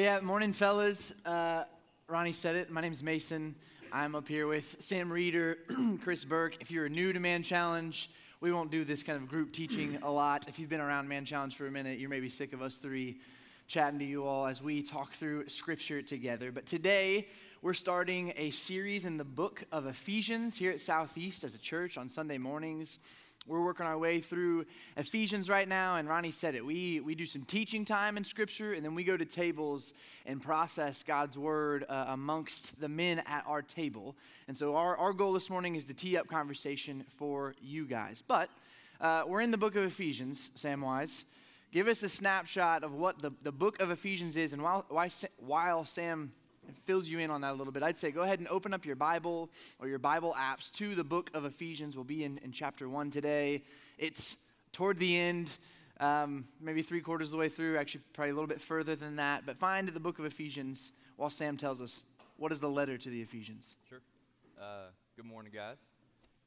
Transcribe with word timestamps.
Oh, 0.00 0.02
yeah, 0.02 0.18
morning, 0.20 0.54
fellas. 0.54 1.12
Uh, 1.26 1.64
Ronnie 2.08 2.32
said 2.32 2.56
it. 2.56 2.70
My 2.70 2.80
name's 2.80 3.02
Mason. 3.02 3.54
I'm 3.92 4.14
up 4.14 4.26
here 4.26 4.46
with 4.46 4.76
Sam 4.78 5.12
Reeder, 5.12 5.58
Chris 6.02 6.24
Burke. 6.24 6.56
If 6.58 6.70
you're 6.70 6.88
new 6.88 7.12
to 7.12 7.20
Man 7.20 7.42
Challenge, 7.42 8.08
we 8.40 8.50
won't 8.50 8.70
do 8.70 8.82
this 8.82 9.02
kind 9.02 9.18
of 9.18 9.28
group 9.28 9.52
teaching 9.52 9.98
a 10.02 10.10
lot. 10.10 10.48
If 10.48 10.58
you've 10.58 10.70
been 10.70 10.80
around 10.80 11.06
Man 11.06 11.26
Challenge 11.26 11.54
for 11.54 11.66
a 11.66 11.70
minute, 11.70 11.98
you're 11.98 12.08
maybe 12.08 12.30
sick 12.30 12.54
of 12.54 12.62
us 12.62 12.78
three 12.78 13.18
chatting 13.68 13.98
to 13.98 14.04
you 14.06 14.24
all 14.24 14.46
as 14.46 14.62
we 14.62 14.82
talk 14.82 15.12
through 15.12 15.46
scripture 15.50 16.00
together. 16.00 16.50
But 16.50 16.64
today, 16.64 17.28
we're 17.60 17.74
starting 17.74 18.32
a 18.38 18.52
series 18.52 19.04
in 19.04 19.18
the 19.18 19.24
book 19.24 19.64
of 19.70 19.84
Ephesians 19.84 20.56
here 20.56 20.70
at 20.70 20.80
Southeast 20.80 21.44
as 21.44 21.54
a 21.54 21.58
church 21.58 21.98
on 21.98 22.08
Sunday 22.08 22.38
mornings. 22.38 23.00
We're 23.50 23.64
working 23.64 23.84
our 23.84 23.98
way 23.98 24.20
through 24.20 24.64
Ephesians 24.96 25.50
right 25.50 25.66
now, 25.66 25.96
and 25.96 26.08
Ronnie 26.08 26.30
said 26.30 26.54
it. 26.54 26.64
We, 26.64 27.00
we 27.00 27.16
do 27.16 27.26
some 27.26 27.42
teaching 27.42 27.84
time 27.84 28.16
in 28.16 28.22
Scripture, 28.22 28.74
and 28.74 28.84
then 28.84 28.94
we 28.94 29.02
go 29.02 29.16
to 29.16 29.24
tables 29.24 29.92
and 30.24 30.40
process 30.40 31.02
God's 31.02 31.36
Word 31.36 31.84
uh, 31.88 32.04
amongst 32.10 32.80
the 32.80 32.88
men 32.88 33.18
at 33.26 33.42
our 33.48 33.60
table. 33.60 34.14
And 34.46 34.56
so, 34.56 34.76
our, 34.76 34.96
our 34.96 35.12
goal 35.12 35.32
this 35.32 35.50
morning 35.50 35.74
is 35.74 35.84
to 35.86 35.94
tee 35.94 36.16
up 36.16 36.28
conversation 36.28 37.04
for 37.08 37.56
you 37.60 37.86
guys. 37.86 38.22
But 38.24 38.50
uh, 39.00 39.24
we're 39.26 39.40
in 39.40 39.50
the 39.50 39.58
book 39.58 39.74
of 39.74 39.82
Ephesians, 39.82 40.52
Sam 40.54 40.80
Wise. 40.80 41.24
Give 41.72 41.88
us 41.88 42.04
a 42.04 42.08
snapshot 42.08 42.84
of 42.84 42.94
what 42.94 43.18
the, 43.18 43.32
the 43.42 43.50
book 43.50 43.80
of 43.80 43.90
Ephesians 43.90 44.36
is, 44.36 44.52
and 44.52 44.62
while, 44.62 44.86
while 45.38 45.84
Sam 45.84 46.30
fills 46.78 47.08
you 47.08 47.18
in 47.18 47.30
on 47.30 47.40
that 47.42 47.52
a 47.52 47.54
little 47.54 47.72
bit, 47.72 47.82
I'd 47.82 47.96
say 47.96 48.10
go 48.10 48.22
ahead 48.22 48.38
and 48.38 48.48
open 48.48 48.74
up 48.74 48.84
your 48.84 48.96
Bible 48.96 49.50
or 49.78 49.88
your 49.88 49.98
Bible 49.98 50.34
apps 50.38 50.70
to 50.72 50.94
the 50.94 51.04
book 51.04 51.30
of 51.34 51.44
Ephesians. 51.44 51.96
We'll 51.96 52.04
be 52.04 52.24
in, 52.24 52.38
in 52.38 52.52
chapter 52.52 52.88
1 52.88 53.10
today. 53.10 53.64
It's 53.98 54.36
toward 54.72 54.98
the 54.98 55.18
end, 55.18 55.56
um, 55.98 56.46
maybe 56.60 56.82
three 56.82 57.00
quarters 57.00 57.28
of 57.28 57.32
the 57.32 57.38
way 57.38 57.48
through, 57.48 57.78
actually, 57.78 58.02
probably 58.12 58.30
a 58.30 58.34
little 58.34 58.48
bit 58.48 58.60
further 58.60 58.96
than 58.96 59.16
that. 59.16 59.44
But 59.46 59.58
find 59.58 59.88
the 59.88 60.00
book 60.00 60.18
of 60.18 60.24
Ephesians 60.24 60.92
while 61.16 61.30
Sam 61.30 61.56
tells 61.56 61.80
us 61.80 62.02
what 62.36 62.52
is 62.52 62.60
the 62.60 62.70
letter 62.70 62.96
to 62.96 63.10
the 63.10 63.20
Ephesians. 63.20 63.76
Sure. 63.88 64.00
Uh, 64.60 64.88
good 65.16 65.26
morning, 65.26 65.52
guys. 65.54 65.76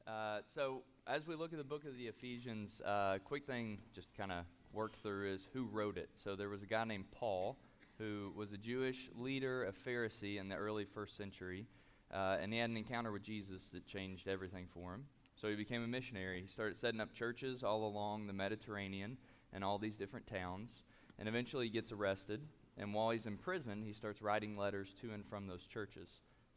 Uh, 0.08 0.40
so, 0.54 0.82
as 1.08 1.28
we 1.28 1.36
look 1.36 1.54
at 1.54 1.58
the 1.58 1.64
book 1.64 1.86
of 1.86 1.96
the 1.98 2.08
Ephesians, 2.08 2.82
uh, 2.82 3.20
quick 3.24 3.46
thing 3.46 3.78
just 3.94 4.10
kind 4.18 4.32
of 4.32 4.46
work 4.74 4.94
through 5.02 5.34
is 5.34 5.48
who 5.54 5.66
wrote 5.66 5.98
it. 5.98 6.10
So, 6.16 6.36
there 6.36 6.50
was 6.50 6.64
a 6.64 6.66
guy 6.66 6.84
named 6.84 7.06
Paul 7.12 7.58
who 7.98 8.32
was 8.36 8.52
a 8.52 8.58
Jewish 8.58 9.10
leader, 9.16 9.66
a 9.66 9.90
Pharisee 9.90 10.40
in 10.40 10.50
the 10.50 10.56
early 10.56 10.86
first 10.86 11.16
century. 11.16 11.66
Uh, 12.14 12.38
and 12.40 12.54
he 12.54 12.60
had 12.60 12.70
an 12.70 12.78
encounter 12.78 13.12
with 13.12 13.24
Jesus 13.24 13.70
that 13.74 13.88
changed 13.88 14.28
everything 14.28 14.68
for 14.74 14.94
him. 14.94 15.06
So 15.36 15.50
he 15.50 15.56
became 15.56 15.84
a 15.84 15.88
missionary. 15.88 16.42
He 16.42 16.48
started 16.48 16.80
setting 16.80 17.02
up 17.02 17.14
churches 17.14 17.64
all 17.64 17.86
along 17.86 18.28
the 18.28 18.34
Mediterranean 18.34 19.18
and 19.52 19.64
all 19.64 19.78
these 19.78 19.96
different 19.96 20.28
towns. 20.28 20.84
And 21.18 21.28
eventually 21.28 21.66
he 21.66 21.72
gets 21.72 21.92
arrested. 21.92 22.42
And 22.78 22.94
while 22.94 23.10
he's 23.10 23.26
in 23.26 23.38
prison, 23.38 23.84
he 23.84 23.94
starts 23.94 24.22
writing 24.22 24.58
letters 24.58 24.94
to 25.02 25.12
and 25.12 25.26
from 25.26 25.48
those 25.48 25.66
churches. 25.66 26.10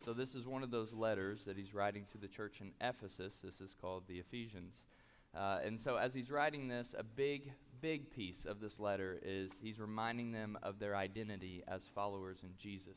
So 0.04 0.12
this 0.12 0.34
is 0.34 0.46
one 0.46 0.62
of 0.62 0.70
those 0.70 0.92
letters 0.92 1.44
that 1.44 1.56
he's 1.56 1.74
writing 1.74 2.04
to 2.12 2.18
the 2.18 2.28
church 2.28 2.60
in 2.60 2.72
Ephesus. 2.80 3.34
This 3.42 3.60
is 3.60 3.74
called 3.80 4.04
the 4.06 4.18
Ephesians. 4.18 4.82
Uh, 5.34 5.58
and 5.64 5.80
so 5.80 5.96
as 5.96 6.14
he's 6.14 6.30
writing 6.30 6.68
this, 6.68 6.94
a 6.98 7.02
big 7.02 7.52
big 7.80 8.10
piece 8.10 8.44
of 8.44 8.60
this 8.60 8.78
letter 8.78 9.18
is 9.22 9.50
he's 9.62 9.78
reminding 9.78 10.32
them 10.32 10.58
of 10.62 10.78
their 10.78 10.96
identity 10.96 11.62
as 11.68 11.82
followers 11.94 12.38
in 12.42 12.50
Jesus. 12.58 12.96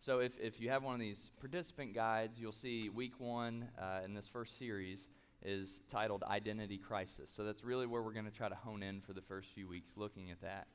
So 0.00 0.18
if, 0.18 0.38
if 0.40 0.60
you 0.60 0.68
have 0.70 0.82
one 0.82 0.94
of 0.94 1.00
these 1.00 1.30
participant 1.40 1.94
guides, 1.94 2.38
you'll 2.40 2.52
see 2.52 2.88
week 2.88 3.18
one 3.18 3.68
uh, 3.80 4.00
in 4.04 4.14
this 4.14 4.26
first 4.26 4.58
series 4.58 5.06
is 5.44 5.80
titled 5.90 6.22
Identity 6.24 6.78
Crisis. 6.78 7.30
So 7.34 7.44
that's 7.44 7.64
really 7.64 7.86
where 7.86 8.02
we're 8.02 8.12
going 8.12 8.24
to 8.24 8.36
try 8.36 8.48
to 8.48 8.54
hone 8.54 8.82
in 8.82 9.00
for 9.00 9.12
the 9.12 9.22
first 9.22 9.50
few 9.54 9.68
weeks 9.68 9.92
looking 9.96 10.30
at 10.30 10.40
that. 10.40 10.66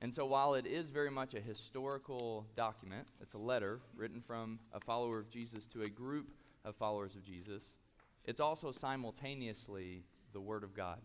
And 0.00 0.14
so 0.14 0.26
while 0.26 0.54
it 0.54 0.66
is 0.66 0.90
very 0.90 1.10
much 1.10 1.34
a 1.34 1.40
historical 1.40 2.46
document, 2.56 3.08
it's 3.20 3.34
a 3.34 3.38
letter 3.38 3.80
written 3.96 4.20
from 4.20 4.60
a 4.72 4.80
follower 4.80 5.18
of 5.18 5.30
Jesus 5.30 5.66
to 5.66 5.82
a 5.82 5.88
group 5.88 6.28
of 6.64 6.76
followers 6.76 7.16
of 7.16 7.24
Jesus, 7.24 7.62
it's 8.24 8.40
also 8.40 8.70
simultaneously 8.70 10.04
the 10.32 10.40
Word 10.40 10.62
of 10.62 10.74
God. 10.74 10.98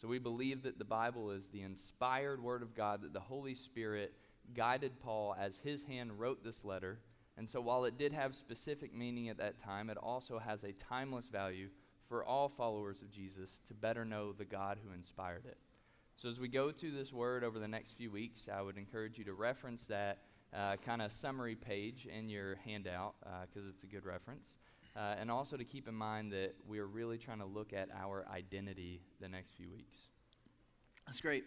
So 0.00 0.06
we 0.06 0.18
believe 0.18 0.62
that 0.62 0.78
the 0.78 0.84
Bible 0.84 1.30
is 1.30 1.48
the 1.48 1.62
inspired 1.62 2.42
Word 2.42 2.62
of 2.62 2.74
God, 2.74 3.02
that 3.02 3.12
the 3.12 3.20
Holy 3.20 3.54
Spirit 3.54 4.12
guided 4.54 4.98
Paul 5.00 5.34
as 5.38 5.58
his 5.58 5.82
hand 5.82 6.18
wrote 6.18 6.44
this 6.44 6.64
letter. 6.64 7.00
And 7.36 7.48
so 7.48 7.60
while 7.60 7.84
it 7.84 7.98
did 7.98 8.12
have 8.12 8.34
specific 8.34 8.94
meaning 8.94 9.28
at 9.28 9.38
that 9.38 9.62
time, 9.62 9.90
it 9.90 9.96
also 9.96 10.38
has 10.38 10.64
a 10.64 10.72
timeless 10.72 11.28
value 11.28 11.68
for 12.08 12.24
all 12.24 12.48
followers 12.48 13.02
of 13.02 13.10
Jesus 13.10 13.58
to 13.68 13.74
better 13.74 14.04
know 14.04 14.32
the 14.32 14.44
God 14.44 14.78
who 14.84 14.92
inspired 14.92 15.44
it. 15.46 15.58
So 16.16 16.28
as 16.28 16.40
we 16.40 16.48
go 16.48 16.70
to 16.70 16.90
this 16.90 17.12
word 17.12 17.44
over 17.44 17.58
the 17.58 17.68
next 17.68 17.92
few 17.92 18.10
weeks, 18.10 18.48
I 18.52 18.62
would 18.62 18.76
encourage 18.76 19.18
you 19.18 19.24
to 19.24 19.34
reference 19.34 19.84
that 19.84 20.18
uh, 20.52 20.76
kind 20.84 21.02
of 21.02 21.12
summary 21.12 21.54
page 21.54 22.06
in 22.06 22.28
your 22.28 22.56
handout 22.64 23.14
because 23.20 23.66
uh, 23.66 23.70
it's 23.70 23.82
a 23.82 23.86
good 23.86 24.04
reference. 24.04 24.46
Uh, 24.98 25.14
and 25.20 25.30
also 25.30 25.56
to 25.56 25.64
keep 25.64 25.86
in 25.86 25.94
mind 25.94 26.32
that 26.32 26.56
we 26.66 26.80
are 26.80 26.86
really 26.86 27.18
trying 27.18 27.38
to 27.38 27.46
look 27.46 27.72
at 27.72 27.88
our 27.96 28.26
identity 28.34 29.00
the 29.20 29.28
next 29.28 29.52
few 29.52 29.70
weeks. 29.70 29.96
That's 31.06 31.20
great. 31.20 31.44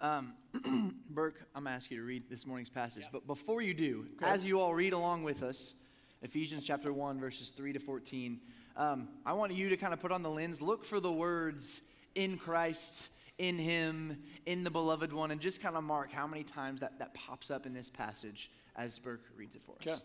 Um, 0.00 0.34
Burke, 1.10 1.46
I'm 1.54 1.62
going 1.62 1.72
to 1.72 1.76
ask 1.76 1.92
you 1.92 1.98
to 1.98 2.02
read 2.02 2.28
this 2.28 2.44
morning's 2.44 2.70
passage. 2.70 3.04
Yeah. 3.04 3.10
But 3.12 3.28
before 3.28 3.62
you 3.62 3.72
do, 3.72 4.06
okay. 4.16 4.28
as 4.28 4.44
you 4.44 4.60
all 4.60 4.74
read 4.74 4.94
along 4.94 5.22
with 5.22 5.44
us, 5.44 5.74
Ephesians 6.22 6.64
chapter 6.64 6.92
1, 6.92 7.20
verses 7.20 7.50
3 7.50 7.72
to 7.74 7.78
14, 7.78 8.40
um, 8.76 9.08
I 9.24 9.32
want 9.32 9.52
you 9.52 9.68
to 9.68 9.76
kind 9.76 9.92
of 9.92 10.00
put 10.00 10.10
on 10.10 10.24
the 10.24 10.30
lens, 10.30 10.60
look 10.60 10.84
for 10.84 10.98
the 10.98 11.12
words 11.12 11.80
in 12.16 12.36
Christ, 12.36 13.10
in 13.38 13.58
Him, 13.58 14.24
in 14.44 14.64
the 14.64 14.70
beloved 14.70 15.12
one, 15.12 15.30
and 15.30 15.40
just 15.40 15.62
kind 15.62 15.76
of 15.76 15.84
mark 15.84 16.10
how 16.10 16.26
many 16.26 16.42
times 16.42 16.80
that, 16.80 16.98
that 16.98 17.14
pops 17.14 17.52
up 17.52 17.64
in 17.64 17.72
this 17.72 17.90
passage 17.90 18.50
as 18.74 18.98
Burke 18.98 19.24
reads 19.36 19.54
it 19.54 19.62
for 19.62 19.76
us. 19.76 19.86
Okay. 19.86 20.02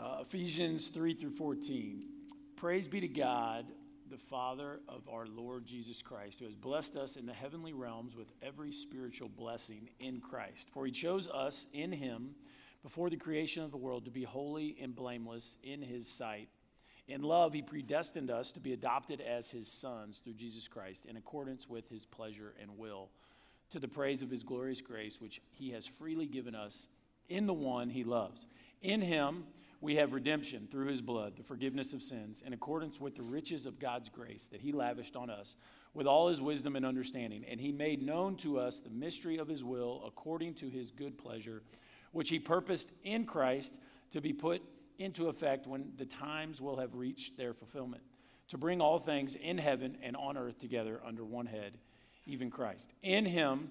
Uh, 0.00 0.18
Ephesians 0.20 0.88
3 0.88 1.14
through 1.14 1.32
14. 1.32 2.04
Praise 2.54 2.86
be 2.86 3.00
to 3.00 3.08
God, 3.08 3.66
the 4.08 4.16
Father 4.16 4.78
of 4.88 5.08
our 5.08 5.26
Lord 5.26 5.66
Jesus 5.66 6.02
Christ, 6.02 6.38
who 6.38 6.44
has 6.44 6.54
blessed 6.54 6.94
us 6.94 7.16
in 7.16 7.26
the 7.26 7.32
heavenly 7.32 7.72
realms 7.72 8.14
with 8.14 8.30
every 8.40 8.70
spiritual 8.70 9.28
blessing 9.28 9.90
in 9.98 10.20
Christ. 10.20 10.68
For 10.70 10.86
he 10.86 10.92
chose 10.92 11.26
us 11.26 11.66
in 11.72 11.90
him 11.90 12.36
before 12.84 13.10
the 13.10 13.16
creation 13.16 13.64
of 13.64 13.72
the 13.72 13.76
world 13.76 14.04
to 14.04 14.12
be 14.12 14.22
holy 14.22 14.76
and 14.80 14.94
blameless 14.94 15.56
in 15.64 15.82
his 15.82 16.06
sight. 16.06 16.48
In 17.08 17.22
love, 17.22 17.52
he 17.52 17.62
predestined 17.62 18.30
us 18.30 18.52
to 18.52 18.60
be 18.60 18.74
adopted 18.74 19.20
as 19.20 19.50
his 19.50 19.66
sons 19.66 20.20
through 20.22 20.34
Jesus 20.34 20.68
Christ 20.68 21.06
in 21.06 21.16
accordance 21.16 21.68
with 21.68 21.88
his 21.88 22.06
pleasure 22.06 22.54
and 22.62 22.78
will, 22.78 23.08
to 23.70 23.80
the 23.80 23.88
praise 23.88 24.22
of 24.22 24.30
his 24.30 24.44
glorious 24.44 24.80
grace, 24.80 25.20
which 25.20 25.40
he 25.50 25.70
has 25.70 25.88
freely 25.88 26.26
given 26.26 26.54
us 26.54 26.86
in 27.28 27.46
the 27.46 27.52
one 27.52 27.90
he 27.90 28.04
loves. 28.04 28.46
In 28.80 29.00
him, 29.00 29.42
we 29.80 29.96
have 29.96 30.12
redemption 30.12 30.66
through 30.70 30.88
his 30.88 31.00
blood, 31.00 31.34
the 31.36 31.42
forgiveness 31.42 31.92
of 31.92 32.02
sins, 32.02 32.42
in 32.44 32.52
accordance 32.52 33.00
with 33.00 33.14
the 33.14 33.22
riches 33.22 33.66
of 33.66 33.78
God's 33.78 34.08
grace 34.08 34.48
that 34.48 34.60
he 34.60 34.72
lavished 34.72 35.14
on 35.14 35.30
us 35.30 35.56
with 35.94 36.06
all 36.06 36.28
his 36.28 36.42
wisdom 36.42 36.74
and 36.76 36.84
understanding. 36.84 37.44
And 37.48 37.60
he 37.60 37.72
made 37.72 38.02
known 38.02 38.36
to 38.38 38.58
us 38.58 38.80
the 38.80 38.90
mystery 38.90 39.38
of 39.38 39.48
his 39.48 39.62
will 39.62 40.02
according 40.06 40.54
to 40.54 40.68
his 40.68 40.90
good 40.90 41.16
pleasure, 41.16 41.62
which 42.12 42.28
he 42.28 42.38
purposed 42.38 42.90
in 43.04 43.24
Christ 43.24 43.78
to 44.10 44.20
be 44.20 44.32
put 44.32 44.62
into 44.98 45.28
effect 45.28 45.66
when 45.66 45.92
the 45.96 46.06
times 46.06 46.60
will 46.60 46.78
have 46.78 46.94
reached 46.94 47.36
their 47.36 47.54
fulfillment, 47.54 48.02
to 48.48 48.58
bring 48.58 48.80
all 48.80 48.98
things 48.98 49.36
in 49.36 49.58
heaven 49.58 49.96
and 50.02 50.16
on 50.16 50.36
earth 50.36 50.58
together 50.58 51.00
under 51.06 51.24
one 51.24 51.46
head, 51.46 51.78
even 52.26 52.50
Christ. 52.50 52.92
In 53.02 53.24
him, 53.24 53.70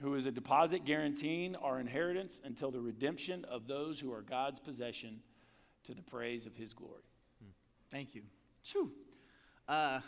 who 0.00 0.14
is 0.14 0.26
a 0.26 0.32
deposit 0.32 0.84
guaranteeing 0.84 1.54
our 1.56 1.78
inheritance 1.80 2.40
until 2.44 2.70
the 2.70 2.80
redemption 2.80 3.44
of 3.46 3.66
those 3.66 4.00
who 4.00 4.12
are 4.12 4.22
God's 4.22 4.58
possession 4.60 5.20
to 5.84 5.94
the 5.94 6.02
praise 6.02 6.46
of 6.46 6.56
his 6.56 6.72
glory. 6.74 7.02
Thank 7.90 8.14
you. 8.14 8.22
Phew. 8.64 8.90
Uh, 9.68 10.00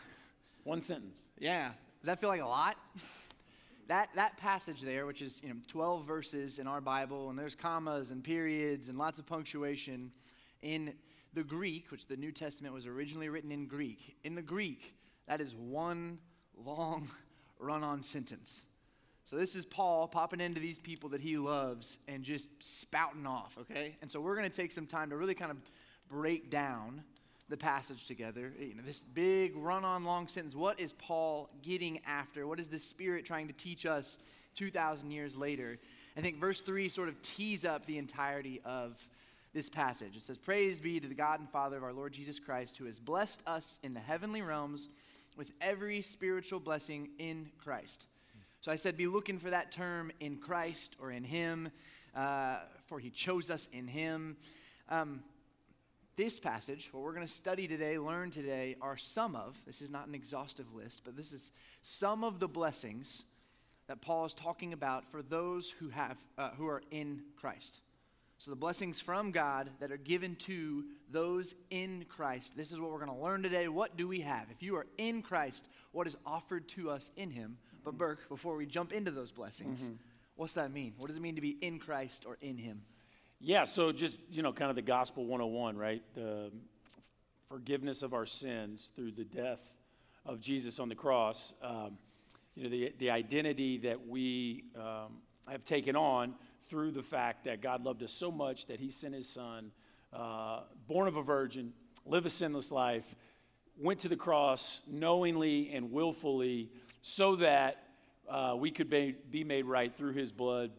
One 0.65 0.83
sentence. 0.83 1.29
yeah. 1.39 1.69
Does 2.01 2.07
that 2.07 2.21
feel 2.21 2.29
like 2.29 2.41
a 2.43 2.47
lot? 2.47 2.77
that, 3.89 4.09
that 4.17 4.37
passage 4.39 4.81
there, 4.83 5.07
which 5.07 5.23
is 5.23 5.39
you 5.43 5.49
know, 5.51 5.55
12 5.69 6.05
verses 6.05 6.59
in 6.59 6.67
our 6.67 6.81
Bible, 6.81 7.31
and 7.31 7.39
there's 7.39 7.55
commas 7.55 8.11
and 8.11 8.25
periods 8.25 8.89
and 8.89 8.99
lots 8.99 9.19
of 9.19 9.27
punctuation 9.27 10.11
in 10.63 10.95
the 11.33 11.45
Greek, 11.45 11.91
which 11.91 12.07
the 12.07 12.17
New 12.17 12.33
Testament 12.33 12.75
was 12.75 12.87
originally 12.87 13.29
written 13.29 13.53
in 13.53 13.67
Greek. 13.67 14.17
In 14.25 14.35
the 14.35 14.43
Greek, 14.43 14.95
that 15.29 15.41
is 15.41 15.55
one 15.55 16.19
long 16.57 17.07
run 17.59 17.85
on 17.85 18.03
sentence. 18.03 18.65
So 19.27 19.35
this 19.37 19.57
is 19.57 19.67
Paul 19.67 20.07
popping 20.07 20.41
into 20.41 20.61
these 20.61 20.79
people 20.79 21.11
that 21.11 21.21
he 21.21 21.37
loves 21.37 21.99
and 22.07 22.23
just 22.23 22.49
spouting 22.61 23.27
off, 23.27 23.59
okay? 23.61 23.97
And 24.01 24.11
so 24.11 24.21
we're 24.21 24.37
going 24.37 24.49
to 24.49 24.57
take 24.57 24.71
some 24.71 24.87
time 24.87 25.11
to 25.11 25.17
really 25.17 25.35
kind 25.35 25.51
of 25.51 25.61
break 26.09 26.49
down 26.49 27.03
the 27.49 27.57
passage 27.57 28.07
together. 28.07 28.53
You 28.59 28.77
know, 28.77 28.83
this 28.85 29.03
big 29.03 29.57
run-on 29.57 30.05
long 30.05 30.29
sentence. 30.29 30.55
What 30.55 30.79
is 30.79 30.93
Paul 30.93 31.51
getting 31.63 32.01
after? 32.07 32.47
What 32.47 32.61
is 32.61 32.69
the 32.69 32.79
Spirit 32.79 33.25
trying 33.25 33.49
to 33.49 33.53
teach 33.53 33.85
us 33.85 34.17
2,000 34.55 35.11
years 35.11 35.37
later? 35.37 35.77
I 36.17 36.21
think 36.21 36.39
verse 36.39 36.61
3 36.61 36.89
sort 36.89 37.09
of 37.09 37.21
tees 37.23 37.65
up 37.65 37.85
the 37.85 37.99
entirety 37.99 38.61
of 38.65 38.97
this 39.53 39.69
passage. 39.69 40.17
It 40.17 40.23
says, 40.23 40.39
Praise 40.39 40.79
be 40.79 41.01
to 41.01 41.09
the 41.09 41.15
God 41.15 41.41
and 41.41 41.51
Father 41.51 41.79
of 41.79 41.83
our 41.83 41.93
Lord 41.93 42.13
Jesus 42.13 42.39
Christ, 42.39 42.77
who 42.77 42.85
has 42.85 43.01
blessed 43.01 43.43
us 43.45 43.81
in 43.83 43.93
the 43.93 44.01
heavenly 44.01 44.43
realms 44.43 44.89
with 45.37 45.53
every 45.61 46.01
spiritual 46.01 46.61
blessing 46.61 47.09
in 47.19 47.51
Christ. 47.63 48.07
So 48.67 48.73
I 48.73 48.75
said, 48.75 48.97
be 48.97 49.07
looking 49.07 49.39
for 49.39 49.51
that 49.51 49.71
term 49.71 50.11
in 50.19 50.39
Christ 50.39 50.97
or 51.01 51.13
in 51.13 51.23
Him, 51.23 51.71
uh, 52.17 52.57
for 52.87 52.99
He 52.99 53.11
chose 53.11 53.49
us 53.49 53.69
in 53.73 53.87
Him. 53.87 54.37
Um, 54.89 55.23
this 56.17 56.41
passage, 56.41 56.89
what 56.91 57.05
we're 57.05 57.15
going 57.15 57.29
to 57.29 57.33
study 57.33 57.69
today, 57.69 57.97
learn 57.97 58.33
today, 58.33 58.75
are 58.83 58.97
some 58.97 59.37
of, 59.37 59.57
this 59.67 59.81
is 59.81 59.93
not 59.93 60.09
an 60.09 60.17
exhaustive 60.17 60.75
list, 60.75 61.03
but 61.05 61.17
this 61.17 61.31
is 61.31 61.53
some 61.83 62.25
of 62.25 62.41
the 62.41 62.49
blessings 62.49 63.23
that 63.87 64.01
Paul 64.01 64.25
is 64.25 64.35
talking 64.35 64.73
about 64.73 65.09
for 65.13 65.23
those 65.23 65.71
who, 65.71 65.89
have, 65.91 66.17
uh, 66.37 66.51
who 66.57 66.67
are 66.67 66.83
in 66.91 67.23
Christ. 67.37 67.83
So, 68.39 68.51
the 68.51 68.57
blessings 68.57 69.01
from 69.01 69.31
God 69.31 69.71
that 69.79 69.93
are 69.93 69.97
given 69.97 70.35
to 70.41 70.85
those 71.09 71.55
in 71.71 72.05
Christ. 72.09 72.57
This 72.57 72.73
is 72.73 72.81
what 72.81 72.91
we're 72.91 73.05
going 73.05 73.17
to 73.17 73.25
learn 73.25 73.45
today. 73.45 73.69
What 73.69 73.97
do 73.97 74.09
we 74.09 74.23
have? 74.23 74.49
If 74.51 74.61
you 74.61 74.75
are 74.75 74.87
in 74.99 75.23
Christ, 75.23 75.69
what 75.93 76.09
is 76.09 76.17
offered 76.27 76.67
to 76.71 76.91
us 76.91 77.13
in 77.17 77.31
Him? 77.31 77.59
But, 77.87 77.97
Burke, 77.97 78.29
before 78.29 78.57
we 78.57 78.67
jump 78.67 78.93
into 78.93 79.13
those 79.13 79.31
blessings, 79.31 79.83
mm-hmm. 79.83 79.95
what's 80.35 80.55
that 80.55 80.73
mean? 80.73 80.95
What 80.99 81.07
does 81.07 81.17
it 81.17 81.23
mean 81.23 81.37
to 81.37 81.41
be 81.41 81.57
in 81.61 81.79
Christ 81.79 82.25
or 82.27 82.37
in 82.41 82.59
Him? 82.59 82.83
Yeah, 83.39 83.63
so 83.63 83.93
just, 83.93 84.19
you 84.29 84.43
know, 84.43 84.53
kind 84.53 84.71
of 84.71 84.75
the 84.75 84.83
gospel 84.83 85.25
101, 85.25 85.77
right? 85.77 86.03
The 86.17 86.51
forgiveness 87.49 88.03
of 88.03 88.13
our 88.13 88.27
sins 88.27 88.91
through 88.97 89.13
the 89.13 89.23
death 89.23 89.61
of 90.25 90.41
Jesus 90.41 90.81
on 90.81 90.89
the 90.89 90.97
cross. 90.97 91.55
Um, 91.63 91.97
you 92.57 92.65
know, 92.65 92.71
the, 92.71 92.93
the 92.99 93.11
identity 93.11 93.79
that 93.79 94.05
we 94.05 94.65
um, 94.75 95.19
have 95.47 95.65
taken 95.65 95.95
on 95.95 96.35
through 96.69 96.91
the 96.91 97.05
fact 97.05 97.45
that 97.45 97.63
God 97.63 97.85
loved 97.85 98.03
us 98.03 98.11
so 98.11 98.33
much 98.33 98.67
that 98.67 98.81
he 98.81 98.91
sent 98.91 99.15
his 99.15 99.29
son, 99.29 99.71
uh, 100.13 100.63
born 100.89 101.07
of 101.07 101.15
a 101.15 101.23
virgin, 101.23 101.73
live 102.05 102.27
a 102.27 102.31
sinless 102.31 102.73
life, 102.73 103.15
went 103.79 104.01
to 104.01 104.09
the 104.09 104.17
cross 104.17 104.81
knowingly 104.91 105.71
and 105.73 105.93
willfully 105.93 106.69
so 107.09 107.37
that 107.37 107.85
uh, 108.29 108.57
we 108.59 108.69
could 108.69 108.91
be, 108.91 109.15
be 109.31 109.45
made 109.45 109.65
right 109.65 109.97
through 109.97 110.13
his 110.13 110.33
blood 110.33 110.73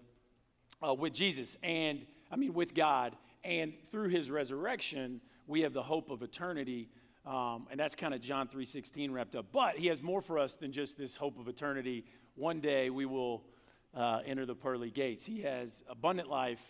uh, 0.85 0.94
with 0.94 1.13
Jesus 1.13 1.56
and, 1.63 2.06
I 2.29 2.35
mean, 2.35 2.53
with 2.53 2.75
God. 2.75 3.15
And 3.45 3.71
through 3.94 4.09
his 4.09 4.29
resurrection, 4.29 5.21
we 5.47 5.62
have 5.62 5.71
the 5.71 5.81
hope 5.81 6.09
of 6.09 6.24
eternity. 6.24 6.89
Um, 7.25 7.68
and 7.71 7.79
that's 7.79 7.95
kind 7.95 8.13
of 8.13 8.19
John 8.19 8.50
3.16 8.50 9.09
wrapped 9.09 9.38
up. 9.38 9.45
But 9.53 9.77
he 9.77 9.88
has 9.88 10.01
more 10.01 10.21
for 10.21 10.38
us 10.38 10.56
than 10.56 10.74
just 10.74 10.97
this 10.97 11.15
hope 11.15 11.39
of 11.39 11.47
eternity. 11.47 12.03
One 12.35 12.59
day 12.59 12.89
we 12.89 13.06
will 13.06 13.45
uh, 13.95 14.19
enter 14.25 14.45
the 14.45 14.56
pearly 14.56 14.91
gates. 14.91 15.25
He 15.25 15.44
has 15.44 15.81
abundant 15.89 16.30
life 16.30 16.62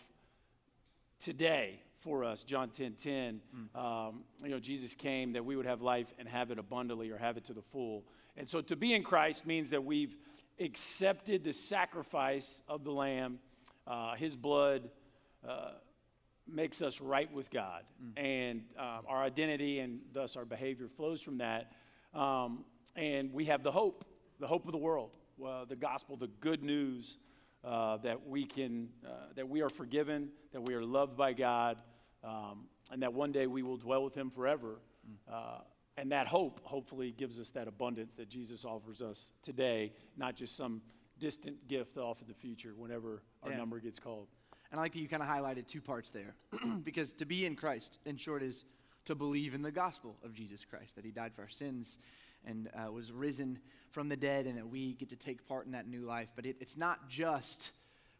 today 1.18 1.80
for 2.08 2.24
us. 2.24 2.42
John 2.42 2.70
10 2.70 2.94
10. 2.94 3.40
Mm. 3.54 3.78
Um, 3.78 4.24
you 4.42 4.50
know, 4.50 4.58
Jesus 4.58 4.94
came 4.94 5.32
that 5.34 5.44
we 5.44 5.56
would 5.56 5.66
have 5.66 5.82
life 5.82 6.12
and 6.18 6.26
have 6.26 6.50
it 6.50 6.58
abundantly 6.58 7.10
or 7.10 7.18
have 7.18 7.36
it 7.36 7.44
to 7.44 7.52
the 7.52 7.60
full. 7.62 8.04
And 8.36 8.48
so 8.48 8.62
to 8.62 8.76
be 8.76 8.94
in 8.94 9.02
Christ 9.02 9.46
means 9.46 9.68
that 9.70 9.84
we've 9.84 10.16
accepted 10.58 11.44
the 11.44 11.52
sacrifice 11.52 12.62
of 12.66 12.82
the 12.82 12.92
Lamb. 12.92 13.38
Uh, 13.86 14.14
his 14.14 14.36
blood 14.36 14.88
uh, 15.46 15.72
makes 16.46 16.80
us 16.80 17.00
right 17.00 17.32
with 17.32 17.50
God. 17.50 17.82
Mm. 18.02 18.24
And 18.24 18.62
um, 18.78 19.04
our 19.06 19.22
identity 19.22 19.80
and 19.80 20.00
thus 20.12 20.36
our 20.36 20.46
behavior 20.46 20.88
flows 20.88 21.20
from 21.20 21.38
that. 21.38 21.72
Um, 22.14 22.64
and 22.96 23.32
we 23.32 23.44
have 23.44 23.62
the 23.62 23.72
hope, 23.72 24.04
the 24.40 24.46
hope 24.46 24.64
of 24.64 24.72
the 24.72 24.78
world 24.78 25.10
uh, 25.44 25.64
the 25.66 25.76
gospel, 25.76 26.16
the 26.16 26.30
good 26.40 26.62
news 26.62 27.18
uh, 27.64 27.96
that 27.98 28.26
we 28.26 28.44
can, 28.44 28.88
uh, 29.06 29.10
that 29.36 29.48
we 29.48 29.60
are 29.60 29.68
forgiven, 29.68 30.30
that 30.52 30.60
we 30.60 30.74
are 30.74 30.84
loved 30.84 31.16
by 31.16 31.32
God, 31.32 31.76
um, 32.24 32.66
and 32.90 33.02
that 33.02 33.12
one 33.12 33.32
day 33.32 33.46
we 33.46 33.62
will 33.62 33.76
dwell 33.76 34.04
with 34.04 34.14
Him 34.14 34.30
forever. 34.30 34.80
Mm. 35.30 35.62
and 35.96 36.12
that 36.12 36.26
hope, 36.28 36.60
hopefully, 36.62 37.12
gives 37.16 37.40
us 37.40 37.50
that 37.50 37.66
abundance 37.66 38.14
that 38.14 38.28
Jesus 38.28 38.64
offers 38.64 39.02
us 39.02 39.32
today, 39.42 39.92
not 40.16 40.36
just 40.36 40.56
some 40.56 40.80
distant 41.18 41.66
gift 41.66 41.96
off 41.96 42.20
in 42.20 42.28
the 42.28 42.34
future 42.34 42.72
whenever 42.76 43.22
our 43.42 43.50
yeah. 43.50 43.56
number 43.56 43.80
gets 43.80 43.98
called. 43.98 44.28
And 44.70 44.78
I 44.78 44.84
like 44.84 44.92
that 44.92 45.00
you 45.00 45.08
kind 45.08 45.22
of 45.22 45.28
highlighted 45.28 45.66
two 45.66 45.80
parts 45.80 46.10
there. 46.10 46.34
because 46.84 47.14
to 47.14 47.26
be 47.26 47.46
in 47.46 47.56
Christ, 47.56 47.98
in 48.04 48.16
short, 48.16 48.42
is 48.42 48.64
to 49.06 49.14
believe 49.14 49.54
in 49.54 49.62
the 49.62 49.72
gospel 49.72 50.16
of 50.22 50.34
Jesus 50.34 50.64
Christ, 50.64 50.96
that 50.96 51.04
he 51.04 51.10
died 51.10 51.32
for 51.34 51.42
our 51.42 51.48
sins 51.48 51.98
and 52.44 52.68
uh, 52.74 52.92
was 52.92 53.10
risen 53.10 53.58
from 53.90 54.08
the 54.08 54.16
dead, 54.16 54.46
and 54.46 54.56
that 54.58 54.68
we 54.68 54.92
get 54.94 55.08
to 55.08 55.16
take 55.16 55.46
part 55.48 55.66
in 55.66 55.72
that 55.72 55.88
new 55.88 56.02
life. 56.02 56.28
But 56.36 56.46
it, 56.46 56.56
it's 56.60 56.76
not 56.76 57.08
just 57.08 57.72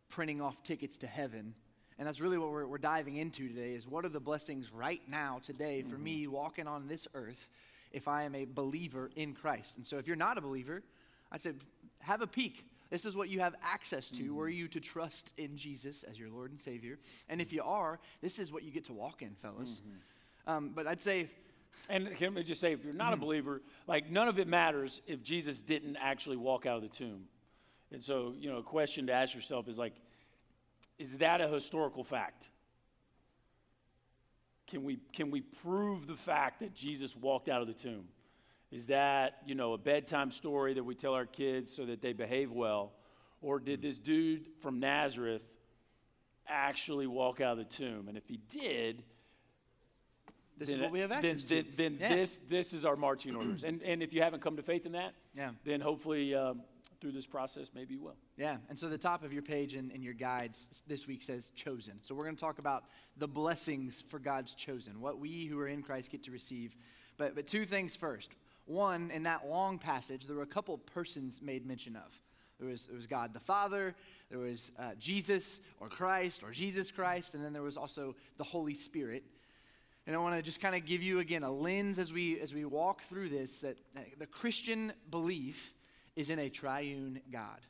printing 0.09 0.41
off 0.41 0.63
tickets 0.63 0.99
to 0.99 1.07
heaven. 1.07 1.55
And 1.99 2.07
that's 2.07 2.21
really 2.21 2.39
what 2.39 2.51
we're, 2.51 2.67
we're 2.67 2.79
diving 2.79 3.17
into 3.17 3.49
today 3.49 3.73
is 3.73 3.87
what 3.87 4.05
are 4.05 4.09
the 4.09 4.21
blessings 4.21 4.73
right 4.73 5.03
now, 5.09 5.41
today, 5.43 5.83
for 5.83 5.97
mm-hmm. 5.97 6.05
me 6.05 6.27
walking 6.29 6.69
on 6.69 6.87
this 6.87 7.09
earth 7.15 7.49
if 7.93 8.07
I 8.07 8.23
am 8.23 8.35
a 8.35 8.45
believer 8.45 9.11
in 9.17 9.35
Christ. 9.35 9.77
And 9.77 9.87
so 9.87 9.99
if 9.99 10.07
you're 10.07 10.17
not 10.17 10.39
a 10.39 10.41
believer, 10.41 10.83
I'd 11.33 11.43
say 11.43 11.53
have 12.01 12.23
a 12.23 12.27
peek. 12.27 12.65
This 12.91 13.05
is 13.05 13.17
what 13.17 13.29
you 13.29 13.41
have 13.41 13.55
access 13.63 14.11
to. 14.11 14.23
Mm-hmm. 14.23 14.37
Were 14.37 14.49
you 14.49 14.69
to 14.69 14.81
trust 14.81 15.33
in 15.37 15.57
Jesus 15.57 16.05
as 16.05 16.19
your 16.19 16.29
Lord 16.29 16.53
and 16.53 16.61
Savior? 16.61 16.99
And 17.29 17.41
if 17.41 17.53
you 17.53 17.63
are, 17.63 17.99
this 18.23 18.39
is 18.39 18.53
what 18.53 18.63
you 18.63 18.71
get 18.71 18.85
to 18.85 18.93
walk 18.93 19.23
in, 19.23 19.35
fellas. 19.35 19.81
Mm-hmm. 19.81 20.51
Um, 20.51 20.73
but 20.75 20.87
I'd 20.87 21.01
say 21.01 21.29
and 21.89 22.15
can 22.17 22.37
I 22.37 22.43
just 22.43 22.61
say, 22.61 22.73
if 22.73 22.85
you're 22.85 22.93
not 22.93 23.13
a 23.13 23.17
mm-hmm. 23.17 23.25
believer, 23.25 23.63
like 23.87 24.11
none 24.11 24.29
of 24.29 24.39
it 24.39 24.49
matters 24.49 25.01
if 25.07 25.23
Jesus 25.23 25.61
didn't 25.61 25.97
actually 25.97 26.37
walk 26.37 26.67
out 26.67 26.77
of 26.77 26.83
the 26.83 26.89
tomb. 26.89 27.25
And 27.93 28.03
so, 28.03 28.35
you 28.39 28.51
know, 28.51 28.59
a 28.59 28.63
question 28.63 29.07
to 29.07 29.13
ask 29.13 29.35
yourself 29.35 29.69
is 29.69 29.79
like, 29.79 29.95
is 30.99 31.19
that 31.19 31.41
a 31.41 31.49
historical 31.49 32.05
fact? 32.05 32.49
Can 34.67 34.85
we, 34.85 34.99
can 35.13 35.31
we 35.31 35.41
prove 35.41 36.07
the 36.07 36.17
fact 36.17 36.61
that 36.61 36.75
Jesus 36.75 37.17
walked 37.17 37.49
out 37.49 37.63
of 37.63 37.69
the 37.69 37.75
tomb? 37.75 38.05
Is 38.71 38.89
that, 38.89 39.39
you 39.47 39.55
know, 39.55 39.73
a 39.73 39.79
bedtime 39.79 40.31
story 40.31 40.75
that 40.75 40.85
we 40.85 40.95
tell 40.95 41.15
our 41.15 41.25
kids 41.25 41.75
so 41.75 41.87
that 41.87 42.03
they 42.03 42.13
behave 42.13 42.51
well? 42.51 42.93
Or 43.41 43.59
did 43.59 43.81
this 43.81 43.99
dude 43.99 44.47
from 44.61 44.81
Nazareth 44.81 45.43
actually 46.47 47.07
walk 47.07 47.41
out 47.41 47.53
of 47.53 47.59
the 47.59 47.77
tomb? 47.77 48.09
And 48.09 48.19
if 48.19 48.27
he 48.27 48.41
did, 48.51 49.03
this 50.59 50.69
then, 50.69 50.79
is 50.79 50.83
what 50.83 50.93
we 50.93 51.01
have 51.01 51.13
access 51.13 51.45
then, 51.45 51.65
to. 51.65 51.77
Then, 51.77 51.97
then 51.99 52.11
yeah. 52.11 52.17
this, 52.17 52.41
this 52.49 52.73
is 52.75 52.85
our 52.85 52.97
marching 52.97 53.37
orders. 53.37 53.65
And, 53.65 53.81
and 53.83 54.03
if 54.03 54.13
you 54.13 54.23
haven't 54.23 54.43
come 54.43 54.57
to 54.57 54.63
faith 54.63 54.85
in 54.85 54.93
that, 54.93 55.15
yeah. 55.35 55.51
then 55.65 55.81
hopefully 55.81 56.35
um, 56.35 56.61
through 57.01 57.13
this 57.13 57.27
process, 57.27 57.71
maybe 57.75 57.95
you 57.95 58.03
will. 58.03 58.17
Yeah. 58.37 58.57
And 58.69 58.79
so 58.79 58.89
the 58.89 58.99
top 58.99 59.23
of 59.23 59.33
your 59.33 59.43
page 59.43 59.75
in, 59.75 59.91
in 59.91 60.03
your 60.03 60.15
guides 60.15 60.83
this 60.87 61.07
week 61.07 61.23
says 61.23 61.51
chosen. 61.51 61.95
So 62.01 62.15
we're 62.15 62.25
going 62.25 62.37
to 62.37 62.41
talk 62.41 62.59
about 62.59 62.85
the 63.17 63.29
blessings 63.29 64.03
for 64.09 64.19
God's 64.19 64.55
chosen, 64.55 65.01
what 65.01 65.19
we 65.19 65.47
who 65.47 65.59
are 65.61 65.69
in 65.69 65.83
Christ 65.83 66.11
get 66.11 66.25
to 66.25 66.31
receive. 66.31 66.77
But, 67.17 67.35
but 67.35 67.47
two 67.47 67.65
things 67.65 67.97
first. 67.97 68.33
One, 68.67 69.11
in 69.11 69.23
that 69.23 69.49
long 69.49 69.79
passage, 69.79 70.27
there 70.27 70.37
were 70.37 70.43
a 70.43 70.47
couple 70.47 70.77
persons 70.79 71.41
made 71.41 71.67
mention 71.67 71.97
of. 71.97 72.21
There 72.59 72.69
was, 72.69 72.87
there 72.87 72.97
was 72.97 73.07
God 73.07 73.33
the 73.33 73.41
Father, 73.41 73.95
there 74.31 74.41
was 74.41 74.73
uh, 74.79 74.91
Jesus 74.99 75.61
or 75.81 75.89
Christ 75.89 76.43
or 76.43 76.51
Jesus 76.51 76.91
Christ, 76.91 77.35
and 77.35 77.45
then 77.45 77.53
there 77.53 77.63
was 77.63 77.77
also 77.77 78.17
the 78.37 78.45
Holy 78.45 78.75
Spirit. 78.75 79.25
And 80.07 80.17
I 80.17 80.19
want 80.19 80.37
to 80.37 80.43
just 80.43 80.61
kind 80.61 80.75
of 80.75 80.85
give 80.85 81.03
you 81.03 81.21
again 81.21 81.45
a 81.45 81.53
lens 81.53 81.99
as 81.99 82.13
we 82.13 82.41
as 82.41 82.55
we 82.55 82.65
walk 82.65 83.03
through 83.03 83.29
this 83.29 83.61
that 83.61 83.77
the 84.19 84.27
Christian 84.27 84.93
belief 85.11 85.75
is 86.19 86.31
in 86.31 86.41
a 86.41 86.51
triune 86.51 87.21
God. 87.31 87.61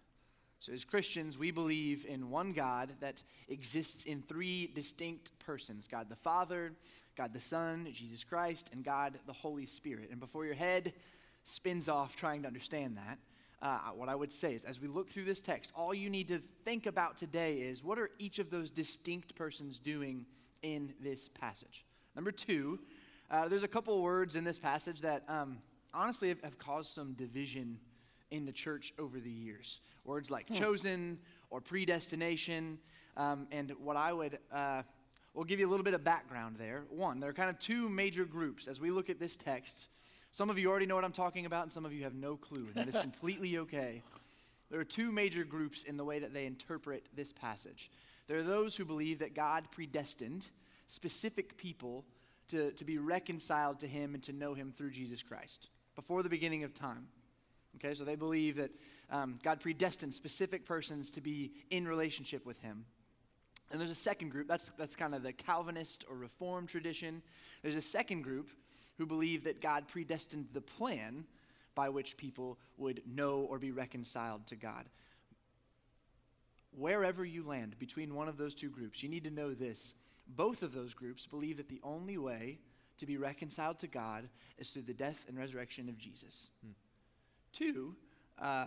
So 0.58 0.72
as 0.72 0.82
Christians, 0.82 1.36
we 1.36 1.50
believe 1.50 2.06
in 2.08 2.30
one 2.30 2.52
God 2.52 2.94
that 3.00 3.22
exists 3.48 4.06
in 4.06 4.22
three 4.22 4.72
distinct 4.74 5.38
persons: 5.38 5.86
God 5.86 6.08
the 6.08 6.16
Father, 6.16 6.72
God 7.14 7.34
the 7.34 7.40
Son, 7.40 7.86
Jesus 7.92 8.24
Christ, 8.24 8.70
and 8.72 8.82
God 8.82 9.18
the 9.26 9.34
Holy 9.34 9.66
Spirit. 9.66 10.08
And 10.10 10.18
before 10.18 10.46
your 10.46 10.54
head 10.54 10.94
spins 11.44 11.90
off 11.90 12.16
trying 12.16 12.40
to 12.42 12.48
understand 12.48 12.96
that, 12.96 13.18
uh, 13.60 13.90
what 13.94 14.08
I 14.08 14.14
would 14.14 14.32
say 14.32 14.54
is, 14.54 14.64
as 14.64 14.80
we 14.80 14.88
look 14.88 15.10
through 15.10 15.26
this 15.26 15.42
text, 15.42 15.70
all 15.76 15.92
you 15.92 16.08
need 16.08 16.28
to 16.28 16.40
think 16.64 16.86
about 16.86 17.18
today 17.18 17.56
is 17.56 17.84
what 17.84 17.98
are 17.98 18.10
each 18.18 18.38
of 18.38 18.48
those 18.50 18.70
distinct 18.70 19.36
persons 19.36 19.78
doing 19.78 20.24
in 20.62 20.94
this 21.00 21.28
passage? 21.28 21.84
Number 22.16 22.32
two, 22.32 22.78
uh, 23.30 23.46
there's 23.46 23.62
a 23.62 23.68
couple 23.68 24.00
words 24.00 24.36
in 24.36 24.42
this 24.42 24.58
passage 24.58 25.02
that 25.02 25.22
um, 25.28 25.58
honestly 25.92 26.30
have, 26.30 26.40
have, 26.42 26.58
caused 26.58 26.90
some 26.90 27.12
division 27.12 27.78
in 28.30 28.46
the 28.46 28.52
church 28.52 28.92
over 28.98 29.20
the 29.20 29.30
years. 29.30 29.80
Words 30.04 30.30
like 30.30 30.48
hmm. 30.48 30.54
chosen 30.54 31.18
or 31.50 31.60
predestination. 31.60 32.78
Um, 33.16 33.48
and 33.50 33.72
what 33.82 33.96
I 33.96 34.12
would, 34.12 34.38
uh, 34.52 34.82
we'll 35.34 35.44
give 35.44 35.60
you 35.60 35.68
a 35.68 35.70
little 35.70 35.84
bit 35.84 35.94
of 35.94 36.04
background 36.04 36.56
there. 36.58 36.84
One, 36.90 37.20
there 37.20 37.30
are 37.30 37.34
kind 37.34 37.50
of 37.50 37.58
two 37.58 37.88
major 37.88 38.24
groups 38.24 38.68
as 38.68 38.80
we 38.80 38.90
look 38.90 39.10
at 39.10 39.18
this 39.18 39.36
text. 39.36 39.88
Some 40.30 40.50
of 40.50 40.58
you 40.58 40.70
already 40.70 40.86
know 40.86 40.94
what 40.94 41.04
I'm 41.04 41.12
talking 41.12 41.46
about, 41.46 41.64
and 41.64 41.72
some 41.72 41.84
of 41.84 41.92
you 41.92 42.04
have 42.04 42.14
no 42.14 42.36
clue, 42.36 42.66
and 42.66 42.74
that 42.74 42.88
is 42.88 42.96
completely 43.00 43.58
okay. 43.58 44.02
There 44.70 44.78
are 44.78 44.84
two 44.84 45.10
major 45.10 45.44
groups 45.44 45.84
in 45.84 45.96
the 45.96 46.04
way 46.04 46.18
that 46.18 46.34
they 46.34 46.44
interpret 46.46 47.06
this 47.14 47.32
passage. 47.32 47.90
There 48.26 48.38
are 48.38 48.42
those 48.42 48.76
who 48.76 48.84
believe 48.84 49.20
that 49.20 49.34
God 49.34 49.64
predestined 49.70 50.46
specific 50.86 51.56
people 51.56 52.04
to, 52.48 52.72
to 52.72 52.84
be 52.84 52.98
reconciled 52.98 53.80
to 53.80 53.86
Him 53.86 54.14
and 54.14 54.22
to 54.24 54.32
know 54.32 54.54
Him 54.54 54.72
through 54.72 54.90
Jesus 54.90 55.22
Christ 55.22 55.70
before 55.96 56.22
the 56.22 56.28
beginning 56.28 56.64
of 56.64 56.74
time. 56.74 57.08
Okay, 57.78 57.94
so 57.94 58.04
they 58.04 58.16
believe 58.16 58.56
that 58.56 58.70
um, 59.10 59.38
God 59.42 59.60
predestined 59.60 60.12
specific 60.12 60.66
persons 60.66 61.12
to 61.12 61.20
be 61.20 61.52
in 61.70 61.86
relationship 61.86 62.44
with 62.44 62.60
Him. 62.60 62.84
And 63.70 63.80
there's 63.80 63.90
a 63.90 63.94
second 63.94 64.30
group, 64.30 64.48
that's, 64.48 64.72
that's 64.78 64.96
kind 64.96 65.14
of 65.14 65.22
the 65.22 65.32
Calvinist 65.32 66.04
or 66.08 66.16
Reformed 66.16 66.68
tradition. 66.68 67.22
There's 67.62 67.76
a 67.76 67.82
second 67.82 68.22
group 68.22 68.48
who 68.96 69.06
believe 69.06 69.44
that 69.44 69.60
God 69.60 69.86
predestined 69.88 70.48
the 70.52 70.60
plan 70.60 71.24
by 71.74 71.88
which 71.90 72.16
people 72.16 72.58
would 72.78 73.02
know 73.06 73.46
or 73.48 73.58
be 73.58 73.70
reconciled 73.70 74.46
to 74.48 74.56
God. 74.56 74.86
Wherever 76.76 77.24
you 77.24 77.46
land 77.46 77.78
between 77.78 78.14
one 78.14 78.28
of 78.28 78.38
those 78.38 78.54
two 78.54 78.70
groups, 78.70 79.02
you 79.02 79.08
need 79.08 79.24
to 79.24 79.30
know 79.30 79.54
this. 79.54 79.94
Both 80.26 80.62
of 80.62 80.72
those 80.72 80.94
groups 80.94 81.26
believe 81.26 81.58
that 81.58 81.68
the 81.68 81.80
only 81.84 82.18
way 82.18 82.58
to 82.98 83.06
be 83.06 83.16
reconciled 83.16 83.78
to 83.80 83.86
God 83.86 84.28
is 84.58 84.70
through 84.70 84.82
the 84.82 84.94
death 84.94 85.24
and 85.28 85.38
resurrection 85.38 85.88
of 85.88 85.98
Jesus. 85.98 86.50
Hmm. 86.64 86.72
Two, 87.52 87.94
uh, 88.40 88.66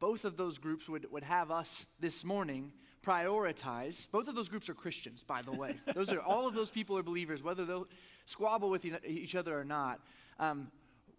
both 0.00 0.24
of 0.24 0.36
those 0.36 0.58
groups 0.58 0.88
would, 0.88 1.10
would 1.10 1.22
have 1.22 1.50
us 1.50 1.86
this 2.00 2.24
morning 2.24 2.72
prioritize. 3.02 4.06
Both 4.10 4.28
of 4.28 4.34
those 4.34 4.48
groups 4.48 4.68
are 4.68 4.74
Christians, 4.74 5.24
by 5.24 5.42
the 5.42 5.52
way. 5.52 5.76
those 5.94 6.12
are 6.12 6.20
all 6.20 6.46
of 6.46 6.54
those 6.54 6.70
people 6.70 6.96
are 6.98 7.02
believers, 7.02 7.42
whether 7.42 7.64
they'll 7.64 7.88
squabble 8.24 8.70
with 8.70 8.86
each 9.06 9.34
other 9.34 9.58
or 9.58 9.64
not. 9.64 10.00
Um, 10.38 10.70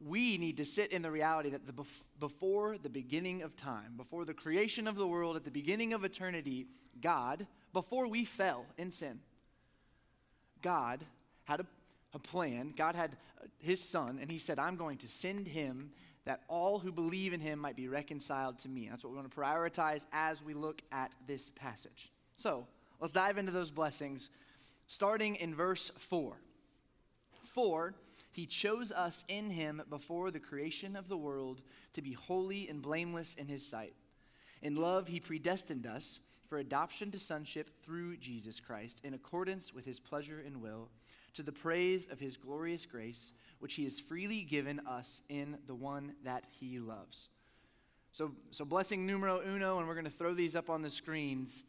we 0.05 0.37
need 0.37 0.57
to 0.57 0.65
sit 0.65 0.91
in 0.91 1.01
the 1.01 1.11
reality 1.11 1.49
that 1.49 1.65
the 1.65 1.73
bef- 1.73 2.03
before 2.19 2.77
the 2.77 2.89
beginning 2.89 3.41
of 3.41 3.55
time, 3.55 3.93
before 3.95 4.25
the 4.25 4.33
creation 4.33 4.87
of 4.87 4.95
the 4.95 5.07
world, 5.07 5.35
at 5.35 5.43
the 5.43 5.51
beginning 5.51 5.93
of 5.93 6.03
eternity, 6.03 6.67
God, 7.01 7.47
before 7.71 8.07
we 8.07 8.25
fell 8.25 8.65
in 8.77 8.91
sin, 8.91 9.19
God 10.61 11.05
had 11.45 11.61
a, 11.61 11.65
a 12.13 12.19
plan. 12.19 12.73
God 12.75 12.95
had 12.95 13.17
uh, 13.41 13.47
his 13.59 13.81
son, 13.81 14.19
and 14.21 14.29
he 14.29 14.37
said, 14.37 14.59
I'm 14.59 14.75
going 14.75 14.97
to 14.99 15.07
send 15.07 15.47
him 15.47 15.91
that 16.25 16.41
all 16.47 16.79
who 16.79 16.91
believe 16.91 17.33
in 17.33 17.39
him 17.39 17.59
might 17.59 17.75
be 17.75 17.87
reconciled 17.87 18.59
to 18.59 18.69
me. 18.69 18.87
That's 18.89 19.03
what 19.03 19.11
we 19.11 19.17
want 19.17 19.29
to 19.29 19.37
prioritize 19.37 20.05
as 20.13 20.41
we 20.43 20.53
look 20.53 20.81
at 20.91 21.11
this 21.27 21.49
passage. 21.49 22.11
So 22.37 22.65
let's 22.99 23.13
dive 23.13 23.37
into 23.37 23.51
those 23.51 23.71
blessings, 23.71 24.29
starting 24.87 25.35
in 25.35 25.53
verse 25.53 25.91
4. 25.97 26.37
4 27.41 27.93
he 28.33 28.47
chose 28.47 28.91
us 28.91 29.23
in 29.27 29.51
him 29.51 29.83
before 29.91 30.31
the 30.31 30.39
creation 30.39 30.95
of 30.95 31.07
the 31.07 31.17
world 31.17 31.61
to 31.93 32.01
be 32.01 32.13
holy 32.13 32.67
and 32.67 32.81
blameless 32.81 33.35
in 33.35 33.47
his 33.47 33.65
sight. 33.65 33.93
In 34.63 34.75
love, 34.75 35.07
he 35.07 35.19
predestined 35.19 35.85
us 35.85 36.19
for 36.47 36.57
adoption 36.57 37.11
to 37.11 37.19
sonship 37.19 37.69
through 37.83 38.17
Jesus 38.17 38.59
Christ, 38.59 39.01
in 39.03 39.13
accordance 39.13 39.71
with 39.71 39.85
his 39.85 39.99
pleasure 39.99 40.43
and 40.43 40.61
will, 40.61 40.89
to 41.33 41.43
the 41.43 41.51
praise 41.51 42.07
of 42.11 42.19
his 42.19 42.37
glorious 42.37 42.85
grace 42.85 43.33
which 43.63 43.75
he 43.75 43.83
has 43.85 43.97
freely 43.97 44.41
given 44.41 44.81
us 44.85 45.21
in 45.29 45.57
the 45.67 45.73
one 45.73 46.13
that 46.25 46.45
he 46.59 46.79
loves. 46.79 47.29
So, 48.11 48.33
so 48.51 48.65
blessing 48.65 49.05
numero 49.05 49.41
uno, 49.41 49.79
and 49.79 49.87
we're 49.87 49.93
going 49.93 50.03
to 50.03 50.11
throw 50.11 50.33
these 50.33 50.53
up 50.53 50.69
on 50.69 50.81
the 50.81 50.89
screens. 50.89 51.63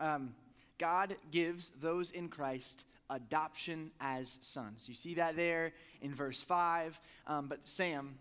Um, 0.00 0.34
God 0.76 1.14
gives 1.30 1.70
those 1.80 2.10
in 2.10 2.28
Christ 2.28 2.84
adoption 3.08 3.92
as 4.00 4.38
sons. 4.42 4.88
You 4.88 4.94
see 4.96 5.14
that 5.14 5.36
there 5.36 5.72
in 6.02 6.12
verse 6.12 6.42
5. 6.42 7.00
Um, 7.28 7.46
but 7.46 7.60
Sam, 7.64 8.18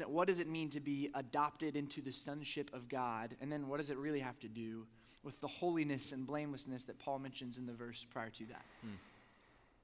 in. 0.00 0.10
What 0.10 0.26
does 0.26 0.40
it 0.40 0.48
mean 0.48 0.68
to 0.70 0.80
be 0.80 1.10
adopted 1.14 1.76
into 1.76 2.02
the 2.02 2.10
sonship 2.10 2.74
of 2.74 2.88
God? 2.88 3.36
And 3.40 3.52
then 3.52 3.68
what 3.68 3.76
does 3.76 3.90
it 3.90 3.98
really 3.98 4.18
have 4.18 4.40
to 4.40 4.48
do 4.48 4.84
with 5.22 5.40
the 5.40 5.46
holiness 5.46 6.10
and 6.10 6.26
blamelessness 6.26 6.86
that 6.86 6.98
Paul 6.98 7.20
mentions 7.20 7.56
in 7.56 7.66
the 7.66 7.72
verse 7.72 8.04
prior 8.10 8.30
to 8.30 8.46
that? 8.46 8.64
Hmm. 8.80 8.94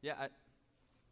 Yeah, 0.02 0.14
I, 0.18 0.28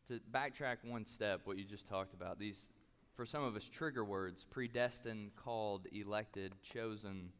to 0.08 0.20
backtrack 0.32 0.78
one 0.82 1.04
step, 1.04 1.42
what 1.44 1.56
you 1.56 1.64
just 1.64 1.88
talked 1.88 2.12
about, 2.12 2.40
these, 2.40 2.66
for 3.14 3.24
some 3.24 3.44
of 3.44 3.54
us, 3.54 3.68
trigger 3.68 4.04
words 4.04 4.44
predestined, 4.50 5.30
called, 5.36 5.86
elected, 5.92 6.52
chosen, 6.62 7.30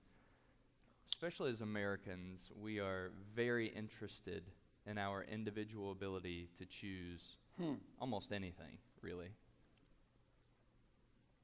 especially 1.08 1.50
as 1.50 1.60
Americans, 1.60 2.52
we 2.56 2.78
are 2.78 3.10
very 3.34 3.66
interested 3.66 4.44
in 4.86 4.96
our 4.96 5.24
individual 5.24 5.90
ability 5.90 6.48
to 6.58 6.64
choose 6.66 7.36
hmm. 7.58 7.74
almost 8.00 8.32
anything, 8.32 8.78
really. 9.02 9.30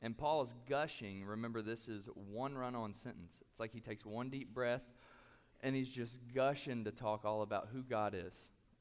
And 0.02 0.16
Paul 0.16 0.44
is 0.44 0.54
gushing. 0.68 1.24
Remember, 1.24 1.62
this 1.62 1.88
is 1.88 2.08
one 2.14 2.56
run 2.56 2.76
on 2.76 2.94
sentence. 2.94 3.42
It's 3.50 3.58
like 3.58 3.72
he 3.72 3.80
takes 3.80 4.06
one 4.06 4.30
deep 4.30 4.54
breath 4.54 4.82
and 5.62 5.74
he's 5.74 5.88
just 5.88 6.20
gushing 6.32 6.84
to 6.84 6.92
talk 6.92 7.24
all 7.24 7.42
about 7.42 7.68
who 7.72 7.82
God 7.82 8.14
is. 8.14 8.34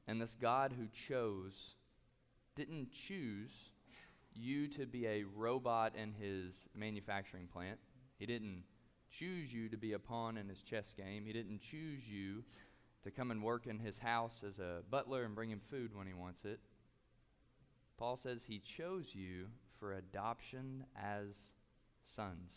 And 0.07 0.21
this 0.21 0.37
God 0.39 0.73
who 0.77 0.87
chose 0.87 1.75
didn't 2.55 2.91
choose 2.91 3.51
you 4.33 4.67
to 4.67 4.85
be 4.85 5.07
a 5.07 5.23
robot 5.35 5.93
in 5.95 6.13
his 6.13 6.53
manufacturing 6.75 7.47
plant. 7.47 7.79
He 8.19 8.25
didn't 8.25 8.63
choose 9.09 9.53
you 9.53 9.69
to 9.69 9.77
be 9.77 9.93
a 9.93 9.99
pawn 9.99 10.37
in 10.37 10.47
his 10.49 10.61
chess 10.61 10.93
game. 10.95 11.25
He 11.25 11.33
didn't 11.33 11.61
choose 11.61 12.07
you 12.07 12.43
to 13.03 13.11
come 13.11 13.31
and 13.31 13.43
work 13.43 13.67
in 13.67 13.79
his 13.79 13.97
house 13.97 14.41
as 14.45 14.59
a 14.59 14.81
butler 14.89 15.23
and 15.23 15.35
bring 15.35 15.49
him 15.49 15.61
food 15.69 15.95
when 15.95 16.07
he 16.07 16.13
wants 16.13 16.43
it. 16.43 16.59
Paul 17.97 18.17
says 18.17 18.43
he 18.43 18.59
chose 18.59 19.13
you 19.13 19.47
for 19.79 19.93
adoption 19.93 20.85
as 21.01 21.27
sons. 22.15 22.51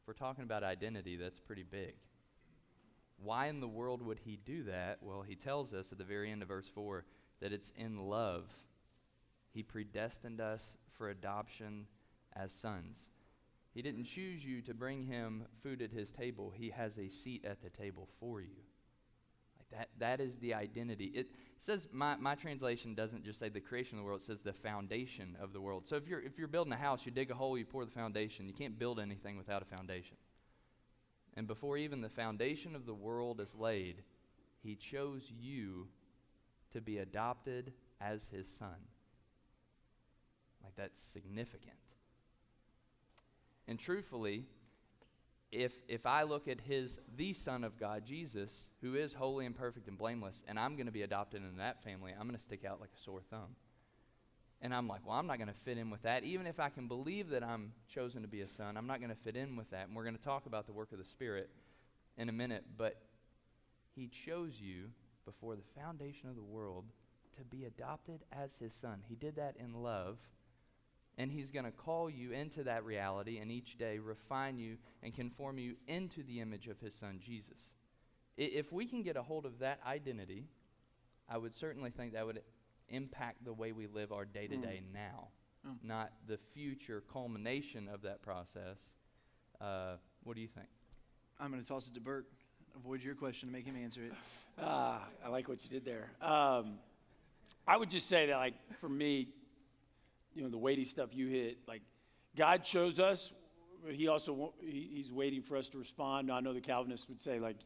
If 0.00 0.06
we're 0.06 0.14
talking 0.14 0.44
about 0.44 0.62
identity, 0.62 1.16
that's 1.16 1.40
pretty 1.40 1.64
big. 1.64 1.94
Why 3.24 3.46
in 3.46 3.60
the 3.60 3.68
world 3.68 4.02
would 4.02 4.20
he 4.24 4.38
do 4.44 4.64
that? 4.64 4.98
Well, 5.00 5.22
he 5.22 5.34
tells 5.34 5.72
us 5.72 5.90
at 5.90 5.98
the 5.98 6.04
very 6.04 6.30
end 6.30 6.42
of 6.42 6.48
verse 6.48 6.68
4 6.74 7.04
that 7.40 7.52
it's 7.52 7.72
in 7.76 7.98
love 7.98 8.44
he 9.54 9.62
predestined 9.62 10.40
us 10.40 10.76
for 10.98 11.08
adoption 11.08 11.86
as 12.34 12.52
sons. 12.52 13.08
He 13.72 13.82
didn't 13.82 14.04
choose 14.04 14.44
you 14.44 14.60
to 14.62 14.74
bring 14.74 15.04
him 15.04 15.44
food 15.62 15.80
at 15.80 15.92
his 15.92 16.10
table. 16.10 16.52
He 16.54 16.70
has 16.70 16.98
a 16.98 17.08
seat 17.08 17.44
at 17.44 17.62
the 17.62 17.70
table 17.70 18.08
for 18.18 18.40
you. 18.40 18.56
Like 19.56 19.70
that, 19.70 19.88
that 19.98 20.20
is 20.20 20.38
the 20.38 20.54
identity. 20.54 21.06
It 21.14 21.28
says, 21.58 21.88
my, 21.92 22.16
my 22.16 22.34
translation 22.34 22.94
doesn't 22.94 23.24
just 23.24 23.38
say 23.38 23.48
the 23.48 23.60
creation 23.60 23.96
of 23.96 24.02
the 24.02 24.06
world, 24.06 24.20
it 24.22 24.26
says 24.26 24.42
the 24.42 24.52
foundation 24.52 25.36
of 25.40 25.52
the 25.52 25.60
world. 25.60 25.86
So 25.86 25.96
if 25.96 26.08
you're, 26.08 26.20
if 26.20 26.36
you're 26.36 26.48
building 26.48 26.72
a 26.72 26.76
house, 26.76 27.06
you 27.06 27.12
dig 27.12 27.30
a 27.30 27.34
hole, 27.34 27.56
you 27.56 27.64
pour 27.64 27.84
the 27.84 27.92
foundation. 27.92 28.48
You 28.48 28.54
can't 28.54 28.78
build 28.78 28.98
anything 28.98 29.36
without 29.36 29.62
a 29.62 29.76
foundation. 29.76 30.16
And 31.36 31.46
before 31.46 31.76
even 31.76 32.00
the 32.00 32.08
foundation 32.08 32.76
of 32.76 32.86
the 32.86 32.94
world 32.94 33.40
is 33.40 33.54
laid, 33.54 34.02
he 34.62 34.76
chose 34.76 35.30
you 35.40 35.88
to 36.72 36.80
be 36.80 36.98
adopted 36.98 37.72
as 38.00 38.28
his 38.32 38.48
son. 38.48 38.76
Like 40.62 40.76
that's 40.76 41.00
significant. 41.00 41.76
And 43.66 43.78
truthfully, 43.78 44.44
if 45.50 45.72
if 45.88 46.06
I 46.06 46.24
look 46.24 46.48
at 46.48 46.60
his 46.60 46.98
the 47.16 47.32
Son 47.32 47.64
of 47.64 47.78
God, 47.78 48.04
Jesus, 48.04 48.66
who 48.80 48.94
is 48.94 49.12
holy 49.12 49.46
and 49.46 49.56
perfect 49.56 49.88
and 49.88 49.96
blameless, 49.96 50.42
and 50.48 50.58
I'm 50.58 50.76
going 50.76 50.86
to 50.86 50.92
be 50.92 51.02
adopted 51.02 51.42
into 51.42 51.58
that 51.58 51.82
family, 51.82 52.12
I'm 52.12 52.26
going 52.26 52.36
to 52.38 52.42
stick 52.42 52.64
out 52.64 52.80
like 52.80 52.90
a 52.98 53.02
sore 53.02 53.22
thumb. 53.30 53.56
And 54.64 54.74
I'm 54.74 54.88
like, 54.88 55.02
well, 55.06 55.16
I'm 55.18 55.26
not 55.26 55.36
going 55.36 55.48
to 55.48 55.60
fit 55.66 55.76
in 55.76 55.90
with 55.90 56.02
that. 56.04 56.24
Even 56.24 56.46
if 56.46 56.58
I 56.58 56.70
can 56.70 56.88
believe 56.88 57.28
that 57.28 57.44
I'm 57.44 57.72
chosen 57.86 58.22
to 58.22 58.28
be 58.28 58.40
a 58.40 58.48
son, 58.48 58.78
I'm 58.78 58.86
not 58.86 58.98
going 58.98 59.10
to 59.10 59.22
fit 59.22 59.36
in 59.36 59.56
with 59.56 59.70
that. 59.72 59.88
And 59.88 59.94
we're 59.94 60.04
going 60.04 60.16
to 60.16 60.24
talk 60.24 60.46
about 60.46 60.66
the 60.66 60.72
work 60.72 60.90
of 60.92 60.98
the 60.98 61.04
Spirit 61.04 61.50
in 62.16 62.30
a 62.30 62.32
minute. 62.32 62.64
But 62.78 62.96
He 63.94 64.08
chose 64.08 64.54
you 64.58 64.84
before 65.26 65.54
the 65.54 65.78
foundation 65.78 66.30
of 66.30 66.34
the 66.34 66.42
world 66.42 66.86
to 67.36 67.44
be 67.44 67.66
adopted 67.66 68.22
as 68.32 68.56
His 68.56 68.72
son. 68.72 69.02
He 69.06 69.16
did 69.16 69.36
that 69.36 69.54
in 69.62 69.82
love. 69.82 70.16
And 71.18 71.30
He's 71.30 71.50
going 71.50 71.66
to 71.66 71.70
call 71.70 72.08
you 72.08 72.32
into 72.32 72.64
that 72.64 72.86
reality 72.86 73.40
and 73.40 73.52
each 73.52 73.76
day 73.76 73.98
refine 73.98 74.56
you 74.56 74.78
and 75.02 75.14
conform 75.14 75.58
you 75.58 75.74
into 75.88 76.22
the 76.22 76.40
image 76.40 76.68
of 76.68 76.80
His 76.80 76.94
Son, 76.94 77.20
Jesus. 77.22 77.68
If 78.38 78.72
we 78.72 78.86
can 78.86 79.02
get 79.02 79.16
a 79.18 79.22
hold 79.22 79.44
of 79.44 79.58
that 79.58 79.80
identity, 79.86 80.46
I 81.28 81.36
would 81.36 81.54
certainly 81.54 81.90
think 81.90 82.14
that 82.14 82.24
would 82.24 82.40
impact 82.88 83.44
the 83.44 83.52
way 83.52 83.72
we 83.72 83.86
live 83.86 84.12
our 84.12 84.24
day 84.24 84.46
to 84.46 84.56
day 84.56 84.82
now. 84.92 85.28
Oh. 85.66 85.70
not 85.82 86.12
the 86.26 86.38
future 86.52 87.02
culmination 87.10 87.88
of 87.88 88.02
that 88.02 88.20
process. 88.20 88.76
Uh, 89.60 89.94
what 90.22 90.36
do 90.36 90.42
you 90.42 90.48
think? 90.48 90.68
I'm 91.40 91.50
going 91.50 91.62
to 91.62 91.66
toss 91.66 91.88
it 91.88 91.94
to 91.94 92.00
Burke. 92.00 92.26
Avoid 92.76 93.02
your 93.02 93.14
question 93.14 93.48
to 93.48 93.52
make 93.52 93.64
him 93.64 93.76
answer 93.76 94.04
it. 94.04 94.12
Ah, 94.62 95.02
I 95.24 95.30
like 95.30 95.48
what 95.48 95.64
you 95.64 95.70
did 95.70 95.84
there. 95.84 96.10
Um, 96.22 96.74
I 97.66 97.76
would 97.76 97.90
just 97.90 98.08
say 98.08 98.26
that, 98.26 98.36
like, 98.36 98.54
for 98.78 98.88
me, 98.88 99.28
you 100.32 100.42
know, 100.44 100.48
the 100.48 100.58
weighty 100.58 100.84
stuff 100.84 101.10
you 101.12 101.26
hit, 101.26 101.58
like, 101.66 101.82
God 102.36 102.62
chose 102.62 103.00
us, 103.00 103.32
but 103.84 103.94
He 103.94 104.06
also 104.06 104.52
he, 104.60 104.90
He's 104.94 105.10
waiting 105.10 105.42
for 105.42 105.56
us 105.56 105.68
to 105.70 105.78
respond. 105.78 106.28
Now, 106.28 106.36
I 106.36 106.40
know 106.40 106.52
the 106.52 106.60
Calvinists 106.60 107.08
would 107.08 107.20
say, 107.20 107.40
like, 107.40 107.56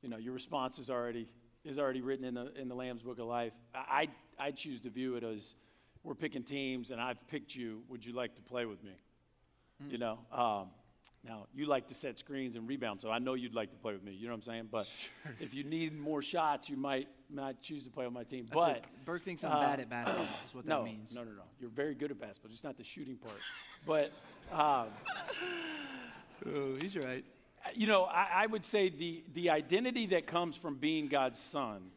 you 0.00 0.08
know, 0.08 0.16
your 0.16 0.32
response 0.32 0.78
is 0.78 0.90
already 0.90 1.26
is 1.64 1.78
already 1.80 2.02
written 2.02 2.24
in 2.24 2.34
the 2.34 2.52
in 2.54 2.68
the 2.68 2.74
Lamb's 2.74 3.02
Book 3.02 3.18
of 3.18 3.26
Life. 3.26 3.52
I 3.74 3.78
I, 3.78 4.08
I 4.38 4.50
choose 4.50 4.80
to 4.80 4.90
view 4.90 5.16
it 5.16 5.24
as 5.24 5.54
we're 6.02 6.14
picking 6.14 6.42
teams, 6.42 6.90
and 6.90 7.00
I've 7.00 7.26
picked 7.28 7.54
you. 7.54 7.82
Would 7.88 8.04
you 8.04 8.12
like 8.12 8.34
to 8.36 8.42
play 8.42 8.64
with 8.64 8.82
me? 8.82 8.92
You 9.90 9.98
know. 9.98 10.18
Um, 10.32 10.68
now 11.26 11.46
you 11.54 11.66
like 11.66 11.88
to 11.88 11.94
set 11.94 12.18
screens 12.18 12.54
and 12.54 12.68
rebound, 12.68 13.00
so 13.00 13.10
I 13.10 13.18
know 13.18 13.34
you'd 13.34 13.54
like 13.54 13.70
to 13.70 13.76
play 13.76 13.92
with 13.92 14.04
me. 14.04 14.12
You 14.12 14.26
know 14.26 14.32
what 14.32 14.36
I'm 14.36 14.42
saying? 14.42 14.68
But 14.70 14.88
if 15.40 15.54
you 15.54 15.64
need 15.64 15.98
more 15.98 16.22
shots, 16.22 16.70
you 16.70 16.76
might 16.76 17.08
not 17.28 17.60
choose 17.62 17.84
to 17.84 17.90
play 17.90 18.04
with 18.04 18.14
my 18.14 18.22
team. 18.22 18.46
That's 18.48 18.54
but 18.54 18.76
it. 18.76 18.84
Burke 19.04 19.22
thinks 19.24 19.42
I'm 19.42 19.52
uh, 19.52 19.60
bad 19.60 19.80
at 19.80 19.90
basketball, 19.90 20.26
is 20.46 20.54
what 20.54 20.66
no, 20.66 20.78
that 20.78 20.84
means. 20.84 21.14
no, 21.14 21.22
no, 21.22 21.32
no. 21.32 21.42
You're 21.60 21.70
very 21.70 21.94
good 21.94 22.12
at 22.12 22.20
basketball, 22.20 22.52
just 22.52 22.64
not 22.64 22.76
the 22.76 22.84
shooting 22.84 23.16
part. 23.16 23.40
but 23.86 24.12
um, 24.52 24.88
Oh, 26.46 26.76
he's 26.80 26.96
right. 26.96 27.24
you 27.74 27.86
know, 27.86 28.04
I, 28.04 28.28
I 28.42 28.46
would 28.46 28.64
say 28.64 28.88
the 28.88 29.24
the 29.34 29.50
identity 29.50 30.06
that 30.06 30.26
comes 30.26 30.56
from 30.56 30.76
being 30.76 31.08
God's 31.08 31.38
son 31.38 31.90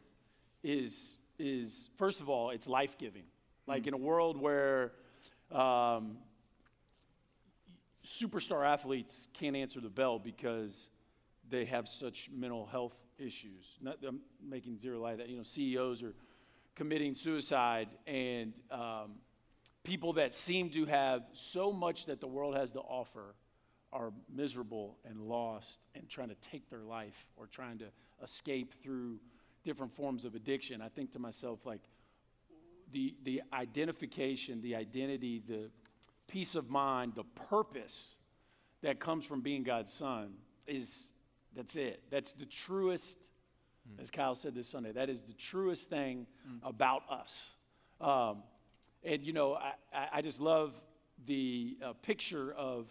is 0.62 1.16
is 1.40 1.90
first 1.96 2.20
of 2.20 2.28
all, 2.28 2.50
it's 2.50 2.68
life 2.68 2.98
giving. 2.98 3.24
Like 3.66 3.86
in 3.86 3.94
a 3.94 3.98
world 3.98 4.40
where 4.40 4.92
um, 5.50 6.18
superstar 8.06 8.66
athletes 8.66 9.28
can't 9.32 9.56
answer 9.56 9.80
the 9.80 9.88
bell 9.88 10.18
because 10.18 10.90
they 11.48 11.64
have 11.64 11.88
such 11.88 12.30
mental 12.32 12.66
health 12.66 12.96
issues. 13.18 13.78
Not, 13.80 13.98
I'm 14.06 14.20
making 14.42 14.78
zero 14.78 15.00
light 15.00 15.12
of 15.12 15.18
that. 15.18 15.28
You 15.28 15.38
know, 15.38 15.42
CEOs 15.42 16.02
are 16.02 16.14
committing 16.74 17.14
suicide, 17.14 17.88
and 18.06 18.54
um, 18.70 19.16
people 19.82 20.12
that 20.14 20.32
seem 20.32 20.70
to 20.70 20.86
have 20.86 21.22
so 21.32 21.72
much 21.72 22.06
that 22.06 22.20
the 22.20 22.26
world 22.26 22.56
has 22.56 22.72
to 22.72 22.80
offer 22.80 23.34
are 23.92 24.12
miserable 24.32 24.98
and 25.04 25.20
lost 25.20 25.80
and 25.94 26.08
trying 26.08 26.28
to 26.28 26.36
take 26.36 26.70
their 26.70 26.82
life 26.82 27.26
or 27.36 27.46
trying 27.46 27.78
to 27.78 27.86
escape 28.22 28.74
through 28.82 29.18
different 29.64 29.94
forms 29.94 30.24
of 30.24 30.34
addiction. 30.34 30.80
I 30.80 30.88
think 30.88 31.12
to 31.12 31.18
myself, 31.18 31.66
like, 31.66 31.82
the, 32.92 33.14
the 33.24 33.42
identification, 33.52 34.60
the 34.62 34.74
identity, 34.74 35.42
the 35.46 35.70
peace 36.26 36.54
of 36.56 36.70
mind, 36.70 37.12
the 37.14 37.24
purpose 37.48 38.16
that 38.82 38.98
comes 38.98 39.24
from 39.24 39.42
being 39.42 39.62
God's 39.62 39.92
son 39.92 40.32
is 40.66 41.10
that's 41.54 41.76
it. 41.76 42.02
That's 42.10 42.32
the 42.32 42.46
truest, 42.46 43.30
as 44.00 44.10
Kyle 44.10 44.34
said 44.34 44.54
this 44.54 44.68
Sunday, 44.68 44.92
that 44.92 45.08
is 45.08 45.22
the 45.22 45.34
truest 45.34 45.88
thing 45.90 46.26
about 46.62 47.02
us. 47.10 47.50
Um, 48.00 48.42
and, 49.04 49.22
you 49.22 49.32
know, 49.32 49.54
I, 49.54 49.72
I- 49.92 50.08
I 50.14 50.22
just 50.22 50.40
love 50.40 50.74
the 51.26 51.76
uh, 51.84 51.92
picture 52.02 52.52
of 52.52 52.86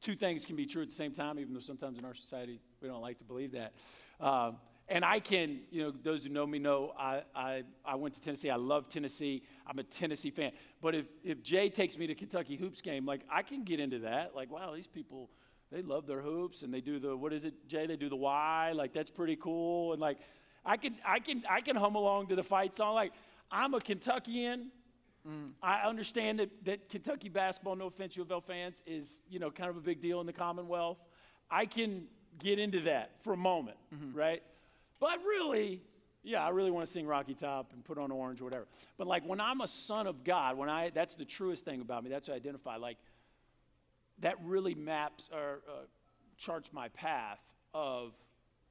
two 0.00 0.14
things 0.14 0.44
can 0.46 0.56
be 0.56 0.66
true 0.66 0.82
at 0.82 0.88
the 0.88 0.94
same 0.94 1.12
time, 1.12 1.38
even 1.38 1.54
though 1.54 1.60
sometimes 1.60 1.98
in 1.98 2.04
our 2.04 2.14
society 2.14 2.60
we 2.80 2.88
don't 2.88 3.00
like 3.00 3.18
to 3.18 3.24
believe 3.24 3.52
that. 3.52 3.72
Um, 4.20 4.56
and 4.88 5.04
I 5.04 5.20
can, 5.20 5.60
you 5.70 5.82
know, 5.82 5.92
those 6.02 6.24
who 6.24 6.30
know 6.30 6.46
me 6.46 6.58
know 6.58 6.92
I, 6.98 7.22
I, 7.34 7.62
I 7.84 7.94
went 7.94 8.14
to 8.16 8.20
Tennessee. 8.20 8.50
I 8.50 8.56
love 8.56 8.88
Tennessee. 8.88 9.42
I'm 9.66 9.78
a 9.78 9.84
Tennessee 9.84 10.30
fan. 10.30 10.52
But 10.80 10.94
if, 10.94 11.06
if 11.24 11.42
Jay 11.42 11.68
takes 11.70 11.96
me 11.96 12.06
to 12.08 12.14
Kentucky 12.14 12.56
hoops 12.56 12.80
game, 12.80 13.06
like 13.06 13.20
I 13.30 13.42
can 13.42 13.64
get 13.64 13.80
into 13.80 14.00
that. 14.00 14.34
Like, 14.34 14.50
wow, 14.50 14.74
these 14.74 14.86
people, 14.86 15.30
they 15.70 15.82
love 15.82 16.06
their 16.06 16.20
hoops 16.20 16.62
and 16.62 16.74
they 16.74 16.80
do 16.80 16.98
the, 16.98 17.16
what 17.16 17.32
is 17.32 17.44
it, 17.44 17.54
Jay? 17.68 17.86
They 17.86 17.96
do 17.96 18.08
the 18.08 18.16
Y. 18.16 18.72
Like, 18.74 18.92
that's 18.92 19.10
pretty 19.10 19.36
cool. 19.36 19.92
And 19.92 20.00
like, 20.00 20.18
I 20.64 20.76
can, 20.76 20.96
I 21.06 21.20
can, 21.20 21.42
I 21.48 21.60
can 21.60 21.76
hum 21.76 21.94
along 21.94 22.28
to 22.28 22.36
the 22.36 22.44
fight 22.44 22.74
song. 22.74 22.94
Like, 22.94 23.12
I'm 23.50 23.74
a 23.74 23.80
Kentuckian. 23.80 24.70
Mm. 25.28 25.52
I 25.62 25.82
understand 25.82 26.40
that, 26.40 26.50
that 26.64 26.88
Kentucky 26.88 27.28
basketball, 27.28 27.76
no 27.76 27.86
offense, 27.86 28.16
U 28.16 28.22
of 28.22 28.32
L 28.32 28.40
fans, 28.40 28.82
is 28.86 29.20
you 29.28 29.38
know 29.38 29.50
kind 29.50 29.70
of 29.70 29.76
a 29.76 29.80
big 29.80 30.00
deal 30.00 30.20
in 30.20 30.26
the 30.26 30.32
Commonwealth. 30.32 30.98
I 31.48 31.66
can 31.66 32.06
get 32.40 32.58
into 32.58 32.80
that 32.80 33.12
for 33.22 33.32
a 33.32 33.36
moment, 33.36 33.76
mm-hmm. 33.94 34.18
right? 34.18 34.42
But 35.02 35.18
really, 35.26 35.82
yeah, 36.22 36.46
I 36.46 36.50
really 36.50 36.70
want 36.70 36.86
to 36.86 36.92
sing 36.92 37.08
Rocky 37.08 37.34
Top 37.34 37.72
and 37.72 37.84
put 37.84 37.98
on 37.98 38.12
orange 38.12 38.40
or 38.40 38.44
whatever. 38.44 38.68
But 38.96 39.08
like 39.08 39.26
when 39.26 39.40
I'm 39.40 39.60
a 39.60 39.66
son 39.66 40.06
of 40.06 40.22
God, 40.22 40.56
when 40.56 40.68
I 40.68 40.90
that's 40.90 41.16
the 41.16 41.24
truest 41.24 41.64
thing 41.64 41.80
about 41.80 42.04
me. 42.04 42.10
That's 42.10 42.28
what 42.28 42.34
I 42.34 42.36
identify. 42.36 42.76
Like 42.76 42.98
that 44.20 44.36
really 44.44 44.76
maps 44.76 45.28
or 45.32 45.62
uh, 45.68 45.86
charts 46.38 46.72
my 46.72 46.86
path 46.90 47.40
of 47.74 48.12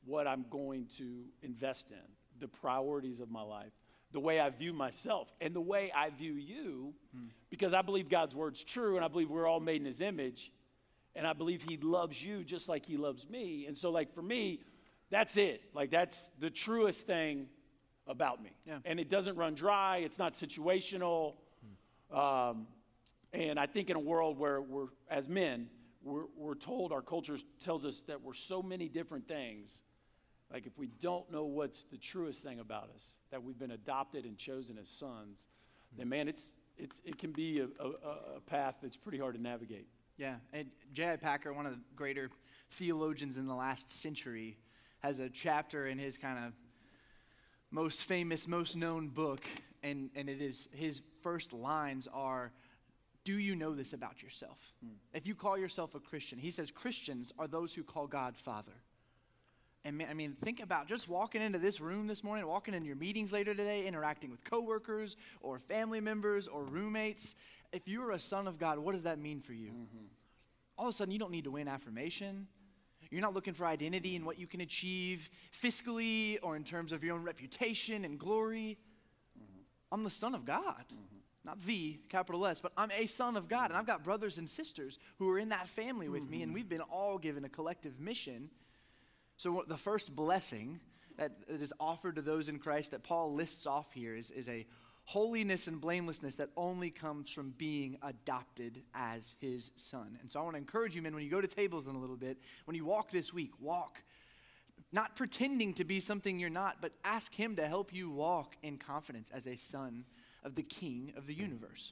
what 0.06 0.26
I'm 0.26 0.46
going 0.50 0.88
to 1.00 1.26
invest 1.44 1.92
in, 1.92 1.98
the 2.40 2.48
priorities 2.48 3.20
of 3.20 3.30
my 3.30 3.42
life, 3.42 3.74
the 4.14 4.22
way 4.22 4.40
I 4.40 4.52
view 4.52 4.72
myself, 4.72 5.28
and 5.42 5.54
the 5.54 5.60
way 5.60 5.92
I 5.94 6.12
view 6.12 6.36
you, 6.36 6.94
because 7.50 7.74
I 7.74 7.82
believe 7.82 8.08
God's 8.08 8.36
word's 8.36 8.64
true, 8.64 8.96
and 8.96 9.04
I 9.04 9.10
believe 9.10 9.30
we're 9.30 9.48
all 9.48 9.60
made 9.60 9.82
in 9.82 9.86
His 9.86 10.00
image, 10.00 10.50
and 11.14 11.28
I 11.28 11.34
believe 11.34 11.62
He 11.68 11.76
loves 11.76 12.24
you 12.24 12.46
just 12.46 12.70
like 12.70 12.86
He 12.86 12.96
loves 12.96 13.30
me. 13.30 13.66
And 13.68 13.78
so, 13.78 13.92
like 13.92 14.16
for 14.16 14.22
me, 14.22 14.62
that's 15.12 15.38
it. 15.38 15.62
Like 15.76 15.92
that's 15.92 16.32
the 16.40 16.50
truest 16.50 17.06
thing 17.06 17.48
about 18.08 18.42
me. 18.42 18.50
Yeah. 18.66 18.80
And 18.86 19.00
it 19.00 19.10
doesn't 19.10 19.36
run 19.36 19.54
dry. 19.54 19.98
It's 19.98 20.18
not 20.18 20.34
situational. 20.34 21.36
Um, 22.12 22.68
and 23.34 23.60
I 23.60 23.68
think 23.68 23.90
in 23.90 23.96
a 23.96 24.00
world 24.00 24.38
where 24.38 24.62
we're, 24.62 24.88
as 25.10 25.30
men, 25.30 25.68
we're, 26.04 26.26
we're 26.36 26.56
told, 26.56 26.92
our 26.92 27.02
culture 27.02 27.38
tells 27.60 27.86
us 27.86 28.02
that 28.08 28.22
we're 28.22 28.34
so 28.34 28.62
many 28.62 28.90
different 28.90 29.28
things. 29.28 29.84
Like 30.52 30.66
if 30.66 30.78
we 30.78 30.88
don't 31.02 31.32
know 31.32 31.46
what's 31.46 31.84
the 31.84 31.98
truest 31.98 32.44
thing 32.44 32.60
about 32.60 32.90
us, 32.94 33.12
that 33.30 33.42
we've 33.42 33.58
been 33.58 33.72
adopted 33.72 34.26
and 34.26 34.38
chosen 34.38 34.78
as 34.78 34.90
sons, 34.90 35.48
then 35.98 36.10
man, 36.10 36.28
it's, 36.28 36.58
it's, 36.78 37.00
it 37.06 37.18
can 37.18 37.32
be 37.32 37.60
a, 37.60 37.66
a, 37.82 37.88
a- 37.88 38.38
a 38.38 38.40
path 38.46 38.76
that's 38.82 38.98
pretty 38.98 39.20
hard 39.20 39.36
to 39.36 39.42
navigate. 39.42 39.88
Yeah, 40.18 40.36
and 40.52 40.68
J.I. 40.94 41.16
Packer, 41.16 41.54
one 41.54 41.66
of 41.66 41.72
the 41.72 41.80
greater 41.96 42.30
theologians 42.72 43.38
in 43.38 43.48
the 43.48 43.56
last 43.56 43.90
century, 43.90 44.58
has 45.02 45.20
a 45.20 45.30
chapter 45.30 45.88
in 45.88 45.98
his 45.98 46.18
kind 46.18 46.38
of 46.46 46.54
most 47.72 48.04
famous, 48.04 48.48
most 48.48 48.76
known 48.76 49.08
book, 49.08 49.46
and, 49.84 50.10
and 50.16 50.30
it 50.30 50.42
is 50.42 50.68
his 50.74 51.02
first 51.22 51.54
lines 51.54 52.08
are, 52.14 52.52
Do 53.24 53.38
you 53.38 53.56
know 53.56 53.74
this 53.74 53.94
about 53.94 54.22
yourself? 54.22 54.60
Hmm. 54.84 54.94
If 55.14 55.26
you 55.26 55.36
call 55.36 55.58
yourself 55.58 55.96
a 55.96 56.00
Christian, 56.00 56.38
he 56.38 56.52
says 56.52 56.72
Christians 56.72 57.34
are 57.40 57.48
those 57.48 57.74
who 57.74 57.84
call 57.84 58.08
God 58.08 58.36
Father. 58.38 58.74
And 59.84 59.98
man, 59.98 60.08
I 60.12 60.14
mean, 60.14 60.36
think 60.44 60.60
about 60.60 60.88
just 60.88 61.10
walking 61.10 61.42
into 61.42 61.58
this 61.58 61.82
room 61.82 62.06
this 62.06 62.24
morning, 62.24 62.46
walking 62.46 62.76
in 62.76 62.86
your 62.86 62.96
meetings 62.96 63.32
later 63.32 63.56
today, 63.56 63.88
interacting 63.88 64.30
with 64.30 64.44
coworkers 64.44 65.16
or 65.42 65.58
family 65.58 66.00
members 66.00 66.48
or 66.48 66.64
roommates. 66.64 67.34
If 67.72 67.88
you 67.88 68.04
are 68.04 68.12
a 68.12 68.20
son 68.20 68.48
of 68.48 68.60
God, 68.60 68.78
what 68.78 68.92
does 68.92 69.04
that 69.04 69.18
mean 69.18 69.42
for 69.42 69.54
you? 69.54 69.70
Mm-hmm. 69.70 70.06
All 70.78 70.88
of 70.88 70.94
a 70.94 70.94
sudden, 70.94 71.12
you 71.12 71.20
don't 71.20 71.32
need 71.32 71.46
to 71.46 71.52
win 71.52 71.68
affirmation. 71.68 72.48
You're 73.12 73.22
not 73.22 73.34
looking 73.34 73.54
for 73.54 73.66
identity 73.66 74.16
in 74.16 74.24
what 74.26 74.40
you 74.40 74.48
can 74.48 74.62
achieve 74.62 75.30
fiscally 75.62 76.40
or 76.42 76.56
in 76.56 76.64
terms 76.64 76.94
of 76.94 77.04
your 77.04 77.16
own 77.16 77.24
reputation 77.24 78.06
and 78.06 78.18
glory. 78.18 78.78
Mm-hmm. 79.38 79.62
I'm 79.92 80.04
the 80.04 80.10
son 80.10 80.34
of 80.34 80.46
God. 80.46 80.86
Mm-hmm. 80.88 81.18
Not 81.44 81.60
the, 81.66 82.00
capital 82.08 82.46
S, 82.46 82.62
but 82.62 82.72
I'm 82.78 82.92
a 82.92 83.08
son 83.08 83.36
of 83.36 83.50
God. 83.50 83.70
And 83.70 83.78
I've 83.78 83.88
got 83.88 84.04
brothers 84.04 84.38
and 84.38 84.50
sisters 84.50 84.98
who 85.18 85.30
are 85.30 85.40
in 85.40 85.50
that 85.50 85.68
family 85.68 86.08
with 86.08 86.30
me, 86.30 86.42
and 86.42 86.50
mm-hmm. 86.50 86.54
we've 86.54 86.70
been 86.70 86.82
all 86.82 87.18
given 87.18 87.44
a 87.44 87.50
collective 87.50 88.00
mission. 88.00 88.50
So, 89.38 89.64
the 89.68 89.78
first 89.78 90.16
blessing 90.16 90.80
that 91.18 91.32
that 91.48 91.62
is 91.62 91.74
offered 91.80 92.16
to 92.16 92.22
those 92.22 92.48
in 92.48 92.60
Christ 92.60 92.92
that 92.92 93.04
Paul 93.04 93.34
lists 93.34 93.66
off 93.66 93.92
here 93.92 94.16
is, 94.16 94.30
is 94.30 94.48
a 94.48 94.68
holiness 95.12 95.68
and 95.68 95.82
blamelessness 95.82 96.36
that 96.36 96.48
only 96.56 96.90
comes 96.90 97.30
from 97.30 97.54
being 97.58 97.98
adopted 98.02 98.82
as 98.96 99.36
his 99.42 99.72
son. 99.76 100.18
And 100.22 100.32
so, 100.32 100.40
I 100.40 100.44
want 100.44 100.54
to 100.56 100.58
encourage 100.58 100.96
you, 100.96 101.02
men, 101.02 101.14
when 101.14 101.22
you 101.22 101.30
go 101.30 101.42
to 101.42 101.48
tables 101.48 101.88
in 101.88 101.96
a 101.96 102.00
little 102.00 102.16
bit, 102.16 102.38
when 102.64 102.76
you 102.76 102.86
walk 102.86 103.12
this 103.12 103.34
week, 103.34 103.52
walk 103.60 104.02
not 104.94 105.18
pretending 105.18 105.74
to 105.74 105.84
be 105.84 106.00
something 106.00 106.40
you're 106.40 106.50
not, 106.50 106.78
but 106.80 106.94
ask 107.04 107.34
him 107.34 107.58
to 107.58 107.68
help 107.68 107.94
you 107.94 108.10
walk 108.10 108.56
in 108.64 108.78
confidence 108.78 109.30
as 109.34 109.48
a 109.48 109.58
son 109.58 110.06
of 110.46 110.56
the 110.56 110.64
king 110.64 111.12
of 111.18 111.28
the 111.28 111.34
universe. 111.34 111.92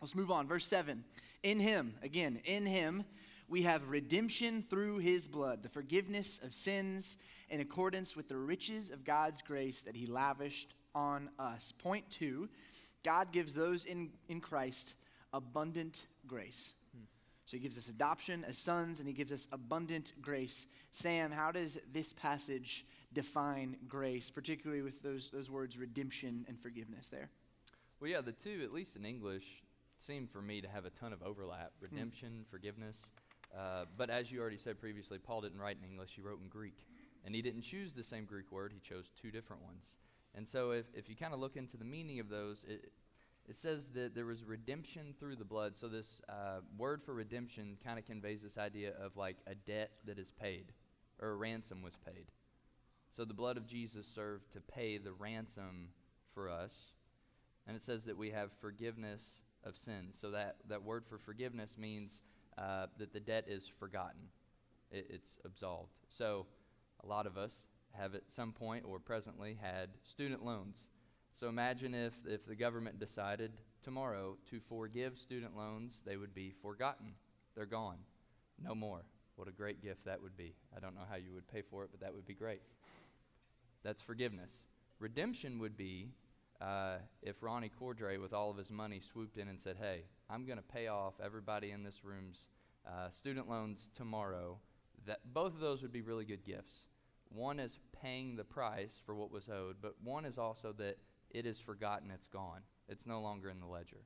Let's 0.00 0.14
move 0.14 0.30
on. 0.30 0.46
Verse 0.46 0.64
7. 0.64 1.02
In 1.42 1.58
him, 1.58 1.94
again, 2.04 2.40
in 2.44 2.66
him, 2.66 3.04
we 3.48 3.62
have 3.62 3.88
redemption 3.88 4.64
through 4.68 4.98
his 4.98 5.26
blood, 5.26 5.62
the 5.62 5.68
forgiveness 5.68 6.40
of 6.42 6.54
sins 6.54 7.16
in 7.48 7.60
accordance 7.60 8.16
with 8.16 8.28
the 8.28 8.36
riches 8.36 8.90
of 8.90 9.04
God's 9.04 9.42
grace 9.42 9.82
that 9.82 9.96
he 9.96 10.06
lavished 10.06 10.74
on 10.94 11.30
us. 11.38 11.72
Point 11.78 12.10
two 12.10 12.48
God 13.04 13.32
gives 13.32 13.54
those 13.54 13.84
in, 13.84 14.10
in 14.28 14.40
Christ 14.40 14.96
abundant 15.32 16.06
grace. 16.26 16.74
So 17.46 17.56
he 17.56 17.62
gives 17.62 17.78
us 17.78 17.88
adoption 17.88 18.44
as 18.44 18.58
sons 18.58 18.98
and 18.98 19.08
he 19.08 19.14
gives 19.14 19.32
us 19.32 19.48
abundant 19.50 20.12
grace. 20.20 20.66
Sam, 20.92 21.30
how 21.30 21.50
does 21.50 21.78
this 21.90 22.12
passage 22.12 22.84
define 23.14 23.78
grace, 23.88 24.30
particularly 24.30 24.82
with 24.82 25.02
those, 25.02 25.30
those 25.30 25.50
words 25.50 25.78
redemption 25.78 26.44
and 26.46 26.60
forgiveness 26.60 27.08
there? 27.08 27.30
Well, 28.00 28.10
yeah, 28.10 28.20
the 28.20 28.32
two, 28.32 28.60
at 28.62 28.74
least 28.74 28.96
in 28.96 29.06
English, 29.06 29.62
seem 29.96 30.26
for 30.26 30.42
me 30.42 30.60
to 30.60 30.68
have 30.68 30.84
a 30.84 30.90
ton 30.90 31.14
of 31.14 31.22
overlap 31.22 31.72
hmm. 31.78 31.86
redemption, 31.86 32.44
forgiveness. 32.50 32.98
Uh, 33.56 33.84
but 33.96 34.10
as 34.10 34.30
you 34.30 34.40
already 34.40 34.58
said 34.58 34.78
previously, 34.78 35.18
Paul 35.18 35.40
didn't 35.40 35.60
write 35.60 35.78
in 35.82 35.88
English, 35.88 36.12
he 36.14 36.20
wrote 36.20 36.40
in 36.42 36.48
Greek. 36.48 36.86
And 37.24 37.34
he 37.34 37.42
didn't 37.42 37.62
choose 37.62 37.92
the 37.92 38.04
same 38.04 38.24
Greek 38.24 38.52
word, 38.52 38.72
he 38.72 38.80
chose 38.80 39.10
two 39.20 39.30
different 39.30 39.62
ones. 39.62 39.84
And 40.34 40.46
so 40.46 40.70
if, 40.70 40.86
if 40.94 41.08
you 41.08 41.16
kind 41.16 41.34
of 41.34 41.40
look 41.40 41.56
into 41.56 41.76
the 41.76 41.84
meaning 41.84 42.20
of 42.20 42.28
those, 42.28 42.64
it, 42.68 42.92
it 43.48 43.56
says 43.56 43.88
that 43.94 44.14
there 44.14 44.26
was 44.26 44.44
redemption 44.44 45.14
through 45.18 45.36
the 45.36 45.44
blood. 45.44 45.74
So 45.76 45.88
this 45.88 46.20
uh, 46.28 46.60
word 46.76 47.02
for 47.02 47.14
redemption 47.14 47.76
kind 47.84 47.98
of 47.98 48.04
conveys 48.04 48.42
this 48.42 48.58
idea 48.58 48.92
of 49.02 49.16
like 49.16 49.36
a 49.46 49.54
debt 49.54 49.98
that 50.04 50.18
is 50.18 50.30
paid 50.30 50.72
or 51.20 51.30
a 51.30 51.34
ransom 51.34 51.82
was 51.82 51.94
paid. 51.96 52.26
So 53.10 53.24
the 53.24 53.34
blood 53.34 53.56
of 53.56 53.66
Jesus 53.66 54.06
served 54.06 54.52
to 54.52 54.60
pay 54.60 54.98
the 54.98 55.12
ransom 55.12 55.88
for 56.34 56.50
us. 56.50 56.72
And 57.66 57.74
it 57.76 57.82
says 57.82 58.04
that 58.04 58.16
we 58.16 58.30
have 58.30 58.52
forgiveness 58.60 59.22
of 59.64 59.76
sins. 59.76 60.16
So 60.20 60.30
that, 60.30 60.56
that 60.68 60.84
word 60.84 61.04
for 61.06 61.18
forgiveness 61.18 61.76
means 61.78 62.20
uh, 62.58 62.86
that 62.98 63.12
the 63.12 63.20
debt 63.20 63.44
is 63.48 63.70
forgotten, 63.78 64.20
it, 64.90 65.06
it's 65.10 65.36
absolved. 65.44 65.92
So 66.08 66.46
a 67.04 67.06
lot 67.06 67.26
of 67.26 67.38
us 67.38 67.52
have 67.92 68.14
at 68.14 68.22
some 68.34 68.52
point 68.52 68.84
or 68.86 68.98
presently 68.98 69.56
had 69.60 69.90
student 70.04 70.44
loans. 70.44 70.88
So 71.38 71.48
imagine 71.48 71.94
if, 71.94 72.14
if 72.26 72.46
the 72.46 72.56
government 72.56 72.98
decided 72.98 73.52
tomorrow 73.84 74.36
to 74.50 74.60
forgive 74.68 75.16
student 75.18 75.56
loans, 75.56 76.00
they 76.04 76.16
would 76.16 76.34
be 76.34 76.52
forgotten. 76.62 77.12
They're 77.54 77.66
gone. 77.66 77.98
No 78.62 78.74
more. 78.74 79.04
What 79.36 79.48
a 79.48 79.52
great 79.52 79.80
gift 79.80 80.04
that 80.04 80.20
would 80.20 80.36
be. 80.36 80.54
I 80.76 80.80
don't 80.80 80.96
know 80.96 81.06
how 81.08 81.16
you 81.16 81.32
would 81.32 81.46
pay 81.46 81.62
for 81.62 81.84
it, 81.84 81.90
but 81.92 82.00
that 82.00 82.12
would 82.12 82.26
be 82.26 82.34
great. 82.34 82.60
That's 83.84 84.02
forgiveness. 84.02 84.50
Redemption 84.98 85.60
would 85.60 85.76
be 85.76 86.08
uh, 86.60 86.96
if 87.22 87.42
Ronnie 87.42 87.70
Cordray, 87.80 88.20
with 88.20 88.32
all 88.32 88.50
of 88.50 88.56
his 88.56 88.70
money, 88.70 89.00
swooped 89.00 89.36
in 89.36 89.48
and 89.48 89.60
said, 89.60 89.76
Hey, 89.80 90.04
I'm 90.28 90.44
going 90.44 90.58
to 90.58 90.64
pay 90.64 90.88
off 90.88 91.14
everybody 91.24 91.70
in 91.70 91.82
this 91.82 92.04
room's 92.04 92.46
uh, 92.86 93.10
student 93.10 93.48
loans 93.48 93.88
tomorrow. 93.94 94.58
That, 95.06 95.20
both 95.32 95.54
of 95.54 95.60
those 95.60 95.82
would 95.82 95.92
be 95.92 96.02
really 96.02 96.24
good 96.24 96.44
gifts. 96.44 96.74
One 97.30 97.60
is 97.60 97.78
paying 98.02 98.36
the 98.36 98.44
price 98.44 99.00
for 99.04 99.14
what 99.14 99.30
was 99.30 99.48
owed, 99.48 99.76
but 99.80 99.94
one 100.02 100.24
is 100.24 100.38
also 100.38 100.72
that 100.78 100.98
it 101.30 101.46
is 101.46 101.60
forgotten, 101.60 102.10
it's 102.10 102.26
gone. 102.26 102.62
It's 102.88 103.06
no 103.06 103.20
longer 103.20 103.50
in 103.50 103.60
the 103.60 103.66
ledger. 103.66 104.04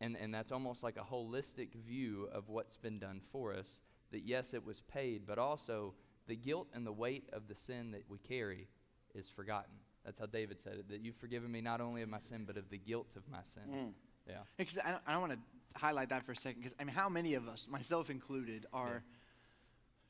And, 0.00 0.16
and 0.16 0.34
that's 0.34 0.50
almost 0.50 0.82
like 0.82 0.96
a 0.96 1.14
holistic 1.14 1.74
view 1.86 2.28
of 2.32 2.48
what's 2.48 2.76
been 2.76 2.96
done 2.96 3.20
for 3.30 3.54
us 3.54 3.80
that 4.10 4.26
yes, 4.26 4.52
it 4.52 4.64
was 4.64 4.82
paid, 4.92 5.22
but 5.26 5.38
also 5.38 5.94
the 6.26 6.36
guilt 6.36 6.68
and 6.74 6.86
the 6.86 6.92
weight 6.92 7.28
of 7.32 7.48
the 7.48 7.54
sin 7.54 7.92
that 7.92 8.04
we 8.08 8.18
carry 8.18 8.68
is 9.14 9.28
forgotten. 9.28 9.74
That's 10.04 10.18
how 10.18 10.26
David 10.26 10.60
said 10.60 10.74
it, 10.74 10.88
that 10.88 11.00
you've 11.00 11.16
forgiven 11.16 11.50
me 11.50 11.60
not 11.60 11.80
only 11.80 12.02
of 12.02 12.08
my 12.08 12.18
sin, 12.20 12.44
but 12.46 12.56
of 12.56 12.68
the 12.70 12.78
guilt 12.78 13.08
of 13.16 13.22
my 13.30 13.38
sin. 13.54 13.72
Mm. 13.72 13.92
Yeah. 14.28 14.34
Because 14.56 14.78
I, 14.78 14.96
I 15.06 15.16
want 15.18 15.32
to 15.32 15.38
highlight 15.78 16.08
that 16.10 16.24
for 16.24 16.32
a 16.32 16.36
second, 16.36 16.60
because 16.62 16.74
I 16.80 16.84
mean, 16.84 16.94
how 16.94 17.08
many 17.08 17.34
of 17.34 17.48
us, 17.48 17.68
myself 17.70 18.10
included, 18.10 18.66
are, 18.72 19.02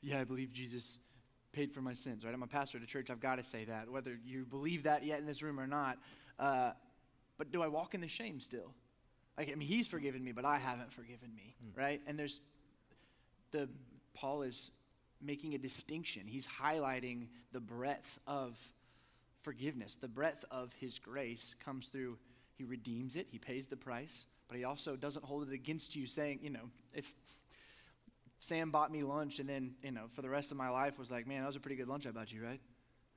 yeah. 0.01 0.21
I 0.21 0.25
believe 0.25 0.53
Jesus 0.53 0.99
paid 1.53 1.73
for 1.73 1.83
my 1.83 1.95
sins, 1.95 2.25
right? 2.25 2.33
I'm 2.33 2.43
a 2.43 2.47
pastor 2.47 2.79
at 2.79 2.85
a 2.85 2.87
church, 2.87 3.11
I've 3.11 3.21
got 3.21 3.37
to 3.37 3.45
say 3.45 3.65
that, 3.67 3.91
whether 3.91 4.19
you 4.25 4.47
believe 4.47 4.85
that 4.85 5.05
yet 5.05 5.21
in 5.21 5.27
this 5.27 5.43
room 5.43 5.61
or 5.61 5.67
not. 5.67 5.99
Uh, 6.39 6.73
but 7.37 7.53
do 7.53 7.63
I 7.63 7.69
walk 7.69 7.95
in 7.95 8.01
the 8.01 8.09
shame 8.09 8.41
still? 8.41 8.73
Like, 9.37 9.51
I 9.51 9.55
mean, 9.55 9.69
he's 9.69 9.87
forgiven 9.89 10.25
me, 10.25 10.33
but 10.33 10.45
I 10.45 10.59
haven't 10.59 10.93
forgiven 10.93 11.35
me, 11.35 11.55
Mm. 11.65 11.79
right? 11.79 12.01
And 12.07 12.19
there's 12.19 12.41
the 13.51 13.69
Paul 14.15 14.43
is 14.43 14.71
making 15.21 15.55
a 15.55 15.59
distinction. 15.59 16.27
He's 16.27 16.47
highlighting 16.47 17.29
the 17.53 17.61
breadth 17.61 18.19
of 18.27 18.59
forgiveness. 19.43 19.95
The 19.95 20.09
breadth 20.09 20.45
of 20.51 20.73
his 20.75 20.99
grace 20.99 21.55
comes 21.65 21.89
through 21.89 22.19
he 22.57 22.65
redeems 22.65 23.17
it, 23.17 23.27
he 23.31 23.39
pays 23.39 23.67
the 23.67 23.77
price, 23.77 24.27
but 24.49 24.57
he 24.57 24.65
also 24.65 24.95
doesn't 24.95 25.25
hold 25.25 25.49
it 25.49 25.55
against 25.55 25.97
you 25.97 26.07
saying, 26.07 26.41
you 26.43 26.51
know, 26.51 26.71
if 26.93 27.13
Sam 28.39 28.71
bought 28.71 28.93
me 28.93 29.03
lunch 29.03 29.39
and 29.39 29.49
then, 29.49 29.75
you 29.83 29.91
know, 29.91 30.05
for 30.13 30.23
the 30.23 30.29
rest 30.29 30.51
of 30.51 30.57
my 30.57 30.69
life 30.69 30.99
was 30.99 31.11
like, 31.11 31.27
man, 31.27 31.41
that 31.41 31.47
was 31.47 31.57
a 31.57 31.61
pretty 31.61 31.77
good 31.77 31.89
lunch 31.89 32.07
I 32.07 32.11
bought 32.11 32.33
you, 32.33 32.43
right? 32.43 32.61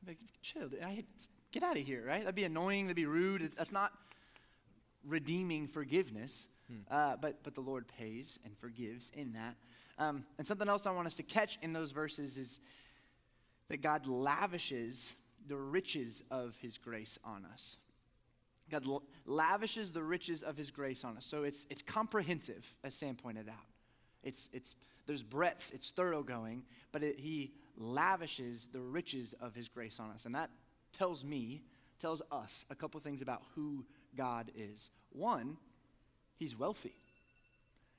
I'm 0.01 0.07
like, 0.07 0.17
chill, 0.41 0.69
I, 0.83 1.03
get 1.51 1.63
out 1.63 1.77
of 1.77 1.83
here, 1.83 2.03
right? 2.07 2.21
That'd 2.21 2.35
be 2.35 2.43
annoying, 2.43 2.85
that'd 2.85 2.95
be 2.95 3.05
rude. 3.05 3.41
It's, 3.41 3.55
that's 3.55 3.71
not 3.71 3.91
redeeming 5.03 5.67
forgiveness. 5.67 6.47
Uh, 6.89 7.15
but, 7.21 7.43
but 7.43 7.53
the 7.53 7.61
Lord 7.61 7.87
pays 7.87 8.39
and 8.43 8.57
forgives 8.57 9.11
in 9.15 9.33
that. 9.33 9.55
Um, 9.97 10.25
and 10.37 10.47
something 10.47 10.67
else 10.67 10.85
I 10.85 10.91
want 10.91 11.07
us 11.07 11.15
to 11.15 11.23
catch 11.23 11.57
in 11.61 11.73
those 11.73 11.91
verses 11.91 12.37
is 12.37 12.59
that 13.69 13.81
God 13.81 14.07
lavishes 14.07 15.13
the 15.47 15.57
riches 15.57 16.23
of 16.31 16.57
his 16.57 16.77
grace 16.77 17.17
on 17.23 17.45
us. 17.45 17.77
God 18.69 18.85
l- 18.87 19.03
lavishes 19.25 19.91
the 19.91 20.03
riches 20.03 20.41
of 20.43 20.57
his 20.57 20.71
grace 20.71 21.03
on 21.03 21.17
us. 21.17 21.25
So 21.25 21.43
it's, 21.43 21.65
it's 21.69 21.81
comprehensive, 21.81 22.73
as 22.83 22.95
Sam 22.95 23.15
pointed 23.15 23.49
out. 23.49 23.55
It's, 24.23 24.49
it's, 24.53 24.75
there's 25.05 25.23
breadth, 25.23 25.71
it's 25.73 25.91
thoroughgoing, 25.91 26.63
but 26.91 27.03
it, 27.03 27.19
he 27.19 27.53
lavishes 27.77 28.67
the 28.71 28.81
riches 28.81 29.35
of 29.39 29.53
his 29.53 29.67
grace 29.67 29.99
on 29.99 30.09
us. 30.09 30.25
And 30.25 30.33
that 30.33 30.49
tells 30.91 31.23
me, 31.23 31.61
tells 31.99 32.21
us 32.31 32.65
a 32.69 32.75
couple 32.75 32.99
things 32.99 33.21
about 33.21 33.43
who 33.53 33.85
God 34.15 34.51
is. 34.55 34.89
One, 35.11 35.57
he's 36.37 36.57
wealthy. 36.57 36.95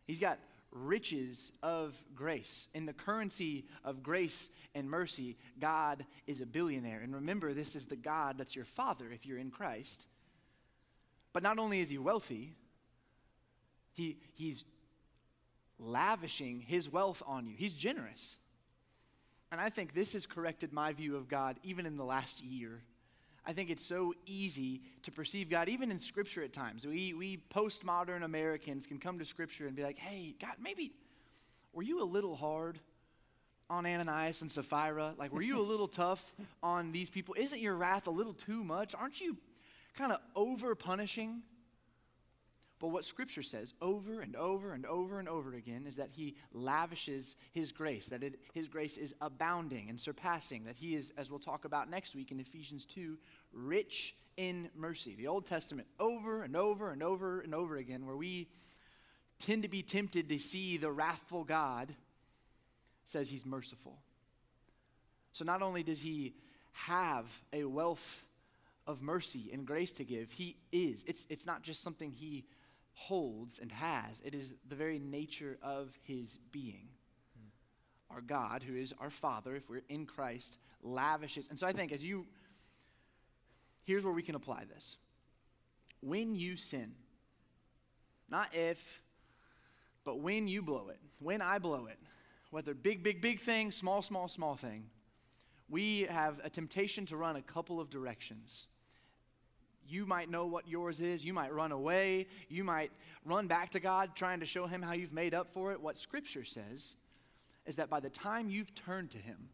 He's 0.04 0.18
got 0.18 0.38
riches 0.72 1.52
of 1.62 1.94
grace. 2.14 2.68
In 2.74 2.86
the 2.86 2.92
currency 2.92 3.64
of 3.84 4.02
grace 4.02 4.50
and 4.74 4.88
mercy, 4.88 5.36
God 5.58 6.04
is 6.26 6.40
a 6.40 6.46
billionaire. 6.46 7.00
And 7.00 7.14
remember, 7.14 7.54
this 7.54 7.76
is 7.76 7.86
the 7.86 7.96
God 7.96 8.38
that's 8.38 8.56
your 8.56 8.64
father 8.64 9.10
if 9.12 9.26
you're 9.26 9.38
in 9.38 9.50
Christ. 9.50 10.08
But 11.32 11.42
not 11.42 11.58
only 11.58 11.80
is 11.80 11.88
he 11.88 11.98
wealthy, 11.98 12.54
he, 13.92 14.18
he's 14.34 14.64
lavishing 15.78 16.60
his 16.60 16.90
wealth 16.90 17.22
on 17.26 17.46
you. 17.46 17.54
He's 17.56 17.74
generous. 17.74 18.36
And 19.52 19.60
I 19.60 19.70
think 19.70 19.94
this 19.94 20.12
has 20.14 20.26
corrected 20.26 20.72
my 20.72 20.92
view 20.92 21.16
of 21.16 21.28
God 21.28 21.58
even 21.62 21.86
in 21.86 21.96
the 21.96 22.04
last 22.04 22.42
year. 22.42 22.82
I 23.46 23.52
think 23.52 23.70
it's 23.70 23.86
so 23.86 24.12
easy 24.26 24.82
to 25.02 25.12
perceive 25.12 25.48
God, 25.48 25.68
even 25.68 25.92
in 25.92 25.98
Scripture 25.98 26.42
at 26.42 26.52
times. 26.52 26.84
We, 26.84 27.14
we 27.14 27.38
postmodern 27.54 28.24
Americans 28.24 28.86
can 28.86 28.98
come 28.98 29.20
to 29.20 29.24
Scripture 29.24 29.68
and 29.68 29.76
be 29.76 29.84
like, 29.84 29.98
hey, 29.98 30.34
God, 30.40 30.54
maybe, 30.60 30.92
were 31.72 31.84
you 31.84 32.02
a 32.02 32.04
little 32.04 32.34
hard 32.34 32.80
on 33.70 33.86
Ananias 33.86 34.42
and 34.42 34.50
Sapphira? 34.50 35.14
Like, 35.16 35.32
were 35.32 35.42
you 35.42 35.60
a 35.60 35.62
little 35.62 35.86
tough 36.04 36.32
on 36.60 36.90
these 36.90 37.08
people? 37.08 37.36
Isn't 37.38 37.60
your 37.60 37.76
wrath 37.76 38.08
a 38.08 38.10
little 38.10 38.34
too 38.34 38.64
much? 38.64 38.94
Aren't 38.96 39.20
you 39.20 39.36
kind 39.96 40.10
of 40.10 40.18
over 40.34 40.74
punishing? 40.74 41.42
But 42.78 42.88
what 42.88 43.06
Scripture 43.06 43.42
says 43.42 43.72
over 43.80 44.20
and 44.20 44.36
over 44.36 44.74
and 44.74 44.84
over 44.84 45.18
and 45.18 45.28
over 45.28 45.54
again 45.54 45.86
is 45.86 45.96
that 45.96 46.10
He 46.12 46.36
lavishes 46.52 47.36
His 47.52 47.72
grace, 47.72 48.06
that 48.06 48.22
it, 48.22 48.38
His 48.52 48.68
grace 48.68 48.98
is 48.98 49.14
abounding 49.20 49.88
and 49.88 49.98
surpassing, 49.98 50.64
that 50.64 50.76
He 50.76 50.94
is, 50.94 51.12
as 51.16 51.30
we'll 51.30 51.38
talk 51.38 51.64
about 51.64 51.88
next 51.88 52.14
week 52.14 52.32
in 52.32 52.38
Ephesians 52.38 52.84
2, 52.84 53.16
rich 53.52 54.14
in 54.36 54.68
mercy. 54.76 55.14
The 55.14 55.26
Old 55.26 55.46
Testament, 55.46 55.88
over 55.98 56.42
and 56.42 56.54
over 56.54 56.90
and 56.90 57.02
over 57.02 57.40
and 57.40 57.54
over 57.54 57.76
again, 57.76 58.04
where 58.04 58.16
we 58.16 58.48
tend 59.38 59.62
to 59.62 59.68
be 59.68 59.82
tempted 59.82 60.28
to 60.28 60.38
see 60.38 60.76
the 60.76 60.92
wrathful 60.92 61.44
God, 61.44 61.94
says 63.04 63.28
He's 63.28 63.46
merciful. 63.46 63.96
So 65.32 65.46
not 65.46 65.62
only 65.62 65.82
does 65.82 66.00
He 66.00 66.34
have 66.72 67.24
a 67.54 67.64
wealth 67.64 68.22
of 68.86 69.00
mercy 69.00 69.48
and 69.50 69.66
grace 69.66 69.92
to 69.92 70.04
give, 70.04 70.30
He 70.30 70.56
is. 70.72 71.04
It's, 71.06 71.26
it's 71.30 71.46
not 71.46 71.62
just 71.62 71.82
something 71.82 72.10
He 72.10 72.44
holds 72.96 73.58
and 73.58 73.70
has. 73.70 74.22
It 74.24 74.34
is 74.34 74.54
the 74.68 74.74
very 74.74 74.98
nature 74.98 75.58
of 75.62 75.96
his 76.02 76.38
being. 76.50 76.88
Our 78.10 78.22
God, 78.22 78.62
who 78.62 78.74
is 78.74 78.94
our 78.98 79.10
Father, 79.10 79.54
if 79.54 79.68
we're 79.68 79.82
in 79.88 80.06
Christ, 80.06 80.58
lavishes. 80.82 81.46
And 81.48 81.58
so 81.58 81.66
I 81.66 81.72
think 81.72 81.92
as 81.92 82.04
you, 82.04 82.26
here's 83.84 84.04
where 84.04 84.14
we 84.14 84.22
can 84.22 84.34
apply 84.34 84.64
this. 84.64 84.96
When 86.00 86.34
you 86.34 86.56
sin, 86.56 86.94
not 88.30 88.48
if, 88.54 89.02
but 90.02 90.20
when 90.20 90.48
you 90.48 90.62
blow 90.62 90.88
it, 90.88 90.98
when 91.18 91.42
I 91.42 91.58
blow 91.58 91.86
it, 91.86 91.98
whether 92.50 92.72
big, 92.72 93.02
big, 93.02 93.20
big 93.20 93.40
thing, 93.40 93.72
small, 93.72 94.00
small, 94.00 94.26
small 94.26 94.56
thing, 94.56 94.86
we 95.68 96.02
have 96.02 96.40
a 96.44 96.48
temptation 96.48 97.04
to 97.06 97.16
run 97.16 97.36
a 97.36 97.42
couple 97.42 97.78
of 97.78 97.90
directions. 97.90 98.68
You 99.88 100.06
might 100.06 100.30
know 100.30 100.46
what 100.46 100.68
yours 100.68 101.00
is. 101.00 101.24
You 101.24 101.32
might 101.32 101.52
run 101.52 101.72
away. 101.72 102.26
You 102.48 102.64
might 102.64 102.90
run 103.24 103.46
back 103.46 103.70
to 103.70 103.80
God 103.80 104.14
trying 104.14 104.40
to 104.40 104.46
show 104.46 104.66
Him 104.66 104.82
how 104.82 104.92
you've 104.92 105.12
made 105.12 105.34
up 105.34 105.52
for 105.52 105.72
it. 105.72 105.80
What 105.80 105.98
Scripture 105.98 106.44
says 106.44 106.94
is 107.66 107.76
that 107.76 107.90
by 107.90 108.00
the 108.00 108.10
time 108.10 108.48
you've 108.48 108.74
turned 108.74 109.10
to 109.10 109.18
Him, 109.18 109.48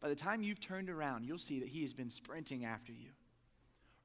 by 0.00 0.08
the 0.08 0.16
time 0.16 0.42
you've 0.42 0.60
turned 0.60 0.90
around, 0.90 1.24
you'll 1.24 1.38
see 1.38 1.60
that 1.60 1.68
He 1.68 1.82
has 1.82 1.92
been 1.92 2.10
sprinting 2.10 2.64
after 2.64 2.92
you, 2.92 3.10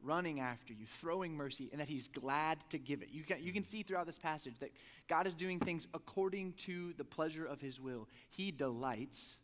running 0.04 0.40
after 0.40 0.74
you, 0.74 0.86
throwing 0.86 1.36
mercy, 1.36 1.70
and 1.72 1.82
that 1.82 1.88
He's 1.88 2.08
glad 2.08 2.60
to 2.70 2.78
give 2.78 3.02
it. 3.02 3.10
You 3.12 3.24
can, 3.24 3.42
you 3.42 3.52
can 3.52 3.64
see 3.64 3.84
throughout 3.84 4.06
this 4.06 4.20
passage 4.20 4.54
that 4.60 4.72
God 5.08 5.26
is 5.26 5.34
doing 5.34 5.60
things 5.60 5.88
according 5.94 6.54
to 6.54 6.94
the 6.94 7.04
pleasure 7.04 7.46
of 7.46 7.62
His 7.62 7.80
will. 7.80 8.08
He 8.30 8.52
delights 8.52 9.38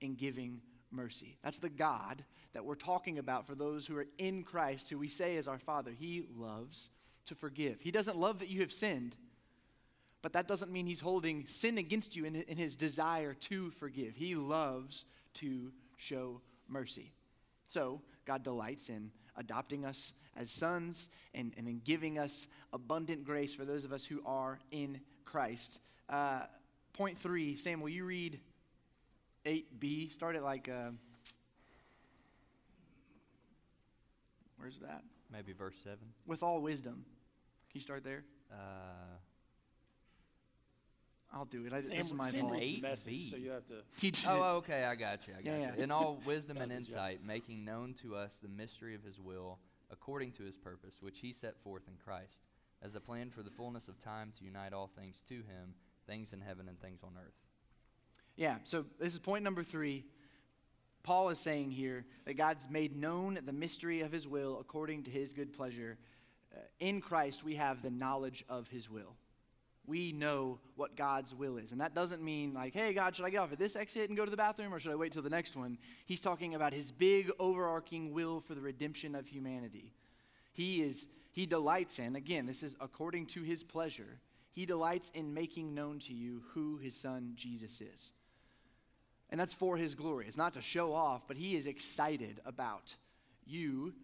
in 0.00 0.14
giving 0.14 0.60
mercy. 0.92 1.36
That's 1.42 1.58
the 1.58 1.68
God 1.68 2.24
that 2.52 2.64
we're 2.64 2.74
talking 2.74 3.18
about 3.18 3.46
for 3.46 3.54
those 3.54 3.86
who 3.86 3.96
are 3.96 4.06
in 4.18 4.44
Christ, 4.44 4.90
who 4.90 4.98
we 4.98 5.08
say 5.08 5.36
is 5.36 5.48
our 5.48 5.58
Father. 5.58 5.90
He 5.90 6.24
loves, 6.36 6.90
to 7.26 7.34
forgive. 7.34 7.80
He 7.80 7.90
doesn't 7.90 8.16
love 8.16 8.40
that 8.40 8.48
you 8.48 8.60
have 8.60 8.72
sinned, 8.72 9.16
but 10.22 10.32
that 10.34 10.48
doesn't 10.48 10.70
mean 10.70 10.86
he's 10.86 11.00
holding 11.00 11.46
sin 11.46 11.78
against 11.78 12.16
you 12.16 12.24
in, 12.24 12.36
in 12.36 12.56
his 12.56 12.76
desire 12.76 13.34
to 13.34 13.70
forgive. 13.72 14.14
He 14.16 14.34
loves 14.34 15.06
to 15.34 15.72
show 15.96 16.40
mercy. 16.68 17.12
So, 17.68 18.00
God 18.24 18.42
delights 18.42 18.88
in 18.88 19.10
adopting 19.36 19.84
us 19.84 20.12
as 20.36 20.50
sons 20.50 21.08
and, 21.34 21.52
and 21.56 21.66
in 21.66 21.80
giving 21.84 22.18
us 22.18 22.46
abundant 22.72 23.24
grace 23.24 23.54
for 23.54 23.64
those 23.64 23.84
of 23.84 23.92
us 23.92 24.04
who 24.04 24.22
are 24.26 24.58
in 24.70 25.00
Christ. 25.24 25.80
Uh, 26.08 26.42
point 26.92 27.18
three, 27.18 27.56
Sam, 27.56 27.80
will 27.80 27.88
you 27.88 28.04
read 28.04 28.40
8b? 29.46 30.12
Start 30.12 30.36
at 30.36 30.42
like, 30.42 30.68
uh, 30.68 30.90
where's 34.56 34.76
it 34.76 34.82
at? 34.88 35.02
Maybe 35.32 35.52
verse 35.52 35.76
7. 35.82 35.98
With 36.26 36.42
all 36.42 36.60
wisdom. 36.60 37.04
Can 37.70 37.74
you 37.74 37.80
start 37.80 38.04
there? 38.04 38.24
Uh, 38.52 38.54
I'll 41.34 41.46
do 41.46 41.64
it. 41.66 41.72
I, 41.72 41.80
Sam, 41.80 41.96
this 41.96 42.06
is 42.06 42.12
my 42.12 42.30
Sam 42.30 42.40
fault. 42.42 42.58
Eight 42.60 42.82
message, 42.82 43.06
B. 43.06 43.22
so 43.22 43.36
you 43.36 43.50
have 43.50 43.64
to. 43.68 43.82
Oh, 44.28 44.56
okay, 44.56 44.84
I 44.84 44.94
got 44.94 45.26
you. 45.26 45.32
I 45.38 45.42
got 45.42 45.50
Yeah, 45.50 45.56
you. 45.58 45.72
yeah. 45.78 45.82
In 45.84 45.90
all 45.90 46.20
wisdom 46.26 46.58
and 46.58 46.70
That 46.70 46.78
was 46.80 46.88
insight, 46.88 47.24
making 47.24 47.64
known 47.64 47.94
to 48.02 48.14
us 48.14 48.36
the 48.42 48.48
mystery 48.48 48.94
of 48.94 49.02
his 49.02 49.18
will, 49.18 49.58
according 49.90 50.32
to 50.32 50.42
his 50.42 50.56
purpose, 50.56 50.98
which 51.00 51.20
he 51.20 51.32
set 51.32 51.56
forth 51.64 51.84
in 51.88 51.94
Christ, 52.04 52.36
as 52.82 52.94
a 52.94 53.00
plan 53.00 53.30
for 53.30 53.42
the 53.42 53.50
fullness 53.50 53.88
of 53.88 53.98
time 54.02 54.32
to 54.38 54.44
unite 54.44 54.74
all 54.74 54.90
things 54.94 55.16
to 55.30 55.36
him, 55.36 55.74
things 56.06 56.34
in 56.34 56.40
heaven 56.42 56.68
and 56.68 56.78
things 56.80 57.00
on 57.02 57.12
earth. 57.16 57.32
Yeah, 58.36 58.56
so 58.64 58.84
this 58.98 59.12
is 59.12 59.18
point 59.18 59.44
number 59.44 59.62
three. 59.62 60.04
Paul 61.02 61.30
is 61.30 61.38
saying 61.38 61.72
here 61.72 62.04
that 62.26 62.34
God's 62.34 62.70
made 62.70 62.96
known 62.96 63.38
the 63.44 63.52
mystery 63.52 64.00
of 64.00 64.12
his 64.12 64.28
will 64.28 64.58
according 64.60 65.02
to 65.04 65.10
his 65.10 65.32
good 65.32 65.52
pleasure. 65.52 65.98
Uh, 66.54 66.60
in 66.80 67.00
Christ, 67.00 67.44
we 67.44 67.56
have 67.56 67.82
the 67.82 67.90
knowledge 67.90 68.44
of 68.48 68.68
his 68.68 68.88
will. 68.88 69.16
We 69.84 70.12
know 70.12 70.60
what 70.76 70.96
God's 70.96 71.34
will 71.34 71.56
is. 71.56 71.72
And 71.72 71.80
that 71.80 71.92
doesn't 71.92 72.22
mean, 72.22 72.54
like, 72.54 72.72
hey, 72.72 72.94
God, 72.94 73.16
should 73.16 73.24
I 73.24 73.30
get 73.30 73.38
off 73.38 73.52
at 73.52 73.58
this 73.58 73.74
exit 73.74 74.08
and 74.08 74.16
go 74.16 74.24
to 74.24 74.30
the 74.30 74.36
bathroom 74.36 74.72
or 74.72 74.78
should 74.78 74.92
I 74.92 74.96
wait 74.96 75.12
till 75.12 75.22
the 75.22 75.30
next 75.30 75.56
one? 75.56 75.76
He's 76.06 76.20
talking 76.20 76.54
about 76.54 76.72
his 76.72 76.92
big, 76.92 77.32
overarching 77.40 78.12
will 78.12 78.40
for 78.40 78.54
the 78.54 78.60
redemption 78.60 79.16
of 79.16 79.26
humanity. 79.26 79.92
He 80.52 80.82
is, 80.82 81.08
he 81.32 81.46
delights 81.46 81.98
in, 81.98 82.14
again, 82.14 82.46
this 82.46 82.62
is 82.62 82.76
according 82.80 83.26
to 83.26 83.42
his 83.42 83.64
pleasure, 83.64 84.20
he 84.50 84.66
delights 84.66 85.10
in 85.14 85.34
making 85.34 85.74
known 85.74 85.98
to 86.00 86.12
you 86.12 86.42
who 86.52 86.76
his 86.76 86.94
son 86.94 87.32
Jesus 87.34 87.80
is. 87.80 88.12
And 89.32 89.40
that's 89.40 89.54
for 89.54 89.78
his 89.78 89.94
glory. 89.94 90.26
It's 90.28 90.36
not 90.36 90.52
to 90.54 90.60
show 90.60 90.92
off, 90.92 91.22
but 91.26 91.38
he 91.38 91.56
is 91.56 91.66
excited 91.66 92.40
about 92.44 92.94
you 93.46 93.94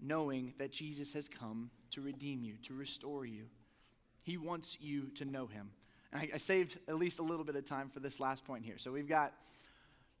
knowing 0.00 0.54
that 0.58 0.70
Jesus 0.70 1.12
has 1.14 1.28
come 1.28 1.70
to 1.90 2.00
redeem 2.00 2.44
you, 2.44 2.54
to 2.62 2.72
restore 2.72 3.26
you. 3.26 3.46
He 4.22 4.36
wants 4.36 4.78
you 4.80 5.08
to 5.16 5.24
know 5.24 5.48
him. 5.48 5.70
And 6.12 6.22
I, 6.22 6.34
I 6.34 6.38
saved 6.38 6.78
at 6.86 6.94
least 6.94 7.18
a 7.18 7.24
little 7.24 7.44
bit 7.44 7.56
of 7.56 7.64
time 7.64 7.90
for 7.92 7.98
this 7.98 8.20
last 8.20 8.44
point 8.44 8.64
here. 8.64 8.78
So 8.78 8.92
we've 8.92 9.08
got 9.08 9.32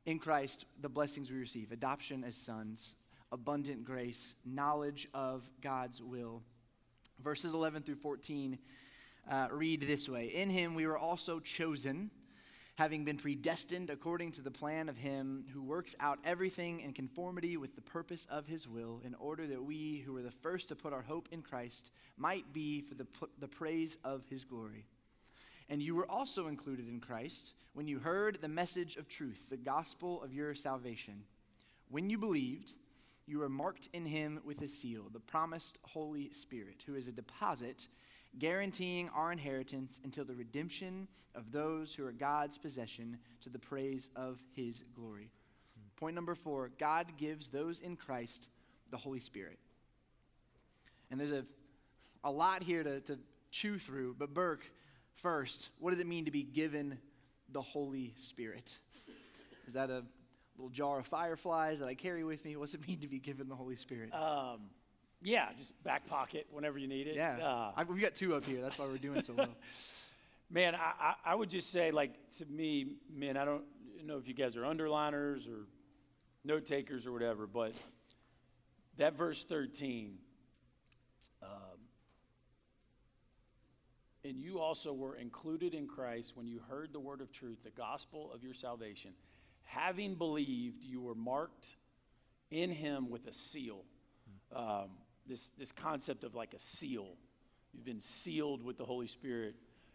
in 0.04 0.18
Christ 0.18 0.64
the 0.80 0.88
blessings 0.88 1.30
we 1.30 1.38
receive 1.38 1.70
adoption 1.70 2.24
as 2.24 2.36
sons, 2.36 2.96
abundant 3.30 3.84
grace, 3.84 4.34
knowledge 4.44 5.06
of 5.14 5.48
God's 5.62 6.02
will. 6.02 6.42
Verses 7.22 7.52
11 7.52 7.84
through 7.84 7.96
14 7.96 8.58
uh, 9.30 9.46
read 9.52 9.82
this 9.82 10.08
way 10.08 10.26
In 10.26 10.50
him 10.50 10.74
we 10.74 10.88
were 10.88 10.98
also 10.98 11.38
chosen 11.38 12.10
having 12.76 13.04
been 13.04 13.16
predestined 13.16 13.88
according 13.88 14.30
to 14.30 14.42
the 14.42 14.50
plan 14.50 14.88
of 14.88 14.98
him 14.98 15.46
who 15.52 15.62
works 15.62 15.96
out 15.98 16.18
everything 16.24 16.80
in 16.80 16.92
conformity 16.92 17.56
with 17.56 17.74
the 17.74 17.80
purpose 17.80 18.26
of 18.30 18.46
his 18.46 18.68
will, 18.68 19.00
in 19.04 19.14
order 19.14 19.46
that 19.46 19.64
we, 19.64 20.02
who 20.04 20.12
were 20.12 20.22
the 20.22 20.30
first 20.30 20.68
to 20.68 20.76
put 20.76 20.92
our 20.92 21.02
hope 21.02 21.26
in 21.32 21.40
Christ, 21.40 21.90
might 22.18 22.52
be 22.52 22.82
for 22.82 22.94
the, 22.94 23.06
the 23.38 23.48
praise 23.48 23.98
of 24.04 24.24
his 24.28 24.44
glory. 24.44 24.84
And 25.70 25.82
you 25.82 25.94
were 25.94 26.10
also 26.10 26.48
included 26.48 26.86
in 26.86 27.00
Christ 27.00 27.54
when 27.72 27.88
you 27.88 27.98
heard 27.98 28.38
the 28.40 28.48
message 28.48 28.96
of 28.96 29.08
truth, 29.08 29.48
the 29.48 29.56
gospel 29.56 30.22
of 30.22 30.34
your 30.34 30.54
salvation. 30.54 31.22
When 31.88 32.10
you 32.10 32.18
believed, 32.18 32.74
you 33.26 33.38
were 33.38 33.48
marked 33.48 33.88
in 33.94 34.04
him 34.04 34.40
with 34.44 34.60
a 34.60 34.68
seal, 34.68 35.04
the 35.12 35.18
promised 35.18 35.78
Holy 35.82 36.30
Spirit, 36.30 36.84
who 36.86 36.94
is 36.94 37.08
a 37.08 37.12
deposit 37.12 37.88
guaranteeing 38.38 39.08
our 39.14 39.32
inheritance 39.32 40.00
until 40.04 40.24
the 40.24 40.34
redemption 40.34 41.08
of 41.34 41.52
those 41.52 41.94
who 41.94 42.04
are 42.04 42.12
God's 42.12 42.58
possession 42.58 43.18
to 43.40 43.48
the 43.48 43.58
praise 43.58 44.10
of 44.14 44.38
his 44.54 44.84
glory. 44.94 45.30
Point 45.96 46.14
number 46.14 46.34
four 46.34 46.70
God 46.78 47.06
gives 47.16 47.48
those 47.48 47.80
in 47.80 47.96
Christ 47.96 48.48
the 48.90 48.96
Holy 48.96 49.20
Spirit. 49.20 49.58
And 51.10 51.18
there's 51.18 51.32
a, 51.32 51.44
a 52.24 52.30
lot 52.30 52.62
here 52.62 52.82
to, 52.82 53.00
to 53.00 53.18
chew 53.50 53.78
through, 53.78 54.16
but 54.18 54.34
Burke, 54.34 54.70
first, 55.14 55.70
what 55.78 55.90
does 55.90 56.00
it 56.00 56.06
mean 56.06 56.26
to 56.26 56.30
be 56.30 56.42
given 56.42 56.98
the 57.50 57.62
Holy 57.62 58.12
Spirit? 58.16 58.76
Is 59.66 59.72
that 59.74 59.90
a 59.90 60.04
little 60.56 60.70
jar 60.70 60.98
of 60.98 61.06
fireflies 61.06 61.78
that 61.78 61.86
I 61.86 61.94
carry 61.94 62.24
with 62.24 62.44
me? 62.44 62.56
What's 62.56 62.74
it 62.74 62.86
mean 62.86 63.00
to 63.00 63.08
be 63.08 63.18
given 63.18 63.48
the 63.48 63.54
Holy 63.54 63.76
Spirit? 63.76 64.12
Um, 64.12 64.70
yeah, 65.22 65.48
just 65.56 65.72
back 65.82 66.06
pocket 66.06 66.46
whenever 66.50 66.78
you 66.78 66.88
need 66.88 67.06
it. 67.06 67.16
yeah, 67.16 67.38
Uh, 67.42 67.72
I, 67.76 67.84
we've 67.84 68.00
got 68.00 68.14
two 68.14 68.34
up 68.34 68.44
here. 68.44 68.60
That's 68.60 68.78
why 68.78 68.86
we're 68.86 68.98
doing 68.98 69.22
so 69.22 69.34
well. 69.34 69.48
Man, 70.50 70.76
I, 70.76 71.14
I, 71.24 71.34
would 71.34 71.50
just 71.50 71.72
say, 71.72 71.90
like, 71.90 72.12
to 72.38 72.46
me, 72.46 72.98
man, 73.12 73.36
I 73.36 73.44
don't 73.44 73.64
know 74.04 74.16
if 74.16 74.28
you 74.28 74.34
guys 74.34 74.56
are 74.56 74.62
underliners 74.62 75.48
or 75.48 75.66
note 76.44 76.66
takers 76.66 77.04
or 77.04 77.10
whatever, 77.10 77.48
but 77.48 77.72
that 78.96 79.18
verse 79.18 79.42
13, 79.42 80.18
um, 81.42 81.50
and 84.24 84.38
you 84.38 84.60
also 84.60 84.92
were 84.92 85.16
included 85.16 85.74
in 85.74 85.88
Christ 85.88 86.36
when 86.36 86.46
you 86.46 86.60
heard 86.70 86.92
the 86.92 87.00
word 87.00 87.20
of 87.20 87.32
truth, 87.32 87.58
the 87.64 87.70
gospel 87.70 88.30
of 88.32 88.44
your 88.44 88.54
salvation. 88.54 89.14
Having 89.64 90.14
believed, 90.14 90.84
you 90.84 91.00
were 91.00 91.16
marked 91.16 91.74
in 92.52 92.70
him 92.70 93.10
with 93.10 93.26
a 93.26 93.32
seal. 93.32 93.82
Um, 94.54 94.90
this, 95.28 95.52
this 95.58 95.72
concept 95.72 96.24
of 96.24 96.34
like 96.34 96.54
a 96.54 96.60
seal. 96.60 97.16
You've 97.72 97.84
been 97.84 98.00
sealed 98.00 98.62
with 98.62 98.78
the 98.78 98.84
Holy 98.84 99.06
Spirit. 99.06 99.54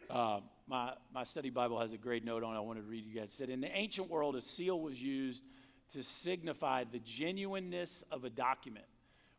Uh, 0.09 0.41
my, 0.67 0.93
my 1.13 1.23
study 1.23 1.49
Bible 1.49 1.79
has 1.79 1.93
a 1.93 1.97
great 1.97 2.25
note 2.25 2.43
on 2.43 2.55
it 2.55 2.57
I 2.57 2.61
wanted 2.61 2.81
to 2.81 2.87
read 2.87 3.05
you 3.05 3.19
guys. 3.19 3.29
It 3.29 3.35
said, 3.35 3.49
In 3.49 3.61
the 3.61 3.71
ancient 3.75 4.09
world, 4.09 4.35
a 4.35 4.41
seal 4.41 4.79
was 4.79 5.01
used 5.01 5.43
to 5.93 6.03
signify 6.03 6.83
the 6.83 6.99
genuineness 6.99 8.03
of 8.11 8.23
a 8.23 8.29
document. 8.29 8.85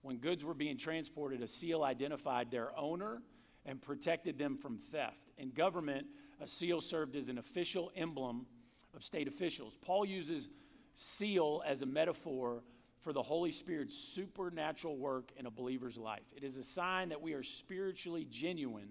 When 0.03 0.17
goods 0.17 0.45
were 0.45 0.55
being 0.55 0.77
transported, 0.77 1.43
a 1.43 1.47
seal 1.47 1.83
identified 1.83 2.51
their 2.51 2.77
owner 2.79 3.23
and 3.65 3.81
protected 3.81 4.39
them 4.39 4.57
from 4.57 4.79
theft. 4.91 5.31
In 5.39 5.51
government, 5.51 6.07
a 6.41 6.49
seal 6.49 6.81
served 6.81 7.15
as 7.17 7.29
an 7.29 7.39
official 7.39 7.93
emblem 7.97 8.47
of 8.95 9.05
state 9.05 9.29
officials. 9.29 9.79
Paul 9.81 10.05
uses 10.05 10.49
seal 10.95 11.63
as 11.67 11.83
a 11.83 11.87
metaphor 11.87 12.63
for 13.03 13.13
the 13.13 13.23
Holy 13.23 13.51
Spirit's 13.51 13.97
supernatural 13.97 14.97
work 14.97 15.33
in 15.37 15.47
a 15.47 15.51
believer's 15.51 15.99
life. 15.99 16.23
It 16.37 16.45
is 16.45 16.57
a 16.57 16.63
sign 16.63 17.09
that 17.11 17.21
we 17.21 17.35
are 17.35 17.43
spiritually 17.43 18.27
genuine 18.31 18.89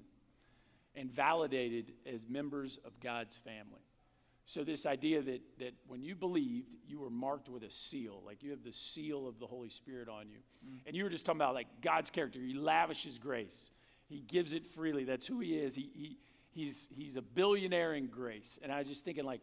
and 0.96 1.10
validated 1.10 1.94
as 2.06 2.28
members 2.28 2.80
of 2.86 3.00
God's 3.00 3.38
family. 3.38 3.82
So, 4.46 4.64
this 4.66 4.86
idea 4.86 5.22
that, 5.22 5.42
that 5.60 5.74
when 5.88 6.02
you 6.02 6.14
believed, 6.14 6.76
you 6.86 7.00
were 7.00 7.10
marked 7.10 7.48
with 7.48 7.64
a 7.64 7.72
seal, 7.72 8.22
like 8.26 8.44
you 8.44 8.52
have 8.52 8.64
the 8.64 8.74
seal 8.74 9.28
of 9.28 9.40
the 9.40 9.48
Holy 9.48 9.70
Spirit 9.70 10.10
on 10.10 10.28
you. 10.30 10.40
Mm. 10.66 10.80
And 10.88 10.96
you 10.96 11.04
were 11.04 11.10
just 11.10 11.26
talking 11.26 11.40
about 11.40 11.54
like 11.54 11.68
God's 11.82 12.10
character. 12.10 12.40
He 12.40 12.54
lavishes 12.54 13.18
grace, 13.18 13.72
He 14.10 14.20
gives 14.20 14.54
it 14.54 14.68
freely. 14.68 15.06
That's 15.06 15.26
who 15.26 15.40
He 15.40 15.54
is. 15.54 15.76
He, 15.76 15.90
he, 15.94 16.18
he's, 16.50 16.90
he's 16.94 17.18
a 17.18 17.22
billionaire 17.22 17.94
in 17.94 18.08
grace. 18.08 18.60
And 18.62 18.72
I 18.72 18.80
was 18.80 18.88
just 18.88 19.06
thinking, 19.06 19.24
like, 19.24 19.42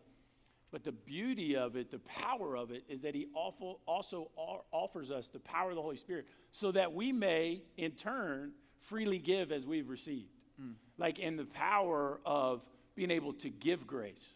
but 0.70 0.85
the 0.85 0.92
beauty 0.92 1.57
of 1.57 1.76
it, 1.76 1.90
the 1.90 1.98
power 2.00 2.57
of 2.57 2.70
it, 2.70 2.85
is 2.88 3.02
that 3.02 3.14
He 3.14 3.28
also 3.35 4.31
offers 4.72 5.11
us 5.11 5.28
the 5.28 5.38
power 5.38 5.70
of 5.70 5.76
the 5.76 5.83
Holy 5.83 5.96
Spirit 5.96 6.26
so 6.50 6.72
that 6.72 6.92
we 6.92 7.12
may, 7.12 7.62
in 7.76 7.92
turn, 7.92 8.52
freely 8.81 9.18
give 9.18 9.52
as 9.52 9.66
we've 9.66 9.88
received. 9.88 10.31
Mm. 10.61 10.74
Like 10.98 11.18
in 11.18 11.37
the 11.37 11.44
power 11.44 12.20
of 12.24 12.62
being 12.96 13.11
able 13.11 13.33
to 13.35 13.48
give 13.48 13.87
grace 13.87 14.35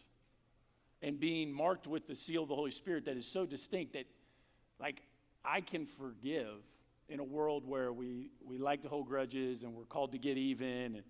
and 1.01 1.19
being 1.19 1.51
marked 1.51 1.85
with 1.85 2.07
the 2.07 2.15
seal 2.15 2.43
of 2.43 2.49
the 2.49 2.55
Holy 2.55 2.71
Spirit 2.71 3.05
that 3.05 3.17
is 3.17 3.27
so 3.27 3.45
distinct 3.45 3.93
that, 3.93 4.05
like, 4.79 5.01
I 5.43 5.59
can 5.59 5.85
forgive 5.85 6.63
in 7.09 7.19
a 7.19 7.23
world 7.23 7.67
where 7.67 7.91
we, 7.91 8.31
we 8.47 8.57
like 8.57 8.81
to 8.83 8.89
hold 8.89 9.07
grudges 9.07 9.63
and 9.63 9.75
we're 9.75 9.83
called 9.83 10.13
to 10.13 10.17
get 10.17 10.37
even. 10.37 10.95
And, 10.95 11.03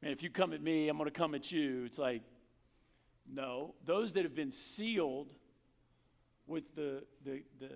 man, 0.00 0.12
if 0.12 0.22
you 0.22 0.30
come 0.30 0.54
at 0.54 0.62
me, 0.62 0.88
I'm 0.88 0.96
going 0.96 1.10
to 1.10 1.14
come 1.14 1.34
at 1.34 1.52
you. 1.52 1.84
It's 1.84 1.98
like, 1.98 2.22
no. 3.30 3.74
Those 3.84 4.12
that 4.14 4.24
have 4.24 4.34
been 4.34 4.50
sealed 4.50 5.28
with 6.46 6.74
the, 6.74 7.04
the, 7.24 7.42
the 7.58 7.70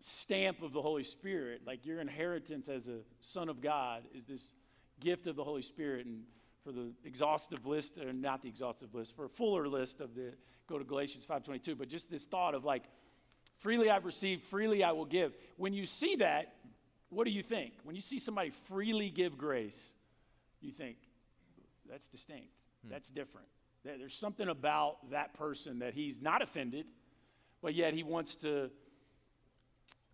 stamp 0.00 0.62
of 0.62 0.72
the 0.72 0.82
Holy 0.82 1.04
Spirit, 1.04 1.62
like 1.66 1.86
your 1.86 2.00
inheritance 2.00 2.68
as 2.68 2.88
a 2.88 2.98
son 3.20 3.48
of 3.48 3.60
God, 3.60 4.02
is 4.14 4.24
this 4.24 4.52
gift 5.00 5.26
of 5.26 5.36
the 5.36 5.44
Holy 5.44 5.62
Spirit. 5.62 6.06
And 6.06 6.22
for 6.62 6.72
the 6.72 6.92
exhaustive 7.04 7.66
list, 7.66 7.98
or 7.98 8.12
not 8.12 8.42
the 8.42 8.48
exhaustive 8.48 8.94
list, 8.94 9.16
for 9.16 9.26
a 9.26 9.28
fuller 9.28 9.68
list 9.68 10.00
of 10.00 10.14
the, 10.14 10.32
go 10.68 10.78
to 10.78 10.84
Galatians 10.84 11.26
5.22, 11.26 11.76
but 11.76 11.88
just 11.88 12.10
this 12.10 12.24
thought 12.24 12.54
of 12.54 12.64
like, 12.64 12.84
freely 13.58 13.90
I've 13.90 14.04
received, 14.04 14.42
freely 14.44 14.82
I 14.82 14.92
will 14.92 15.04
give. 15.04 15.34
When 15.56 15.72
you 15.72 15.86
see 15.86 16.16
that 16.16 16.54
what 17.14 17.26
do 17.26 17.30
you 17.30 17.42
think? 17.42 17.74
When 17.84 17.94
you 17.94 18.02
see 18.02 18.18
somebody 18.18 18.50
freely 18.50 19.08
give 19.08 19.38
grace, 19.38 19.92
you 20.60 20.72
think, 20.72 20.96
that's 21.88 22.08
distinct. 22.08 22.48
Hmm. 22.82 22.90
That's 22.90 23.10
different. 23.10 23.46
There- 23.84 23.98
There's 23.98 24.16
something 24.16 24.48
about 24.48 25.10
that 25.10 25.34
person 25.34 25.80
that 25.80 25.94
he's 25.94 26.20
not 26.20 26.42
offended, 26.42 26.86
but 27.60 27.74
yet 27.74 27.94
he 27.94 28.02
wants 28.02 28.36
to 28.36 28.70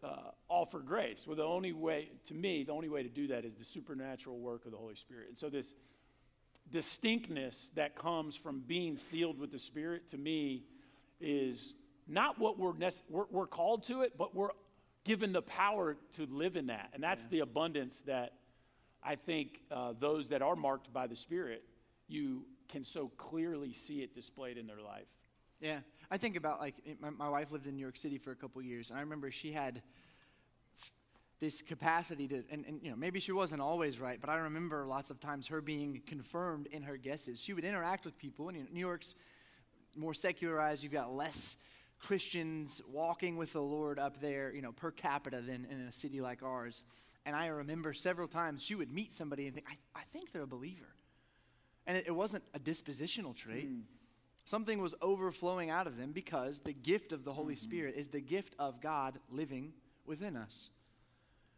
uh, 0.03 0.31
offer 0.49 0.81
grace. 0.81 1.27
Well, 1.27 1.37
the 1.37 1.45
only 1.45 1.73
way, 1.73 2.11
to 2.25 2.35
me, 2.35 2.65
the 2.65 2.73
only 2.73 2.89
way 2.89 3.03
to 3.03 3.09
do 3.09 3.29
that 3.29 3.45
is 3.45 3.55
the 3.55 3.65
supernatural 3.65 4.39
work 4.39 4.65
of 4.65 4.73
the 4.73 4.79
Holy 4.79 4.95
Spirit. 4.95 5.29
And 5.29 5.39
so, 5.39 5.51
this 5.51 5.75
distinctness 6.71 7.71
that 7.75 7.97
comes 7.97 8.37
from 8.37 8.61
being 8.61 8.97
sealed 8.97 9.39
with 9.39 9.51
the 9.51 9.59
Spirit, 9.59 10.09
to 10.09 10.19
me, 10.19 10.65
is 11.21 11.75
not 12.09 12.39
what 12.39 12.59
we're, 12.59 12.77
nec- 12.77 13.03
we're, 13.09 13.27
we're 13.31 13.47
called 13.47 13.83
to 13.85 14.03
it, 14.03 14.17
but 14.17 14.35
we're 14.35 14.51
given 15.05 15.33
the 15.33 15.43
power 15.43 15.97
to 16.13 16.27
live 16.27 16.57
in 16.57 16.67
that. 16.69 16.91
And 16.95 17.03
that's 17.03 17.27
the 17.27 17.41
abundance 17.41 18.01
that 18.03 18.35
I 19.03 19.17
think 19.17 19.61
uh, 19.71 19.95
those 19.99 20.29
that 20.29 20.43
are 20.43 20.57
marked 20.57 20.93
by 20.93 21.07
the 21.07 21.17
Spirit, 21.17 21.63
you 22.09 22.45
can 22.71 22.85
so 22.85 23.09
clearly 23.17 23.73
see 23.73 24.03
it 24.03 24.15
displayed 24.15 24.57
in 24.57 24.67
their 24.67 24.81
life. 24.81 25.07
Yeah, 25.61 25.81
I 26.11 26.17
think 26.17 26.37
about 26.37 26.61
like 26.61 26.75
my, 27.01 27.11
my 27.11 27.29
wife 27.29 27.53
lived 27.53 27.67
in 27.67 27.75
New 27.75 27.83
York 27.83 27.97
City 27.97 28.19
for 28.19 28.31
a 28.31 28.37
couple 28.37 28.63
years, 28.63 28.91
and 28.91 28.99
I 28.99 29.03
remember 29.03 29.31
she 29.31 29.53
had 29.53 29.83
this 31.41 31.63
capacity 31.63 32.29
to, 32.29 32.43
and, 32.51 32.65
and 32.67 32.81
you 32.83 32.91
know 32.91 32.97
maybe 32.97 33.21
she 33.21 33.33
wasn't 33.33 33.61
always 33.61 34.01
right, 34.01 34.21
but 34.21 34.31
I 34.31 34.37
remember 34.37 34.87
lots 34.87 35.11
of 35.11 35.21
times 35.21 35.49
her 35.49 35.61
being 35.61 36.03
confirmed 36.07 36.67
in 36.69 36.83
her 36.83 36.97
guesses. 36.97 37.41
She 37.41 37.53
would 37.53 37.65
interact 37.65 38.05
with 38.05 38.17
people, 38.17 38.49
and 38.49 38.57
you 38.57 38.65
know, 38.65 38.69
New 38.73 38.81
York's 38.81 39.15
more 39.97 40.15
secularized. 40.15 40.83
You've 40.83 40.93
got 40.93 41.13
less 41.13 41.57
Christians 41.99 42.81
walking 42.91 43.37
with 43.37 43.53
the 43.53 43.63
Lord 43.63 43.99
up 43.99 44.21
there, 44.21 44.53
you 44.55 44.63
know, 44.63 44.73
per 44.73 44.91
capita 44.91 45.41
than 45.41 45.67
in 45.71 45.81
a 45.83 45.93
city 45.93 46.21
like 46.21 46.43
ours. 46.43 46.83
And 47.27 47.37
I 47.37 47.49
remember 47.49 47.93
several 47.93 48.29
times 48.29 48.63
she 48.63 48.75
would 48.75 48.91
meet 48.91 49.13
somebody 49.13 49.47
and 49.47 49.55
think, 49.55 49.67
I, 49.69 50.01
I 50.01 50.03
think 50.11 50.33
they're 50.33 50.43
a 50.43 50.47
believer. 50.47 50.89
And 51.91 51.99
it, 51.99 52.05
it 52.07 52.13
wasn't 52.13 52.45
a 52.55 52.61
dispositional 52.61 53.35
trait. 53.35 53.67
Hmm. 53.67 53.81
Something 54.45 54.81
was 54.81 54.95
overflowing 55.03 55.71
out 55.71 55.89
of 55.89 55.97
them 55.97 56.13
because 56.13 56.61
the 56.61 56.73
gift 56.73 57.11
of 57.11 57.25
the 57.25 57.33
Holy 57.33 57.55
hmm. 57.55 57.59
Spirit 57.59 57.97
is 57.97 58.07
the 58.07 58.21
gift 58.21 58.55
of 58.61 58.81
God 58.81 59.19
living 59.29 59.73
within 60.07 60.37
us. 60.37 60.71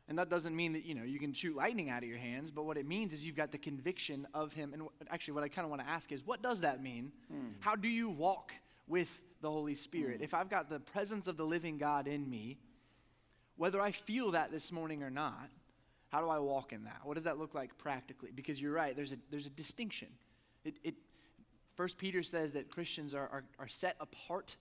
And 0.08 0.18
that 0.18 0.30
doesn't 0.30 0.56
mean 0.56 0.72
that, 0.72 0.86
you 0.86 0.94
know, 0.94 1.02
you 1.02 1.18
can 1.18 1.34
shoot 1.34 1.54
lightning 1.54 1.90
out 1.90 2.02
of 2.02 2.08
your 2.08 2.16
hands, 2.16 2.50
but 2.50 2.64
what 2.64 2.78
it 2.78 2.86
means 2.86 3.12
is 3.12 3.26
you've 3.26 3.36
got 3.36 3.52
the 3.52 3.58
conviction 3.58 4.26
of 4.32 4.54
him. 4.54 4.72
And 4.72 4.88
actually 5.10 5.34
what 5.34 5.44
I 5.44 5.48
kind 5.48 5.66
of 5.66 5.70
want 5.70 5.82
to 5.82 5.88
ask 5.88 6.10
is 6.12 6.26
what 6.26 6.40
does 6.42 6.62
that 6.62 6.82
mean? 6.82 7.12
Hmm. 7.30 7.50
How 7.60 7.76
do 7.76 7.88
you 7.88 8.08
walk 8.08 8.54
with 8.88 9.20
the 9.42 9.50
Holy 9.50 9.74
Spirit? 9.74 10.22
If 10.22 10.32
I've 10.32 10.48
got 10.48 10.70
the 10.70 10.80
presence 10.80 11.26
of 11.26 11.36
the 11.36 11.44
living 11.44 11.76
God 11.76 12.08
in 12.08 12.28
me, 12.28 12.56
whether 13.56 13.82
I 13.82 13.90
feel 13.90 14.30
that 14.30 14.50
this 14.50 14.72
morning 14.72 15.02
or 15.02 15.10
not, 15.10 15.50
how 16.08 16.22
do 16.22 16.28
I 16.28 16.38
walk 16.38 16.72
in 16.72 16.84
that? 16.84 17.00
What 17.04 17.16
does 17.16 17.24
that 17.24 17.38
look 17.38 17.54
like 17.54 17.76
practically? 17.76 18.30
Because 18.34 18.58
you're 18.58 18.72
right, 18.72 18.96
there's 18.96 19.12
a, 19.12 19.16
there's 19.30 19.46
a 19.46 19.50
distinction. 19.50 20.08
It, 20.64 20.76
it, 20.84 20.94
First 21.74 21.98
Peter 21.98 22.22
says 22.22 22.52
that 22.52 22.70
Christians 22.70 23.14
are, 23.14 23.28
are, 23.28 23.44
are 23.58 23.68
set 23.68 23.96
apart. 24.00 24.56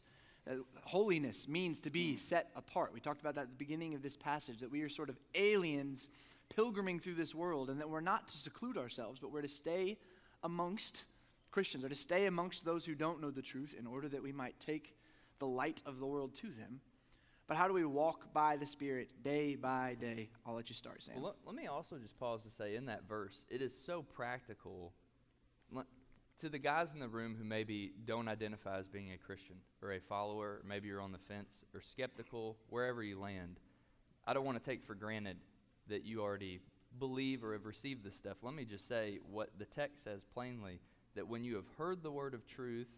That 0.46 0.58
holiness 0.84 1.48
means 1.48 1.80
to 1.82 1.92
be 1.92 2.18
set 2.18 2.50
apart. 2.56 2.94
We 2.94 3.00
talked 3.00 3.22
about 3.22 3.36
that 3.36 3.42
at 3.42 3.50
the 3.50 3.56
beginning 3.56 3.94
of 3.94 4.02
this 4.02 4.18
passage, 4.18 4.60
that 4.60 4.72
we 4.72 4.82
are 4.82 4.90
sort 4.90 5.10
of 5.10 5.20
aliens 5.36 6.10
pilgriming 6.50 7.00
through 7.00 7.14
this 7.16 7.36
world, 7.36 7.70
and 7.70 7.80
that 7.80 7.90
we're 7.90 8.02
not 8.02 8.28
to 8.30 8.38
seclude 8.38 8.78
ourselves, 8.78 9.20
but 9.20 9.32
we're 9.32 9.44
to 9.44 9.48
stay 9.48 9.98
amongst 10.44 11.04
Christians, 11.52 11.86
or 11.86 11.90
to 11.90 11.96
stay 11.96 12.26
amongst 12.26 12.66
those 12.66 12.86
who 12.86 12.96
don't 12.96 13.22
know 13.22 13.30
the 13.30 13.42
truth 13.42 13.76
in 13.78 13.86
order 13.86 14.08
that 14.10 14.24
we 14.24 14.32
might 14.32 14.60
take 14.60 14.96
the 15.40 15.48
light 15.48 15.82
of 15.86 16.00
the 16.00 16.06
world 16.06 16.34
to 16.36 16.48
them. 16.48 16.82
But 17.48 17.58
how 17.58 17.68
do 17.68 17.74
we 17.74 17.84
walk 17.84 18.34
by 18.34 18.56
the 18.56 18.66
Spirit 18.66 19.12
day 19.24 19.56
by 19.56 19.98
day? 20.00 20.30
I'll 20.46 20.56
let 20.56 20.70
you 20.70 20.76
start, 20.76 21.04
Sam. 21.04 21.22
Well, 21.22 21.36
let 21.46 21.56
me 21.56 21.68
also 21.68 21.98
just 21.98 22.18
pause 22.18 22.44
to 22.44 22.50
say 22.50 22.76
in 22.76 22.86
that 22.86 23.08
verse, 23.08 23.46
it 23.50 23.62
is 23.62 23.78
so 23.78 24.04
practical. 24.04 24.94
To 26.40 26.50
the 26.50 26.58
guys 26.58 26.88
in 26.92 27.00
the 27.00 27.08
room 27.08 27.36
who 27.38 27.44
maybe 27.44 27.92
don't 28.06 28.28
identify 28.28 28.80
as 28.80 28.88
being 28.88 29.12
a 29.12 29.18
Christian 29.18 29.58
or 29.84 29.92
a 29.92 30.00
follower, 30.00 30.48
or 30.48 30.62
maybe 30.68 30.88
you're 30.88 31.00
on 31.00 31.12
the 31.12 31.20
fence 31.20 31.60
or 31.72 31.82
skeptical, 31.82 32.58
wherever 32.70 33.04
you 33.04 33.20
land, 33.20 33.60
I 34.26 34.34
don't 34.34 34.44
want 34.46 34.58
to 34.58 34.70
take 34.70 34.84
for 34.84 34.96
granted 34.96 35.38
that 35.88 36.04
you 36.04 36.22
already 36.22 36.60
believe 36.98 37.44
or 37.44 37.54
have 37.54 37.68
received 37.68 38.04
this 38.04 38.16
stuff. 38.16 38.38
Let 38.42 38.56
me 38.56 38.66
just 38.66 38.88
say 38.88 39.20
what 39.30 39.50
the 39.60 39.66
text 39.66 40.04
says 40.04 40.22
plainly 40.34 40.80
that 41.16 41.28
when 41.28 41.44
you 41.44 41.56
have 41.56 41.68
heard 41.78 42.02
the 42.02 42.12
word 42.12 42.34
of 42.34 42.48
truth 42.48 42.90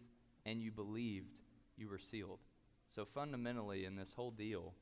and 0.46 0.62
you 0.62 0.70
believed, 0.70 1.34
you 1.76 1.88
were 1.88 1.98
sealed. 1.98 2.38
So 2.94 3.04
fundamentally, 3.04 3.84
in 3.84 3.94
this 3.94 4.14
whole 4.14 4.30
deal, 4.30 4.72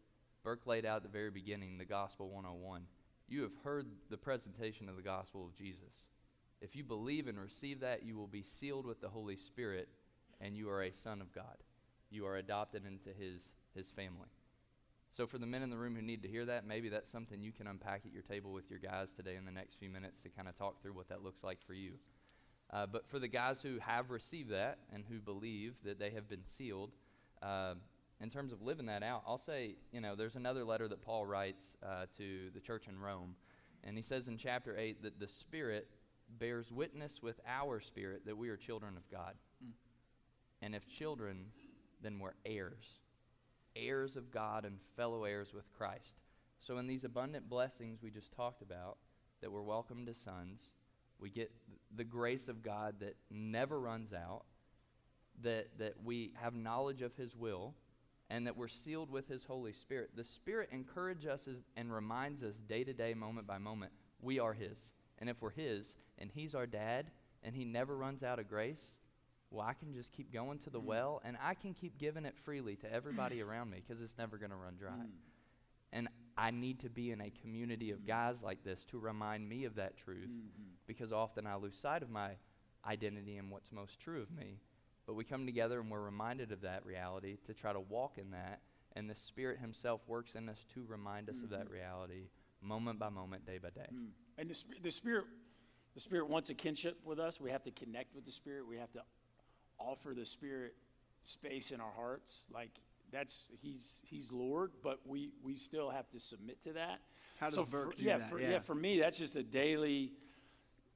Burke 0.44 0.66
laid 0.66 0.86
out 0.86 0.98
at 0.98 1.02
the 1.02 1.08
very 1.08 1.30
beginning 1.30 1.78
the 1.78 1.84
Gospel 1.84 2.28
101. 2.28 2.82
You 3.28 3.42
have 3.42 3.56
heard 3.64 3.86
the 4.10 4.16
presentation 4.16 4.88
of 4.88 4.96
the 4.96 5.02
gospel 5.02 5.44
of 5.44 5.56
Jesus. 5.56 6.04
If 6.62 6.76
you 6.76 6.84
believe 6.84 7.26
and 7.26 7.38
receive 7.40 7.80
that, 7.80 8.04
you 8.04 8.16
will 8.16 8.28
be 8.28 8.44
sealed 8.44 8.86
with 8.86 9.00
the 9.00 9.08
Holy 9.08 9.34
Spirit, 9.34 9.88
and 10.40 10.56
you 10.56 10.70
are 10.70 10.84
a 10.84 10.92
son 10.92 11.20
of 11.20 11.34
God. 11.34 11.56
You 12.08 12.24
are 12.24 12.36
adopted 12.36 12.84
into 12.86 13.10
his, 13.18 13.42
his 13.74 13.90
family. 13.90 14.28
So, 15.10 15.26
for 15.26 15.38
the 15.38 15.46
men 15.46 15.62
in 15.62 15.70
the 15.70 15.76
room 15.76 15.96
who 15.96 16.02
need 16.02 16.22
to 16.22 16.28
hear 16.28 16.46
that, 16.46 16.64
maybe 16.64 16.88
that's 16.88 17.10
something 17.10 17.42
you 17.42 17.50
can 17.50 17.66
unpack 17.66 18.02
at 18.06 18.12
your 18.12 18.22
table 18.22 18.52
with 18.52 18.70
your 18.70 18.78
guys 18.78 19.12
today 19.12 19.34
in 19.34 19.44
the 19.44 19.50
next 19.50 19.74
few 19.74 19.90
minutes 19.90 20.20
to 20.20 20.28
kind 20.28 20.48
of 20.48 20.56
talk 20.56 20.80
through 20.80 20.92
what 20.92 21.08
that 21.08 21.24
looks 21.24 21.42
like 21.42 21.58
for 21.66 21.74
you. 21.74 21.94
Uh, 22.72 22.86
but 22.86 23.06
for 23.08 23.18
the 23.18 23.28
guys 23.28 23.60
who 23.60 23.78
have 23.80 24.10
received 24.10 24.50
that 24.50 24.78
and 24.94 25.04
who 25.10 25.18
believe 25.18 25.74
that 25.84 25.98
they 25.98 26.10
have 26.10 26.28
been 26.28 26.44
sealed, 26.44 26.92
uh, 27.42 27.74
in 28.20 28.30
terms 28.30 28.52
of 28.52 28.62
living 28.62 28.86
that 28.86 29.02
out, 29.02 29.24
I'll 29.26 29.36
say, 29.36 29.74
you 29.90 30.00
know, 30.00 30.14
there's 30.14 30.36
another 30.36 30.64
letter 30.64 30.86
that 30.86 31.02
Paul 31.02 31.26
writes 31.26 31.76
uh, 31.84 32.06
to 32.18 32.50
the 32.54 32.60
church 32.60 32.86
in 32.88 32.98
Rome. 32.98 33.34
And 33.84 33.96
he 33.96 34.02
says 34.02 34.28
in 34.28 34.38
chapter 34.38 34.78
8 34.78 35.02
that 35.02 35.18
the 35.18 35.26
Spirit 35.26 35.88
bears 36.38 36.70
witness 36.70 37.22
with 37.22 37.40
our 37.46 37.80
spirit 37.80 38.26
that 38.26 38.36
we 38.36 38.48
are 38.48 38.56
children 38.56 38.96
of 38.96 39.08
God. 39.10 39.34
Hmm. 39.62 39.70
And 40.62 40.74
if 40.74 40.86
children, 40.88 41.46
then 42.02 42.18
we're 42.18 42.34
heirs. 42.44 43.00
Heirs 43.74 44.16
of 44.16 44.30
God 44.30 44.64
and 44.64 44.78
fellow 44.96 45.24
heirs 45.24 45.52
with 45.54 45.72
Christ. 45.72 46.14
So, 46.60 46.78
in 46.78 46.86
these 46.86 47.04
abundant 47.04 47.48
blessings 47.48 48.02
we 48.02 48.10
just 48.10 48.32
talked 48.32 48.62
about, 48.62 48.98
that 49.40 49.50
we're 49.50 49.62
welcomed 49.62 50.08
as 50.08 50.16
sons, 50.18 50.60
we 51.18 51.30
get 51.30 51.50
the 51.96 52.04
grace 52.04 52.48
of 52.48 52.62
God 52.62 52.96
that 53.00 53.16
never 53.30 53.80
runs 53.80 54.12
out, 54.12 54.44
that, 55.42 55.78
that 55.78 55.94
we 56.04 56.32
have 56.40 56.54
knowledge 56.54 57.02
of 57.02 57.14
His 57.16 57.34
will, 57.34 57.74
and 58.30 58.46
that 58.46 58.56
we're 58.56 58.68
sealed 58.68 59.10
with 59.10 59.28
His 59.28 59.44
Holy 59.44 59.72
Spirit. 59.72 60.10
The 60.14 60.24
Spirit 60.24 60.68
encourages 60.72 61.26
us 61.26 61.48
and 61.76 61.92
reminds 61.92 62.42
us 62.42 62.54
day 62.68 62.84
to 62.84 62.92
day, 62.92 63.14
moment 63.14 63.46
by 63.46 63.58
moment, 63.58 63.92
we 64.20 64.38
are 64.38 64.52
His. 64.52 64.78
And 65.18 65.28
if 65.28 65.40
we're 65.40 65.50
His, 65.50 65.96
and 66.18 66.30
He's 66.32 66.54
our 66.54 66.66
dad, 66.66 67.06
and 67.42 67.54
He 67.54 67.64
never 67.64 67.96
runs 67.96 68.22
out 68.22 68.38
of 68.38 68.48
grace, 68.48 68.96
well, 69.50 69.66
I 69.66 69.74
can 69.74 69.92
just 69.92 70.12
keep 70.12 70.32
going 70.32 70.58
to 70.60 70.70
the 70.70 70.78
mm-hmm. 70.78 70.88
well, 70.88 71.22
and 71.24 71.36
I 71.42 71.54
can 71.54 71.74
keep 71.74 71.98
giving 71.98 72.24
it 72.24 72.34
freely 72.44 72.76
to 72.76 72.92
everybody 72.92 73.42
around 73.42 73.70
me 73.70 73.82
because 73.86 74.02
it's 74.02 74.16
never 74.18 74.38
going 74.38 74.50
to 74.50 74.56
run 74.56 74.76
dry. 74.78 74.90
Mm. 74.92 75.10
And 75.92 76.08
I 76.38 76.50
need 76.50 76.80
to 76.80 76.88
be 76.88 77.10
in 77.10 77.20
a 77.20 77.30
community 77.42 77.90
of 77.90 77.98
mm. 77.98 78.06
guys 78.06 78.42
like 78.42 78.64
this 78.64 78.84
to 78.90 78.98
remind 78.98 79.46
me 79.46 79.64
of 79.64 79.74
that 79.74 79.96
truth 79.98 80.30
mm-hmm. 80.30 80.70
because 80.86 81.12
often 81.12 81.46
I 81.46 81.56
lose 81.56 81.76
sight 81.76 82.02
of 82.02 82.10
my 82.10 82.30
identity 82.86 83.36
and 83.36 83.50
what's 83.50 83.70
most 83.70 84.00
true 84.00 84.22
of 84.22 84.30
me. 84.30 84.58
But 85.06 85.14
we 85.14 85.24
come 85.24 85.44
together 85.46 85.80
and 85.80 85.90
we're 85.90 86.00
reminded 86.00 86.52
of 86.52 86.62
that 86.62 86.86
reality 86.86 87.36
to 87.46 87.52
try 87.52 87.72
to 87.72 87.80
walk 87.80 88.16
in 88.16 88.30
that. 88.30 88.60
And 88.94 89.08
the 89.08 89.14
Spirit 89.14 89.58
Himself 89.58 90.00
works 90.06 90.34
in 90.34 90.48
us 90.48 90.64
to 90.74 90.84
remind 90.86 91.28
us 91.28 91.42
of 91.42 91.50
that 91.50 91.64
mm-hmm. 91.64 91.74
reality 91.74 92.28
moment 92.62 92.98
by 92.98 93.08
moment, 93.08 93.46
day 93.46 93.58
by 93.58 93.70
day. 93.70 93.86
And 94.38 94.50
the, 94.50 94.54
Sp- 94.56 94.82
the 94.82 94.90
Spirit, 94.90 95.24
the 95.94 96.00
Spirit 96.00 96.28
wants 96.28 96.50
a 96.50 96.54
kinship 96.54 96.98
with 97.04 97.18
us. 97.18 97.40
We 97.40 97.50
have 97.50 97.62
to 97.64 97.70
connect 97.70 98.14
with 98.14 98.24
the 98.24 98.32
Spirit. 98.32 98.66
We 98.66 98.76
have 98.76 98.92
to 98.92 99.02
offer 99.78 100.14
the 100.14 100.26
Spirit 100.26 100.74
space 101.24 101.70
in 101.70 101.80
our 101.80 101.92
hearts. 101.96 102.46
Like 102.52 102.70
that's 103.10 103.48
He's 103.60 104.00
He's 104.04 104.32
Lord, 104.32 104.72
but 104.82 105.00
we 105.06 105.32
we 105.42 105.56
still 105.56 105.90
have 105.90 106.08
to 106.10 106.20
submit 106.20 106.62
to 106.64 106.72
that. 106.74 107.00
How 107.38 107.46
does 107.46 107.54
So 107.56 107.64
Burke 107.64 107.92
for, 107.92 107.98
do 107.98 108.04
yeah, 108.04 108.18
that? 108.18 108.30
For, 108.30 108.40
Yeah. 108.40 108.60
For 108.60 108.74
me, 108.74 109.00
that's 109.00 109.18
just 109.18 109.36
a 109.36 109.42
daily 109.42 110.12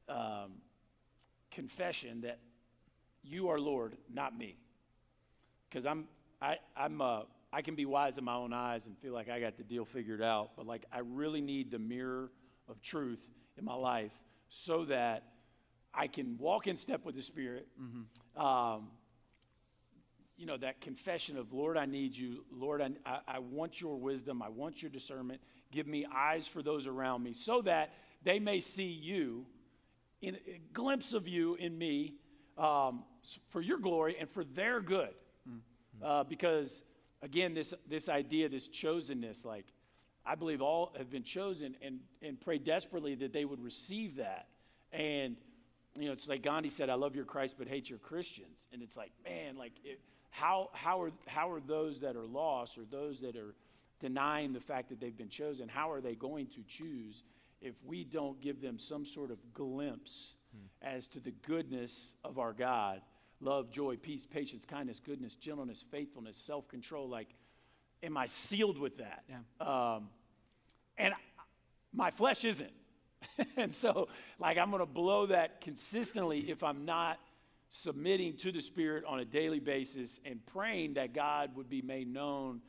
um, 0.09 0.53
confession 1.51 2.23
that 2.23 2.39
you 3.23 3.49
are 3.49 3.59
Lord, 3.59 3.97
not 4.13 4.37
me. 4.37 4.57
Because 5.69 5.87
I'm 5.87 6.07
I 6.41 6.59
I'm 6.77 7.01
uh, 7.01 7.23
I 7.57 7.63
can 7.63 7.75
be 7.75 7.87
wise 7.87 8.19
in 8.19 8.25
my 8.25 8.35
own 8.35 8.53
eyes 8.53 8.87
and 8.87 8.99
feel 8.99 9.15
like 9.15 9.31
I 9.31 9.41
got 9.41 9.57
the 9.57 9.65
deal 9.65 9.87
figured 9.87 10.21
out, 10.21 10.51
but 10.59 10.67
like 10.67 10.85
I 10.93 10.99
really 10.99 11.41
need 11.41 11.71
the 11.71 11.79
mirror 11.79 12.31
of 12.69 12.83
truth 12.83 13.19
in 13.57 13.65
my 13.65 13.75
life 13.75 14.13
so 14.51 14.85
that 14.85 15.23
I 15.95 16.07
can 16.07 16.37
walk 16.37 16.67
in 16.67 16.77
step 16.77 17.07
with 17.07 17.15
the 17.15 17.23
Spirit. 17.23 17.67
Um, 18.37 18.89
you 20.37 20.45
know, 20.45 20.59
that 20.59 20.83
confession 20.83 21.39
of, 21.39 21.55
Lord, 21.55 21.79
I 21.79 21.87
need 21.87 22.15
you. 22.15 22.45
Lord, 22.53 22.83
I, 22.83 22.91
I, 23.07 23.21
I 23.27 23.39
want 23.39 23.81
your 23.81 23.97
wisdom. 23.97 24.43
I 24.43 24.51
want 24.51 24.83
your 24.83 24.91
discernment. 24.91 25.41
Give 25.73 25.87
me 25.87 26.05
eyes 26.15 26.47
for 26.47 26.63
those 26.63 26.87
around 26.87 27.23
me 27.23 27.33
so 27.33 27.63
that 27.63 27.95
they 28.23 28.39
may 28.39 28.61
see 28.61 28.85
you, 28.85 29.47
in 30.21 30.35
a 30.35 30.61
glimpse 30.75 31.15
of 31.15 31.27
you 31.27 31.55
in 31.55 31.79
me, 31.79 32.17
um, 32.59 33.05
for 33.49 33.63
your 33.63 33.79
glory 33.79 34.17
and 34.21 34.29
for 34.29 34.45
their 34.45 34.83
good. 34.83 35.15
Uh, 36.05 36.25
because, 36.25 36.83
again, 37.27 37.55
this, 37.55 37.75
this 37.89 38.09
idea, 38.09 38.49
this 38.49 38.69
chosenness, 38.69 39.45
like, 39.45 39.67
I 40.25 40.37
believe 40.37 40.63
all 40.63 40.93
have 40.97 41.11
been 41.11 41.25
chosen 41.25 41.75
and, 41.83 41.99
and 42.23 42.41
pray 42.41 42.59
desperately 42.59 43.17
that 43.17 43.33
they 43.33 43.45
would 43.45 43.61
receive 43.61 44.17
that. 44.17 44.47
And, 44.93 45.37
you 45.99 46.07
know, 46.07 46.13
it's 46.13 46.29
like 46.29 46.43
Gandhi 46.43 46.69
said, 46.69 46.89
I 46.89 46.95
love 46.95 47.17
your 47.17 47.25
Christ 47.25 47.57
but 47.59 47.67
hate 47.67 47.91
your 47.91 47.99
Christians. 47.99 48.69
And 48.73 48.81
it's 48.81 48.97
like, 48.97 49.11
man, 49.25 49.57
like, 49.57 49.73
it, 49.85 50.01
how, 50.31 50.71
how, 50.73 51.03
are, 51.03 51.11
how 51.27 51.51
are 51.51 51.61
those 51.61 51.99
that 52.01 52.15
are 52.15 52.27
lost 52.27 52.79
or 52.79 52.85
those 52.85 53.21
that 53.21 53.37
are 53.37 53.57
denying 53.99 54.53
the 54.53 54.61
fact 54.61 54.89
that 54.91 55.01
they've 55.01 55.17
been 55.17 55.29
chosen, 55.29 55.69
how 55.69 55.91
are 55.91 56.01
they 56.01 56.15
going 56.15 56.47
to 56.47 56.63
choose 56.69 57.25
if 57.61 57.75
we 57.85 58.05
don't 58.05 58.41
give 58.41 58.61
them 58.61 58.79
some 58.79 59.05
sort 59.05 59.33
of 59.33 59.39
glimpse 59.53 60.37
hmm. 60.53 60.67
as 60.87 61.09
to 61.09 61.19
the 61.19 61.33
goodness 61.45 62.15
of 62.23 62.39
our 62.39 62.53
God? 62.53 63.01
Love, 63.41 63.71
joy, 63.71 63.97
peace, 63.97 64.27
patience, 64.27 64.65
kindness, 64.65 65.01
goodness, 65.05 65.37
gentleness, 65.37 65.85
faithfulness, 65.91 66.37
self 66.37 66.69
control. 66.69 67.09
Like, 67.09 67.29
am 68.03 68.17
I 68.17 68.27
sealed 68.27 68.79
with 68.79 68.99
that? 68.99 69.25
Yeah. 69.29 69.95
Um, 69.95 70.09
and 70.97 71.15
my 71.93 72.11
flesh 72.11 72.45
isn't. 72.45 72.73
and 73.57 73.75
so, 73.75 74.09
like, 74.39 74.59
I'm 74.59 74.71
going 74.71 74.81
to 74.81 74.87
blow 74.87 75.27
that 75.27 75.61
consistently 75.61 76.51
if 76.51 76.63
I'm 76.63 76.85
not 76.85 77.19
submitting 77.69 78.37
to 78.39 78.53
the 78.53 78.61
Spirit 78.61 79.05
on 79.07 79.21
a 79.21 79.25
daily 79.25 79.61
basis 79.61 80.21
and 80.25 80.45
praying 80.47 80.95
that 80.95 81.13
God 81.13 81.57
would 81.57 81.69
be 81.69 81.83
made 81.83 82.13
known 82.13 82.61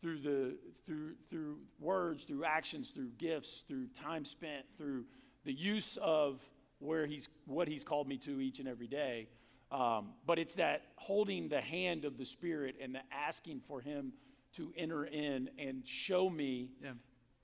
through 0.00 0.20
the 0.20 0.56
through 0.84 1.14
through 1.30 1.58
words, 1.80 2.24
through 2.24 2.44
actions, 2.44 2.90
through 2.90 3.10
gifts, 3.18 3.62
through 3.66 3.86
time 3.88 4.24
spent, 4.24 4.66
through 4.76 5.04
the 5.44 5.52
use 5.52 5.96
of 6.02 6.40
where 6.80 7.06
he's 7.06 7.28
what 7.46 7.68
he's 7.68 7.84
called 7.84 8.08
me 8.08 8.18
to 8.18 8.40
each 8.40 8.58
and 8.58 8.68
every 8.68 8.88
day. 8.88 9.28
Um, 9.72 10.10
but 10.26 10.38
it's 10.38 10.54
that 10.56 10.82
holding 10.96 11.48
the 11.48 11.60
hand 11.60 12.04
of 12.04 12.18
the 12.18 12.26
Spirit 12.26 12.76
and 12.80 12.94
the 12.94 13.00
asking 13.10 13.62
for 13.66 13.80
Him 13.80 14.12
to 14.56 14.72
enter 14.76 15.04
in 15.04 15.48
and 15.58 15.86
show 15.86 16.28
me 16.28 16.68
yeah. 16.82 16.90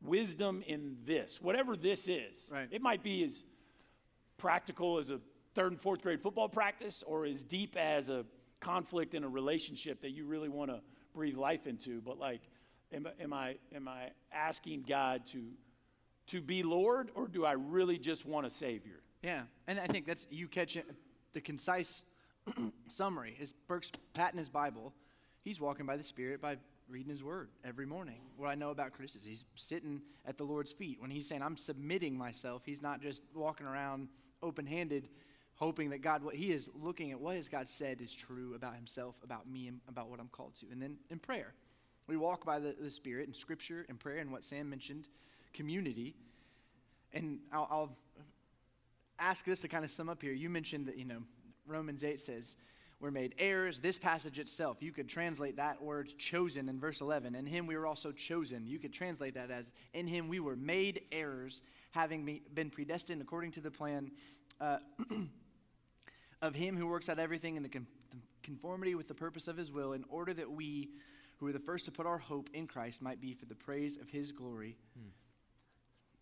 wisdom 0.03 0.62
in 0.66 0.99
this, 1.07 1.41
whatever 1.41 1.74
this 1.74 2.07
is. 2.07 2.51
Right. 2.53 2.68
It 2.70 2.83
might 2.83 3.03
be 3.03 3.24
as 3.24 3.45
practical 4.37 4.99
as 4.99 5.11
a 5.11 5.20
third 5.55 5.72
and 5.72 5.81
fourth 5.81 6.03
grade 6.03 6.20
football 6.20 6.51
practice 6.51 7.03
or 7.07 7.24
as 7.24 7.43
deep 7.43 7.76
as 7.76 8.11
a 8.11 8.26
conflict 8.61 9.14
in 9.14 9.24
a 9.24 9.29
relationship 9.29 10.03
that 10.03 10.11
you 10.11 10.26
really 10.26 10.51
want 10.51 10.70
to 10.70 10.81
breathe 11.14 11.37
life 11.37 11.66
into. 11.66 12.03
But 12.03 12.18
like, 12.18 12.43
am, 12.93 13.09
am, 13.18 13.33
I, 13.33 13.57
am 13.74 13.89
I 13.89 14.11
asking 14.33 14.85
God 14.87 15.24
to, 15.33 15.43
to 16.29 16.43
be 16.43 16.62
Lord 16.62 17.11
or 17.14 17.26
do 17.26 17.47
I 17.47 17.53
really 17.53 17.99
just 17.99 18.26
want 18.26 18.47
a 18.47 18.51
Savior? 18.51 19.01
Yeah. 19.22 19.43
And 19.66 19.81
I 19.81 19.87
think 19.87 20.07
that's, 20.07 20.26
you 20.31 20.47
catch 20.47 20.76
it, 20.76 20.87
the 21.33 21.41
concise 21.41 22.05
summary 22.89 23.37
is 23.41 23.53
Burke's 23.53 23.91
patting 24.15 24.39
his 24.39 24.49
Bible. 24.49 24.93
He's 25.43 25.61
walking 25.61 25.87
by 25.87 25.97
the 25.97 26.03
Spirit 26.03 26.41
by 26.41 26.57
reading 26.89 27.11
his 27.11 27.23
word 27.23 27.51
every 27.65 27.87
morning. 27.87 28.21
What 28.37 28.49
I 28.49 28.55
know 28.55 28.71
about 28.71 28.93
Chris 28.93 29.15
is 29.17 29.25
he's 29.25 29.45
sitting 29.55 30.03
at 30.27 30.39
the 30.39 30.45
Lord's 30.45 30.73
feet. 30.73 31.01
When 31.01 31.11
he's 31.11 31.29
saying, 31.29 31.43
I'm 31.43 31.57
submitting 31.57 32.17
myself, 32.17 32.63
he's 32.65 32.83
not 32.83 33.03
just 33.03 33.23
walking 33.35 33.67
around 33.67 34.09
open 34.43 34.67
handed 34.67 35.09
hoping 35.59 35.91
that 35.91 36.03
God, 36.03 36.23
what 36.23 36.37
he 36.37 36.53
is 36.53 36.71
looking 36.81 37.11
at, 37.11 37.21
what 37.21 37.35
has 37.35 37.49
God 37.49 37.69
said 37.69 38.01
is 38.01 38.15
true 38.15 38.55
about 38.55 38.77
himself, 38.77 39.17
about 39.25 39.49
me, 39.51 39.67
and 39.67 39.81
about 39.89 40.09
what 40.09 40.21
I'm 40.21 40.29
called 40.29 40.55
to. 40.61 40.67
And 40.71 40.81
then 40.81 40.99
in 41.11 41.19
prayer, 41.19 41.53
we 42.07 42.17
walk 42.17 42.47
by 42.47 42.61
the, 42.61 42.77
the 42.81 42.91
Spirit 42.91 43.27
in 43.27 43.35
Scripture 43.35 43.85
and 43.89 43.99
prayer 43.99 44.19
and 44.19 44.31
what 44.31 44.45
Sam 44.45 44.71
mentioned, 44.71 45.09
community. 45.53 46.15
And 47.13 47.41
I'll, 47.53 47.67
I'll 47.71 47.97
ask 49.19 49.45
this 49.45 49.61
to 49.63 49.69
kind 49.69 49.85
of 49.85 49.91
sum 49.91 50.09
up 50.09 50.23
here. 50.23 50.33
You 50.33 50.49
mentioned 50.49 50.87
that, 50.87 50.97
you 50.97 51.05
know, 51.05 51.23
Romans 51.69 52.05
8 52.05 52.21
says, 52.21 52.57
we're 53.01 53.11
made 53.12 53.35
heirs. 53.39 53.79
This 53.79 53.97
passage 53.97 54.39
itself, 54.41 54.79
you 54.81 54.91
could 54.91 55.09
translate 55.09 55.57
that 55.57 55.81
word 55.81 56.11
chosen 56.19 56.69
in 56.69 56.81
verse 56.81 57.01
11. 57.01 57.37
In 57.37 57.47
him 57.47 57.66
we 57.66 57.77
were 57.77 57.87
also 57.87 58.11
chosen. 58.11 58.66
You 58.66 58.79
could 58.79 58.93
translate 58.93 59.35
that 59.35 59.51
as, 59.51 59.73
in 59.95 60.09
him 60.09 60.29
we 60.29 60.41
were 60.41 60.57
made 60.57 61.03
heirs, 61.12 61.62
having 61.93 62.41
been 62.53 62.71
predestined 62.71 63.23
according 63.23 63.53
to 63.53 63.61
the 63.61 63.71
plan 63.71 64.11
uh, 64.61 64.79
of 66.43 66.57
him 66.57 66.77
who 66.77 66.89
works 66.89 67.09
out 67.09 67.21
everything 67.21 67.57
in 67.57 67.62
the 67.62 67.71
conformity 68.43 68.97
with 68.97 69.07
the 69.07 69.14
purpose 69.14 69.47
of 69.47 69.57
his 69.57 69.71
will, 69.71 69.93
in 69.93 70.05
order 70.09 70.35
that 70.35 70.51
we, 70.51 70.89
who 71.37 71.47
are 71.47 71.53
the 71.53 71.61
first 71.61 71.85
to 71.85 71.93
put 71.93 72.05
our 72.05 72.19
hope 72.19 72.51
in 72.53 72.66
Christ, 72.66 73.01
might 73.01 73.21
be 73.21 73.33
for 73.33 73.47
the 73.47 73.55
praise 73.55 73.97
of 73.97 74.11
his 74.11 74.33
glory. 74.33 74.77
Hmm. 74.99 75.11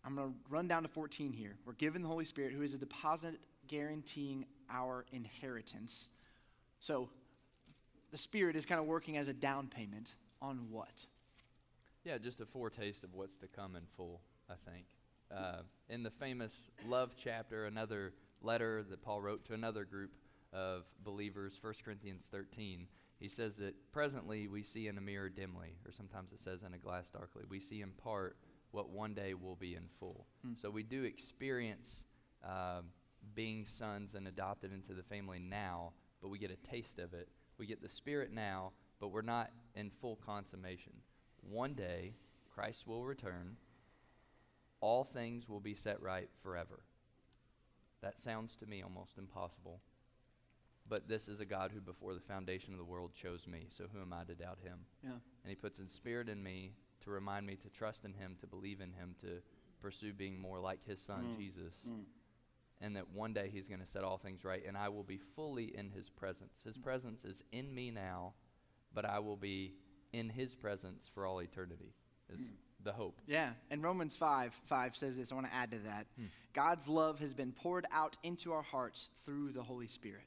I'm 0.05 0.15
going 0.15 0.31
to 0.31 0.37
run 0.47 0.67
down 0.67 0.83
to 0.83 0.89
14 0.89 1.33
here. 1.33 1.57
We're 1.65 1.73
given 1.73 2.03
the 2.03 2.07
Holy 2.07 2.23
Spirit, 2.23 2.53
who 2.53 2.61
is 2.61 2.75
a 2.75 2.77
deposit 2.77 3.39
guaranteeing 3.67 4.45
our 4.69 5.05
inheritance. 5.11 6.09
So, 6.79 7.09
the 8.11 8.17
Spirit 8.17 8.55
is 8.55 8.65
kind 8.65 8.79
of 8.79 8.87
working 8.87 9.17
as 9.17 9.27
a 9.27 9.33
down 9.33 9.67
payment 9.67 10.13
on 10.41 10.67
what? 10.71 11.05
Yeah, 12.05 12.17
just 12.17 12.39
a 12.39 12.45
foretaste 12.45 13.03
of 13.03 13.13
what's 13.13 13.35
to 13.37 13.47
come 13.47 13.75
in 13.75 13.83
full, 13.97 14.21
I 14.49 14.53
think. 14.69 14.85
Uh, 15.29 15.63
in 15.89 16.03
the 16.03 16.09
famous 16.09 16.53
love 16.87 17.15
chapter, 17.21 17.65
another 17.65 18.13
letter 18.41 18.83
that 18.89 19.01
Paul 19.01 19.21
wrote 19.21 19.45
to 19.45 19.53
another 19.53 19.83
group 19.83 20.11
of 20.53 20.83
believers, 21.03 21.59
1 21.61 21.73
Corinthians 21.83 22.27
13, 22.31 22.87
he 23.19 23.27
says 23.27 23.55
that 23.57 23.75
presently 23.91 24.47
we 24.47 24.63
see 24.63 24.87
in 24.87 24.97
a 24.97 25.01
mirror 25.01 25.29
dimly, 25.29 25.75
or 25.85 25.91
sometimes 25.91 26.31
it 26.31 26.39
says 26.43 26.61
in 26.65 26.73
a 26.73 26.77
glass 26.77 27.07
darkly. 27.11 27.43
We 27.49 27.59
see 27.59 27.81
in 27.81 27.91
part 27.91 28.37
what 28.71 28.89
one 28.89 29.13
day 29.13 29.33
will 29.33 29.55
be 29.55 29.75
in 29.75 29.83
full. 29.99 30.27
Mm. 30.45 30.61
So 30.61 30.69
we 30.69 30.83
do 30.83 31.03
experience 31.03 32.03
uh, 32.45 32.81
being 33.35 33.65
sons 33.65 34.15
and 34.15 34.27
adopted 34.27 34.71
into 34.73 34.93
the 34.93 35.03
family 35.03 35.39
now, 35.39 35.93
but 36.21 36.29
we 36.29 36.39
get 36.39 36.51
a 36.51 36.69
taste 36.69 36.99
of 36.99 37.13
it. 37.13 37.29
We 37.57 37.65
get 37.65 37.81
the 37.81 37.89
Spirit 37.89 38.31
now, 38.31 38.71
but 38.99 39.09
we're 39.09 39.21
not 39.21 39.51
in 39.75 39.89
full 39.89 40.17
consummation. 40.17 40.93
One 41.41 41.73
day, 41.73 42.13
Christ 42.53 42.87
will 42.87 43.05
return. 43.05 43.55
All 44.79 45.03
things 45.03 45.47
will 45.47 45.59
be 45.59 45.75
set 45.75 46.01
right 46.01 46.29
forever. 46.43 46.79
That 48.01 48.19
sounds 48.19 48.55
to 48.57 48.65
me 48.65 48.83
almost 48.83 49.17
impossible. 49.17 49.81
But 50.89 51.07
this 51.07 51.27
is 51.27 51.39
a 51.39 51.45
God 51.45 51.71
who, 51.73 51.81
before 51.81 52.13
the 52.13 52.19
foundation 52.19 52.73
of 52.73 52.79
the 52.79 52.85
world, 52.85 53.11
chose 53.13 53.45
me. 53.47 53.67
So 53.75 53.85
who 53.91 54.01
am 54.01 54.13
I 54.13 54.23
to 54.23 54.35
doubt 54.35 54.59
him? 54.63 54.79
Yeah. 55.03 55.11
And 55.11 55.49
he 55.49 55.55
puts 55.55 55.79
in 55.79 55.89
spirit 55.89 56.29
in 56.29 56.41
me 56.41 56.73
to 57.03 57.09
remind 57.09 57.45
me 57.45 57.55
to 57.55 57.69
trust 57.69 58.05
in 58.05 58.13
him, 58.13 58.35
to 58.39 58.47
believe 58.47 58.81
in 58.81 58.91
him, 58.91 59.15
to 59.21 59.41
pursue 59.81 60.13
being 60.13 60.39
more 60.39 60.59
like 60.59 60.79
his 60.85 61.01
son, 61.01 61.33
mm. 61.33 61.37
Jesus. 61.37 61.73
Mm. 61.87 62.03
And 62.79 62.95
that 62.95 63.09
one 63.11 63.33
day 63.33 63.49
he's 63.51 63.67
going 63.67 63.79
to 63.79 63.87
set 63.87 64.03
all 64.03 64.17
things 64.17 64.43
right, 64.43 64.63
and 64.67 64.77
I 64.77 64.89
will 64.89 65.03
be 65.03 65.19
fully 65.35 65.75
in 65.75 65.89
his 65.89 66.09
presence. 66.09 66.61
His 66.63 66.77
presence 66.77 67.25
is 67.25 67.41
in 67.51 67.73
me 67.73 67.89
now, 67.89 68.33
but 68.93 69.03
I 69.03 69.17
will 69.19 69.35
be 69.35 69.73
in 70.13 70.29
his 70.29 70.53
presence 70.53 71.09
for 71.11 71.25
all 71.25 71.39
eternity. 71.39 71.93
Is 72.31 72.41
mm 72.41 72.49
the 72.83 72.93
hope. 72.93 73.19
Yeah, 73.27 73.49
and 73.69 73.83
Romans 73.83 74.15
5 74.15 74.53
5 74.65 74.95
says 74.95 75.17
this. 75.17 75.31
I 75.31 75.35
want 75.35 75.47
to 75.47 75.53
add 75.53 75.71
to 75.71 75.79
that. 75.79 76.07
Hmm. 76.15 76.25
God's 76.53 76.87
love 76.87 77.19
has 77.19 77.33
been 77.33 77.51
poured 77.51 77.85
out 77.91 78.15
into 78.23 78.53
our 78.53 78.61
hearts 78.61 79.09
through 79.25 79.51
the 79.51 79.61
Holy 79.61 79.87
Spirit. 79.87 80.23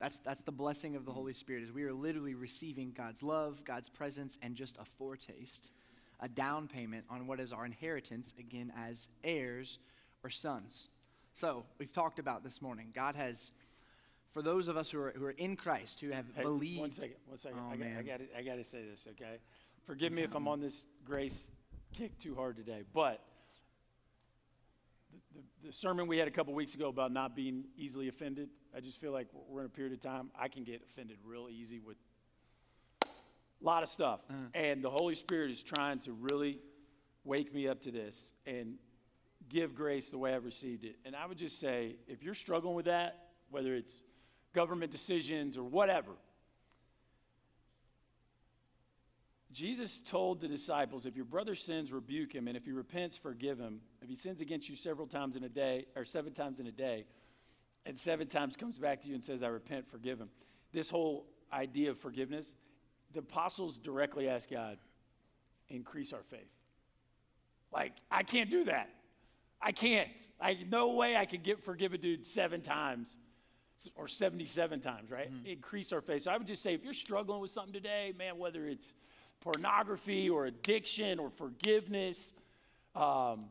That's, 0.00 0.18
that's 0.18 0.40
the 0.42 0.52
blessing 0.52 0.96
of 0.96 1.04
the 1.04 1.12
Holy 1.12 1.32
Spirit, 1.32 1.62
is 1.62 1.72
we 1.72 1.84
are 1.84 1.92
literally 1.92 2.34
receiving 2.34 2.92
God's 2.92 3.22
love, 3.22 3.62
God's 3.64 3.88
presence, 3.88 4.38
and 4.42 4.54
just 4.54 4.76
a 4.76 4.84
foretaste, 4.84 5.72
a 6.20 6.28
down 6.28 6.68
payment 6.68 7.04
on 7.08 7.26
what 7.26 7.40
is 7.40 7.52
our 7.52 7.64
inheritance, 7.64 8.34
again, 8.38 8.72
as 8.76 9.08
heirs 9.22 9.78
or 10.22 10.30
sons. 10.30 10.88
So, 11.36 11.64
we've 11.78 11.90
talked 11.90 12.20
about 12.20 12.44
this 12.44 12.62
morning. 12.62 12.92
God 12.94 13.16
has, 13.16 13.50
for 14.30 14.40
those 14.40 14.68
of 14.68 14.76
us 14.76 14.88
who 14.88 15.00
are, 15.00 15.12
who 15.16 15.24
are 15.24 15.32
in 15.32 15.56
Christ, 15.56 16.00
who 16.00 16.10
have 16.10 16.26
hey, 16.36 16.42
believed. 16.42 16.80
One 16.80 16.92
second, 16.92 17.16
one 17.26 17.38
second. 17.38 17.58
Oh, 17.60 17.72
I, 17.72 17.76
got, 17.76 17.86
I, 17.88 18.02
got 18.02 18.20
I 18.38 18.42
got 18.42 18.54
to 18.54 18.64
say 18.64 18.84
this, 18.88 19.08
okay? 19.10 19.38
Forgive 19.84 20.12
me 20.12 20.22
if 20.22 20.32
I'm 20.36 20.46
on 20.46 20.60
this 20.60 20.86
grace 21.04 21.50
kick 21.92 22.16
too 22.20 22.36
hard 22.36 22.56
today, 22.56 22.84
but 22.92 23.20
the, 25.10 25.40
the, 25.40 25.66
the 25.66 25.72
sermon 25.72 26.06
we 26.06 26.18
had 26.18 26.28
a 26.28 26.30
couple 26.30 26.54
weeks 26.54 26.76
ago 26.76 26.88
about 26.88 27.10
not 27.10 27.34
being 27.34 27.64
easily 27.76 28.06
offended, 28.06 28.48
I 28.74 28.78
just 28.78 29.00
feel 29.00 29.10
like 29.10 29.26
we're 29.48 29.62
in 29.62 29.66
a 29.66 29.70
period 29.70 29.92
of 29.92 30.00
time 30.00 30.30
I 30.38 30.46
can 30.46 30.62
get 30.62 30.82
offended 30.88 31.18
real 31.24 31.48
easy 31.50 31.80
with 31.80 31.96
a 33.04 33.08
lot 33.60 33.82
of 33.82 33.88
stuff. 33.88 34.20
Uh-huh. 34.30 34.38
And 34.54 34.84
the 34.84 34.90
Holy 34.90 35.16
Spirit 35.16 35.50
is 35.50 35.64
trying 35.64 35.98
to 36.00 36.12
really 36.12 36.60
wake 37.24 37.52
me 37.52 37.66
up 37.66 37.80
to 37.80 37.90
this 37.90 38.34
and 38.46 38.76
give 39.48 39.74
grace 39.74 40.10
the 40.10 40.18
way 40.18 40.34
I've 40.34 40.44
received 40.44 40.84
it. 40.84 40.96
And 41.04 41.14
I 41.14 41.26
would 41.26 41.38
just 41.38 41.60
say, 41.60 41.96
if 42.08 42.22
you're 42.22 42.34
struggling 42.34 42.74
with 42.74 42.86
that, 42.86 43.28
whether 43.50 43.74
it's 43.74 43.92
government 44.54 44.92
decisions 44.92 45.56
or 45.56 45.64
whatever, 45.64 46.12
Jesus 49.52 50.00
told 50.00 50.40
the 50.40 50.48
disciples, 50.48 51.06
if 51.06 51.14
your 51.14 51.24
brother 51.24 51.54
sins, 51.54 51.92
rebuke 51.92 52.34
him, 52.34 52.48
and 52.48 52.56
if 52.56 52.64
he 52.64 52.72
repents, 52.72 53.16
forgive 53.16 53.58
him. 53.58 53.80
If 54.02 54.08
he 54.08 54.16
sins 54.16 54.40
against 54.40 54.68
you 54.68 54.74
several 54.74 55.06
times 55.06 55.36
in 55.36 55.44
a 55.44 55.48
day, 55.48 55.86
or 55.94 56.04
seven 56.04 56.32
times 56.32 56.58
in 56.58 56.66
a 56.66 56.72
day, 56.72 57.04
and 57.86 57.96
seven 57.96 58.26
times 58.26 58.56
comes 58.56 58.78
back 58.78 59.02
to 59.02 59.08
you 59.08 59.14
and 59.14 59.22
says, 59.22 59.44
I 59.44 59.48
repent, 59.48 59.88
forgive 59.88 60.18
him. 60.18 60.28
This 60.72 60.90
whole 60.90 61.26
idea 61.52 61.90
of 61.90 61.98
forgiveness, 61.98 62.52
the 63.12 63.20
apostles 63.20 63.78
directly 63.78 64.28
asked 64.28 64.50
God, 64.50 64.78
increase 65.68 66.12
our 66.12 66.24
faith. 66.30 66.50
Like, 67.72 67.92
I 68.10 68.24
can't 68.24 68.50
do 68.50 68.64
that. 68.64 68.90
I 69.64 69.72
can't. 69.72 70.10
I 70.40 70.58
no 70.68 70.90
way 70.90 71.16
I 71.16 71.24
could 71.24 71.42
get 71.42 71.64
forgive 71.64 71.94
a 71.94 71.98
dude 71.98 72.24
seven 72.24 72.60
times 72.60 73.16
or 73.96 74.06
77 74.06 74.80
times, 74.80 75.10
right? 75.10 75.32
Mm-hmm. 75.32 75.46
Increase 75.46 75.92
our 75.92 76.02
faith. 76.02 76.22
So 76.22 76.30
I 76.30 76.36
would 76.36 76.46
just 76.46 76.62
say 76.62 76.74
if 76.74 76.84
you're 76.84 76.92
struggling 76.92 77.40
with 77.40 77.50
something 77.50 77.72
today, 77.72 78.12
man, 78.16 78.38
whether 78.38 78.66
it's 78.66 78.94
pornography 79.40 80.28
or 80.28 80.46
addiction 80.46 81.18
or 81.18 81.30
forgiveness, 81.30 82.34
um, 82.94 83.46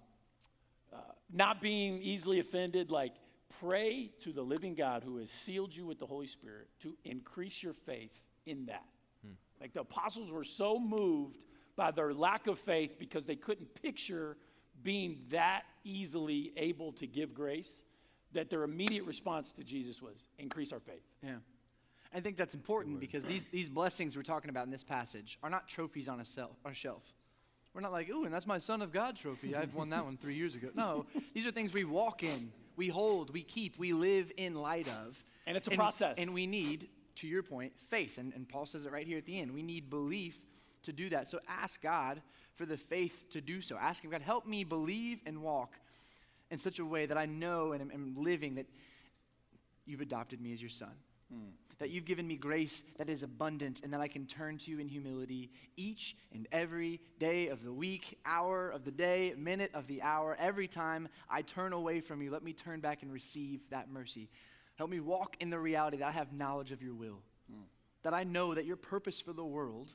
uh, 0.94 0.98
not 1.32 1.62
being 1.62 2.00
easily 2.02 2.40
offended, 2.40 2.92
like 2.92 3.14
pray 3.60 4.12
to 4.22 4.32
the 4.32 4.42
living 4.42 4.76
God 4.76 5.04
who 5.04 5.18
has 5.18 5.32
sealed 5.32 5.76
you 5.76 5.86
with 5.86 6.00
the 6.00 6.06
Holy 6.06 6.28
Spirit 6.28 6.68
to 6.82 6.96
increase 7.04 7.62
your 7.62 7.74
faith 7.74 8.12
in 8.46 8.66
that. 8.68 8.86
Hmm. 9.26 9.34
Like 9.60 9.74
the 9.74 9.82
apostles 9.82 10.32
were 10.32 10.44
so 10.44 10.80
moved 10.80 11.46
by 11.76 11.92
their 11.92 12.14
lack 12.14 12.48
of 12.48 12.60
faith 12.60 12.98
because 13.00 13.26
they 13.26 13.36
couldn't 13.36 13.82
picture 13.82 14.38
being 14.84 15.20
that 15.32 15.64
easily 15.84 16.52
able 16.58 16.92
to 16.94 17.08
give 17.08 17.34
grace 17.34 17.84
that 18.34 18.50
their 18.50 18.64
immediate 18.64 19.06
response 19.06 19.54
to 19.54 19.64
Jesus 19.64 20.02
was 20.02 20.26
increase 20.38 20.74
our 20.74 20.80
faith. 20.80 21.04
Yeah. 21.22 21.36
I 22.14 22.20
think 22.20 22.38
that's 22.38 22.54
important 22.54 23.00
because 23.00 23.26
these, 23.26 23.46
these 23.46 23.70
blessings 23.70 24.16
we're 24.16 24.24
talking 24.24 24.50
about 24.50 24.66
in 24.66 24.72
this 24.72 24.84
passage 24.84 25.40
are 25.42 25.50
not 25.50 25.68
trophies 25.68 26.08
on 26.08 26.20
a, 26.20 26.26
sel- 26.26 26.56
on 26.64 26.72
a 26.72 26.76
shelf. 26.76 27.04
We're 27.74 27.82
not 27.82 27.92
like, 27.92 28.08
ooh, 28.10 28.26
and 28.26 28.34
that's 28.34 28.46
my 28.46 28.60
Son 28.60 28.84
of 28.84 28.92
God 28.92 29.16
trophy. 29.16 29.56
I've 29.56 29.74
won 29.74 29.90
that 29.90 30.06
one 30.06 30.18
three 30.18 30.36
years 30.36 30.54
ago. 30.54 30.70
No, 30.76 31.08
these 31.34 31.48
are 31.48 31.52
things 31.52 31.74
we 31.74 31.86
walk 31.86 32.22
in, 32.22 32.52
we 32.76 32.88
hold, 32.88 33.34
we 33.34 33.42
keep, 33.42 33.80
we 33.80 33.94
live 33.94 34.32
in 34.38 34.54
light 34.54 34.88
of. 34.88 35.24
And 35.48 35.58
it's 35.58 35.68
a 35.68 35.72
and, 35.72 35.80
process. 35.80 36.18
And 36.20 36.36
we 36.36 36.46
need, 36.46 36.88
to 37.16 37.28
your 37.28 37.42
point, 37.42 37.74
faith. 37.90 38.20
And, 38.20 38.32
and 38.34 38.48
Paul 38.48 38.68
says 38.68 38.86
it 38.86 38.92
right 38.92 39.08
here 39.08 39.18
at 39.18 39.26
the 39.26 39.40
end. 39.40 39.52
We 39.52 39.64
need 39.64 39.90
belief 39.90 40.40
to 40.84 40.94
do 40.94 41.10
that. 41.10 41.30
So 41.30 41.40
ask 41.48 41.82
God 41.82 42.22
for 42.56 42.66
the 42.66 42.78
faith 42.78 43.26
to 43.32 43.42
do 43.42 43.62
so. 43.62 43.78
Ask 43.78 44.04
Him, 44.04 44.12
God, 44.12 44.22
help 44.22 44.46
me 44.46 44.64
believe 44.64 45.20
and 45.26 45.42
walk 45.42 45.74
in 46.52 46.58
such 46.58 46.80
a 46.80 46.86
way 46.86 47.06
that 47.06 47.18
I 47.18 47.26
know 47.26 47.72
and 47.72 47.92
am, 47.92 48.16
living 48.18 48.56
that 48.56 48.68
you've 49.86 50.02
adopted 50.02 50.40
me 50.42 50.54
as 50.54 50.62
your 50.62 50.70
son. 50.70 50.94
Hmm 51.32 51.50
that 51.84 51.90
you've 51.90 52.06
given 52.06 52.26
me 52.26 52.38
grace 52.38 52.86
that 52.98 53.10
is 53.10 53.24
abundant 53.24 53.82
and 53.84 53.94
that 53.94 54.00
I 54.00 54.08
can 54.08 54.26
turn 54.26 54.58
to 54.60 54.72
you 54.72 54.80
in 54.80 54.88
humility 54.88 55.50
each 55.76 56.16
and 56.32 56.48
every 56.52 57.02
day 57.20 57.50
of 57.50 57.62
the 57.62 57.74
week, 57.74 58.18
hour 58.26 58.70
of 58.70 58.86
the 58.86 58.92
day, 58.92 59.34
minute 59.38 59.72
of 59.74 59.88
the 59.88 60.02
hour. 60.02 60.38
Every 60.40 60.68
time 60.68 61.10
I 61.30 61.42
turn 61.42 61.74
away 61.74 62.00
from 62.00 62.22
you, 62.22 62.32
let 62.32 62.42
me 62.42 62.54
turn 62.54 62.80
back 62.80 63.04
and 63.04 63.12
receive 63.12 63.70
that 63.70 63.92
mercy. 63.92 64.30
Help 64.76 64.90
me 64.90 65.02
walk 65.02 65.36
in 65.42 65.50
the 65.50 65.60
reality 65.60 65.98
that 65.98 66.08
I 66.08 66.12
have 66.12 66.32
knowledge 66.32 66.72
of 66.72 66.82
your 66.82 66.94
will, 66.94 67.20
mm. 67.52 67.64
that 68.04 68.14
I 68.14 68.24
know 68.24 68.54
that 68.54 68.66
your 68.66 68.78
purpose 68.78 69.20
for 69.20 69.34
the 69.34 69.44
world 69.44 69.94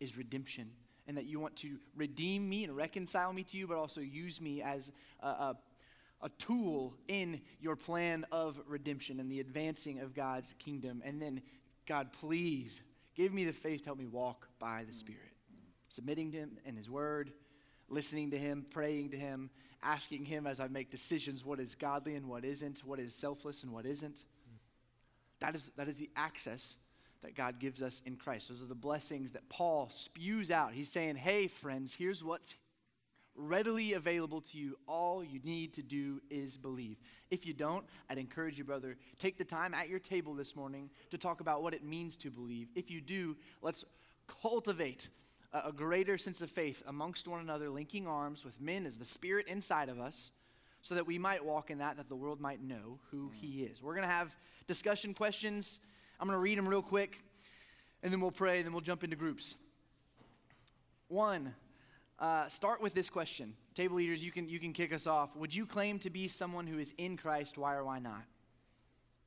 is 0.00 0.16
redemption 0.16 0.70
and 1.06 1.16
that 1.16 1.26
you 1.26 1.38
want 1.38 1.56
to 1.56 1.78
redeem 1.94 2.48
me 2.48 2.64
and 2.64 2.76
reconcile 2.76 3.32
me 3.32 3.44
to 3.44 3.56
you, 3.56 3.66
but 3.66 3.76
also 3.76 4.00
use 4.00 4.40
me 4.40 4.62
as 4.62 4.90
a, 5.20 5.28
a 5.28 5.56
a 6.22 6.28
tool 6.30 6.94
in 7.08 7.40
your 7.60 7.76
plan 7.76 8.24
of 8.32 8.60
redemption 8.66 9.20
and 9.20 9.30
the 9.30 9.40
advancing 9.40 10.00
of 10.00 10.14
God's 10.14 10.54
kingdom. 10.58 11.02
And 11.04 11.20
then, 11.20 11.42
God, 11.86 12.12
please 12.12 12.82
give 13.14 13.32
me 13.32 13.44
the 13.44 13.52
faith 13.52 13.80
to 13.80 13.86
help 13.86 13.98
me 13.98 14.06
walk 14.06 14.48
by 14.58 14.84
the 14.86 14.94
Spirit. 14.94 15.20
Submitting 15.88 16.32
to 16.32 16.38
Him 16.38 16.58
and 16.64 16.76
His 16.76 16.90
Word, 16.90 17.32
listening 17.88 18.30
to 18.30 18.38
Him, 18.38 18.66
praying 18.70 19.10
to 19.10 19.16
Him, 19.16 19.50
asking 19.82 20.24
Him 20.24 20.46
as 20.46 20.58
I 20.58 20.68
make 20.68 20.90
decisions 20.90 21.44
what 21.44 21.60
is 21.60 21.74
godly 21.74 22.14
and 22.14 22.28
what 22.28 22.44
isn't, 22.44 22.80
what 22.84 22.98
is 22.98 23.14
selfless 23.14 23.62
and 23.62 23.72
what 23.72 23.86
isn't. 23.86 24.24
That 25.40 25.54
is, 25.54 25.70
that 25.76 25.86
is 25.86 25.96
the 25.96 26.10
access 26.16 26.76
that 27.22 27.34
God 27.34 27.58
gives 27.58 27.82
us 27.82 28.02
in 28.06 28.16
Christ. 28.16 28.48
Those 28.48 28.62
are 28.62 28.66
the 28.66 28.74
blessings 28.74 29.32
that 29.32 29.48
Paul 29.48 29.88
spews 29.90 30.50
out. 30.50 30.72
He's 30.72 30.90
saying, 30.90 31.16
hey, 31.16 31.46
friends, 31.48 31.94
here's 31.94 32.22
what's 32.22 32.56
readily 33.36 33.92
available 33.92 34.40
to 34.40 34.58
you. 34.58 34.76
All 34.86 35.22
you 35.22 35.40
need 35.44 35.74
to 35.74 35.82
do 35.82 36.20
is 36.30 36.56
believe. 36.56 36.98
If 37.30 37.46
you 37.46 37.52
don't, 37.52 37.84
I'd 38.08 38.18
encourage 38.18 38.58
you, 38.58 38.64
brother, 38.64 38.96
take 39.18 39.38
the 39.38 39.44
time 39.44 39.74
at 39.74 39.88
your 39.88 39.98
table 39.98 40.34
this 40.34 40.56
morning 40.56 40.90
to 41.10 41.18
talk 41.18 41.40
about 41.40 41.62
what 41.62 41.74
it 41.74 41.84
means 41.84 42.16
to 42.18 42.30
believe. 42.30 42.68
If 42.74 42.90
you 42.90 43.00
do, 43.00 43.36
let's 43.62 43.84
cultivate 44.42 45.08
a, 45.52 45.72
greater 45.72 46.18
sense 46.18 46.40
of 46.40 46.50
faith 46.50 46.82
amongst 46.86 47.28
one 47.28 47.40
another, 47.40 47.70
linking 47.70 48.06
arms 48.06 48.44
with 48.44 48.60
men 48.60 48.86
as 48.86 48.98
the 48.98 49.04
Spirit 49.04 49.46
inside 49.48 49.88
of 49.88 49.98
us, 49.98 50.32
so 50.82 50.94
that 50.94 51.06
we 51.06 51.18
might 51.18 51.44
walk 51.44 51.70
in 51.70 51.78
that, 51.78 51.96
that 51.96 52.08
the 52.08 52.16
world 52.16 52.40
might 52.40 52.62
know 52.62 52.98
who 53.10 53.30
He 53.34 53.62
is. 53.62 53.82
We're 53.82 53.94
going 53.94 54.06
to 54.06 54.12
have 54.12 54.34
discussion 54.66 55.14
questions. 55.14 55.80
I'm 56.18 56.26
going 56.26 56.36
to 56.36 56.42
read 56.42 56.56
them 56.58 56.66
real 56.66 56.82
quick, 56.82 57.18
and 58.02 58.12
then 58.12 58.20
we'll 58.20 58.30
pray, 58.30 58.58
and 58.58 58.66
then 58.66 58.72
we'll 58.72 58.80
jump 58.80 59.04
into 59.04 59.16
groups. 59.16 59.54
One, 61.08 61.54
uh, 62.18 62.48
start 62.48 62.80
with 62.80 62.94
this 62.94 63.10
question. 63.10 63.54
Table 63.74 63.96
leaders, 63.96 64.24
you 64.24 64.32
can, 64.32 64.48
you 64.48 64.58
can 64.58 64.72
kick 64.72 64.92
us 64.92 65.06
off. 65.06 65.36
Would 65.36 65.54
you 65.54 65.66
claim 65.66 65.98
to 66.00 66.10
be 66.10 66.28
someone 66.28 66.66
who 66.66 66.78
is 66.78 66.94
in 66.96 67.16
Christ? 67.16 67.58
Why 67.58 67.74
or 67.74 67.84
why 67.84 67.98
not? 67.98 68.22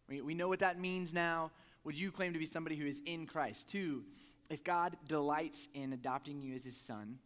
We, 0.07 0.21
we 0.21 0.33
know 0.33 0.47
what 0.47 0.59
that 0.59 0.79
means 0.79 1.13
now. 1.13 1.51
Would 1.83 1.99
you 1.99 2.11
claim 2.11 2.33
to 2.33 2.39
be 2.39 2.47
somebody 2.47 2.75
who 2.75 2.85
is 2.85 3.01
in 3.05 3.27
Christ? 3.27 3.69
Two, 3.69 4.03
if 4.49 4.63
God 4.63 4.97
delights 5.07 5.67
in 5.75 5.93
adopting 5.93 6.41
you 6.41 6.55
as 6.55 6.65
his 6.65 6.75
son, 6.75 7.19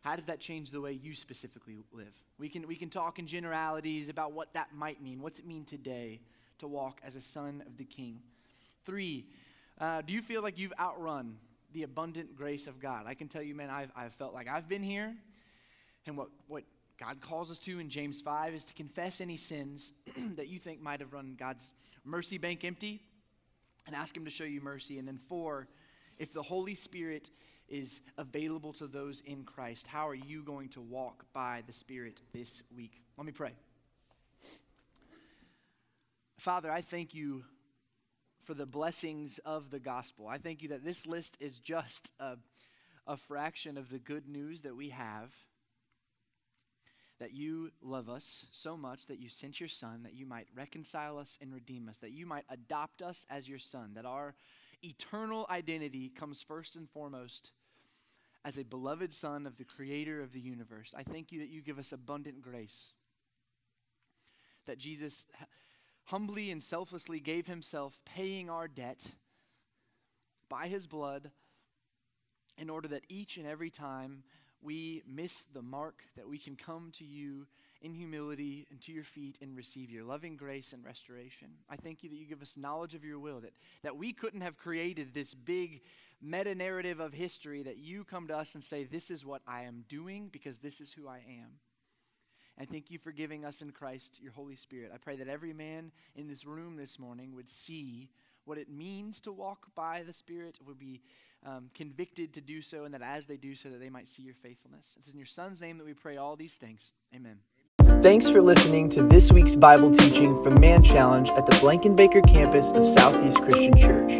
how 0.00 0.16
does 0.16 0.26
that 0.26 0.40
change 0.40 0.70
the 0.70 0.80
way 0.80 0.92
you 0.92 1.14
specifically 1.14 1.76
live? 1.92 2.12
We 2.38 2.48
can, 2.48 2.66
we 2.66 2.76
can 2.76 2.90
talk 2.90 3.18
in 3.18 3.26
generalities 3.26 4.08
about 4.08 4.32
what 4.32 4.52
that 4.54 4.74
might 4.74 5.02
mean. 5.02 5.20
What's 5.20 5.38
it 5.38 5.46
mean 5.46 5.64
today 5.64 6.20
to 6.58 6.66
walk 6.66 7.00
as 7.04 7.16
a 7.16 7.20
son 7.20 7.62
of 7.66 7.76
the 7.76 7.84
king? 7.84 8.20
Three, 8.86 9.26
uh, 9.78 10.00
do 10.00 10.14
you 10.14 10.22
feel 10.22 10.42
like 10.42 10.58
you've 10.58 10.72
outrun 10.80 11.36
the 11.76 11.82
abundant 11.82 12.34
grace 12.34 12.66
of 12.66 12.80
God. 12.80 13.04
I 13.06 13.12
can 13.12 13.28
tell 13.28 13.42
you, 13.42 13.54
man, 13.54 13.68
I've, 13.68 13.92
I've 13.94 14.14
felt 14.14 14.32
like 14.32 14.48
I've 14.48 14.66
been 14.66 14.82
here. 14.82 15.14
And 16.06 16.16
what, 16.16 16.28
what 16.46 16.64
God 16.98 17.20
calls 17.20 17.50
us 17.50 17.58
to 17.60 17.78
in 17.78 17.90
James 17.90 18.22
5 18.22 18.54
is 18.54 18.64
to 18.64 18.72
confess 18.72 19.20
any 19.20 19.36
sins 19.36 19.92
that 20.36 20.48
you 20.48 20.58
think 20.58 20.80
might 20.80 21.00
have 21.00 21.12
run 21.12 21.36
God's 21.38 21.74
mercy 22.02 22.38
bank 22.38 22.64
empty 22.64 23.02
and 23.86 23.94
ask 23.94 24.16
Him 24.16 24.24
to 24.24 24.30
show 24.30 24.44
you 24.44 24.62
mercy. 24.62 24.98
And 24.98 25.06
then, 25.06 25.18
four, 25.28 25.68
if 26.18 26.32
the 26.32 26.42
Holy 26.42 26.74
Spirit 26.74 27.28
is 27.68 28.00
available 28.16 28.72
to 28.74 28.86
those 28.86 29.20
in 29.26 29.44
Christ, 29.44 29.86
how 29.86 30.08
are 30.08 30.14
you 30.14 30.42
going 30.42 30.70
to 30.70 30.80
walk 30.80 31.26
by 31.34 31.62
the 31.66 31.74
Spirit 31.74 32.22
this 32.32 32.62
week? 32.74 33.02
Let 33.18 33.26
me 33.26 33.32
pray. 33.32 33.52
Father, 36.38 36.70
I 36.72 36.80
thank 36.80 37.12
you 37.12 37.44
for 38.46 38.54
the 38.54 38.64
blessings 38.64 39.38
of 39.44 39.70
the 39.70 39.80
gospel. 39.80 40.28
I 40.28 40.38
thank 40.38 40.62
you 40.62 40.68
that 40.68 40.84
this 40.84 41.04
list 41.04 41.36
is 41.40 41.58
just 41.58 42.12
a, 42.20 42.36
a 43.06 43.16
fraction 43.16 43.76
of 43.76 43.90
the 43.90 43.98
good 43.98 44.28
news 44.28 44.62
that 44.62 44.76
we 44.76 44.90
have. 44.90 45.34
That 47.18 47.34
you 47.34 47.72
love 47.82 48.08
us 48.08 48.46
so 48.52 48.76
much 48.76 49.06
that 49.06 49.18
you 49.18 49.28
sent 49.28 49.58
your 49.58 49.68
son, 49.68 50.04
that 50.04 50.14
you 50.14 50.26
might 50.26 50.46
reconcile 50.54 51.18
us 51.18 51.38
and 51.40 51.52
redeem 51.52 51.88
us, 51.88 51.98
that 51.98 52.12
you 52.12 52.24
might 52.24 52.44
adopt 52.48 53.02
us 53.02 53.26
as 53.28 53.48
your 53.48 53.58
son, 53.58 53.92
that 53.94 54.06
our 54.06 54.34
eternal 54.84 55.46
identity 55.50 56.08
comes 56.08 56.40
first 56.42 56.76
and 56.76 56.88
foremost 56.88 57.50
as 58.44 58.58
a 58.58 58.64
beloved 58.64 59.12
son 59.12 59.46
of 59.46 59.56
the 59.56 59.64
creator 59.64 60.22
of 60.22 60.32
the 60.32 60.40
universe. 60.40 60.94
I 60.96 61.02
thank 61.02 61.32
you 61.32 61.40
that 61.40 61.48
you 61.48 61.62
give 61.62 61.80
us 61.80 61.90
abundant 61.90 62.42
grace. 62.42 62.92
That 64.66 64.78
Jesus 64.78 65.26
humbly 66.06 66.50
and 66.50 66.62
selflessly 66.62 67.20
gave 67.20 67.46
himself, 67.46 68.00
paying 68.04 68.48
our 68.48 68.68
debt 68.68 69.12
by 70.48 70.68
his 70.68 70.86
blood, 70.86 71.30
in 72.58 72.70
order 72.70 72.88
that 72.88 73.04
each 73.08 73.36
and 73.36 73.46
every 73.46 73.70
time 73.70 74.22
we 74.62 75.02
miss 75.06 75.44
the 75.52 75.62
mark, 75.62 76.02
that 76.16 76.28
we 76.28 76.38
can 76.38 76.56
come 76.56 76.90
to 76.94 77.04
you 77.04 77.46
in 77.82 77.94
humility 77.94 78.66
and 78.70 78.80
to 78.80 78.92
your 78.92 79.04
feet 79.04 79.38
and 79.42 79.56
receive 79.56 79.90
your 79.90 80.04
loving 80.04 80.36
grace 80.36 80.72
and 80.72 80.84
restoration. 80.84 81.48
I 81.68 81.76
thank 81.76 82.02
you 82.02 82.08
that 82.08 82.16
you 82.16 82.26
give 82.26 82.42
us 82.42 82.56
knowledge 82.56 82.94
of 82.94 83.04
your 83.04 83.18
will, 83.18 83.40
that, 83.40 83.52
that 83.82 83.96
we 83.96 84.12
couldn't 84.12 84.40
have 84.40 84.56
created 84.56 85.12
this 85.12 85.34
big 85.34 85.82
meta 86.22 86.54
narrative 86.54 87.00
of 87.00 87.12
history, 87.12 87.62
that 87.64 87.76
you 87.76 88.04
come 88.04 88.28
to 88.28 88.36
us 88.36 88.54
and 88.54 88.64
say, 88.64 88.84
This 88.84 89.10
is 89.10 89.26
what 89.26 89.42
I 89.46 89.62
am 89.62 89.84
doing 89.88 90.28
because 90.32 90.58
this 90.58 90.80
is 90.80 90.92
who 90.92 91.06
I 91.06 91.18
am. 91.18 91.58
And 92.58 92.68
thank 92.68 92.90
you 92.90 92.98
for 92.98 93.12
giving 93.12 93.44
us 93.44 93.60
in 93.60 93.70
Christ 93.70 94.18
your 94.22 94.32
Holy 94.32 94.56
Spirit. 94.56 94.90
I 94.94 94.98
pray 94.98 95.16
that 95.16 95.28
every 95.28 95.52
man 95.52 95.92
in 96.14 96.26
this 96.26 96.46
room 96.46 96.76
this 96.76 96.98
morning 96.98 97.34
would 97.34 97.48
see 97.48 98.08
what 98.46 98.56
it 98.56 98.70
means 98.70 99.20
to 99.20 99.32
walk 99.32 99.66
by 99.74 100.02
the 100.06 100.12
Spirit, 100.12 100.58
would 100.66 100.78
be 100.78 101.02
um, 101.44 101.68
convicted 101.74 102.32
to 102.34 102.40
do 102.40 102.62
so, 102.62 102.84
and 102.84 102.94
that 102.94 103.02
as 103.02 103.26
they 103.26 103.36
do 103.36 103.54
so, 103.54 103.68
that 103.68 103.80
they 103.80 103.90
might 103.90 104.08
see 104.08 104.22
your 104.22 104.34
faithfulness. 104.34 104.94
It's 104.98 105.10
in 105.10 105.18
your 105.18 105.26
Son's 105.26 105.60
name 105.60 105.78
that 105.78 105.84
we 105.84 105.94
pray 105.94 106.16
all 106.16 106.36
these 106.36 106.56
things. 106.56 106.92
Amen. 107.14 107.38
Thanks 108.00 108.30
for 108.30 108.40
listening 108.40 108.88
to 108.90 109.02
this 109.02 109.32
week's 109.32 109.56
Bible 109.56 109.92
teaching 109.92 110.42
from 110.42 110.58
Man 110.60 110.82
Challenge 110.82 111.30
at 111.30 111.46
the 111.46 111.52
Blankenbaker 111.52 112.26
campus 112.26 112.72
of 112.72 112.86
Southeast 112.86 113.42
Christian 113.42 113.76
Church. 113.76 114.12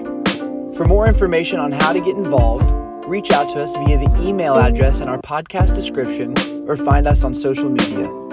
For 0.76 0.84
more 0.84 1.07
information 1.07 1.59
on 1.59 1.72
how 1.72 1.93
to 1.93 2.01
get 2.01 2.16
involved, 2.16 2.70
reach 3.07 3.30
out 3.30 3.49
to 3.51 3.62
us 3.62 3.76
via 3.76 3.99
the 3.99 4.22
email 4.22 4.57
address 4.57 5.01
in 5.01 5.09
our 5.09 5.20
podcast 5.20 5.74
description 5.74 6.34
or 6.68 6.76
find 6.76 7.07
us 7.07 7.24
on 7.24 7.34
social 7.34 7.70
media. 7.70 8.26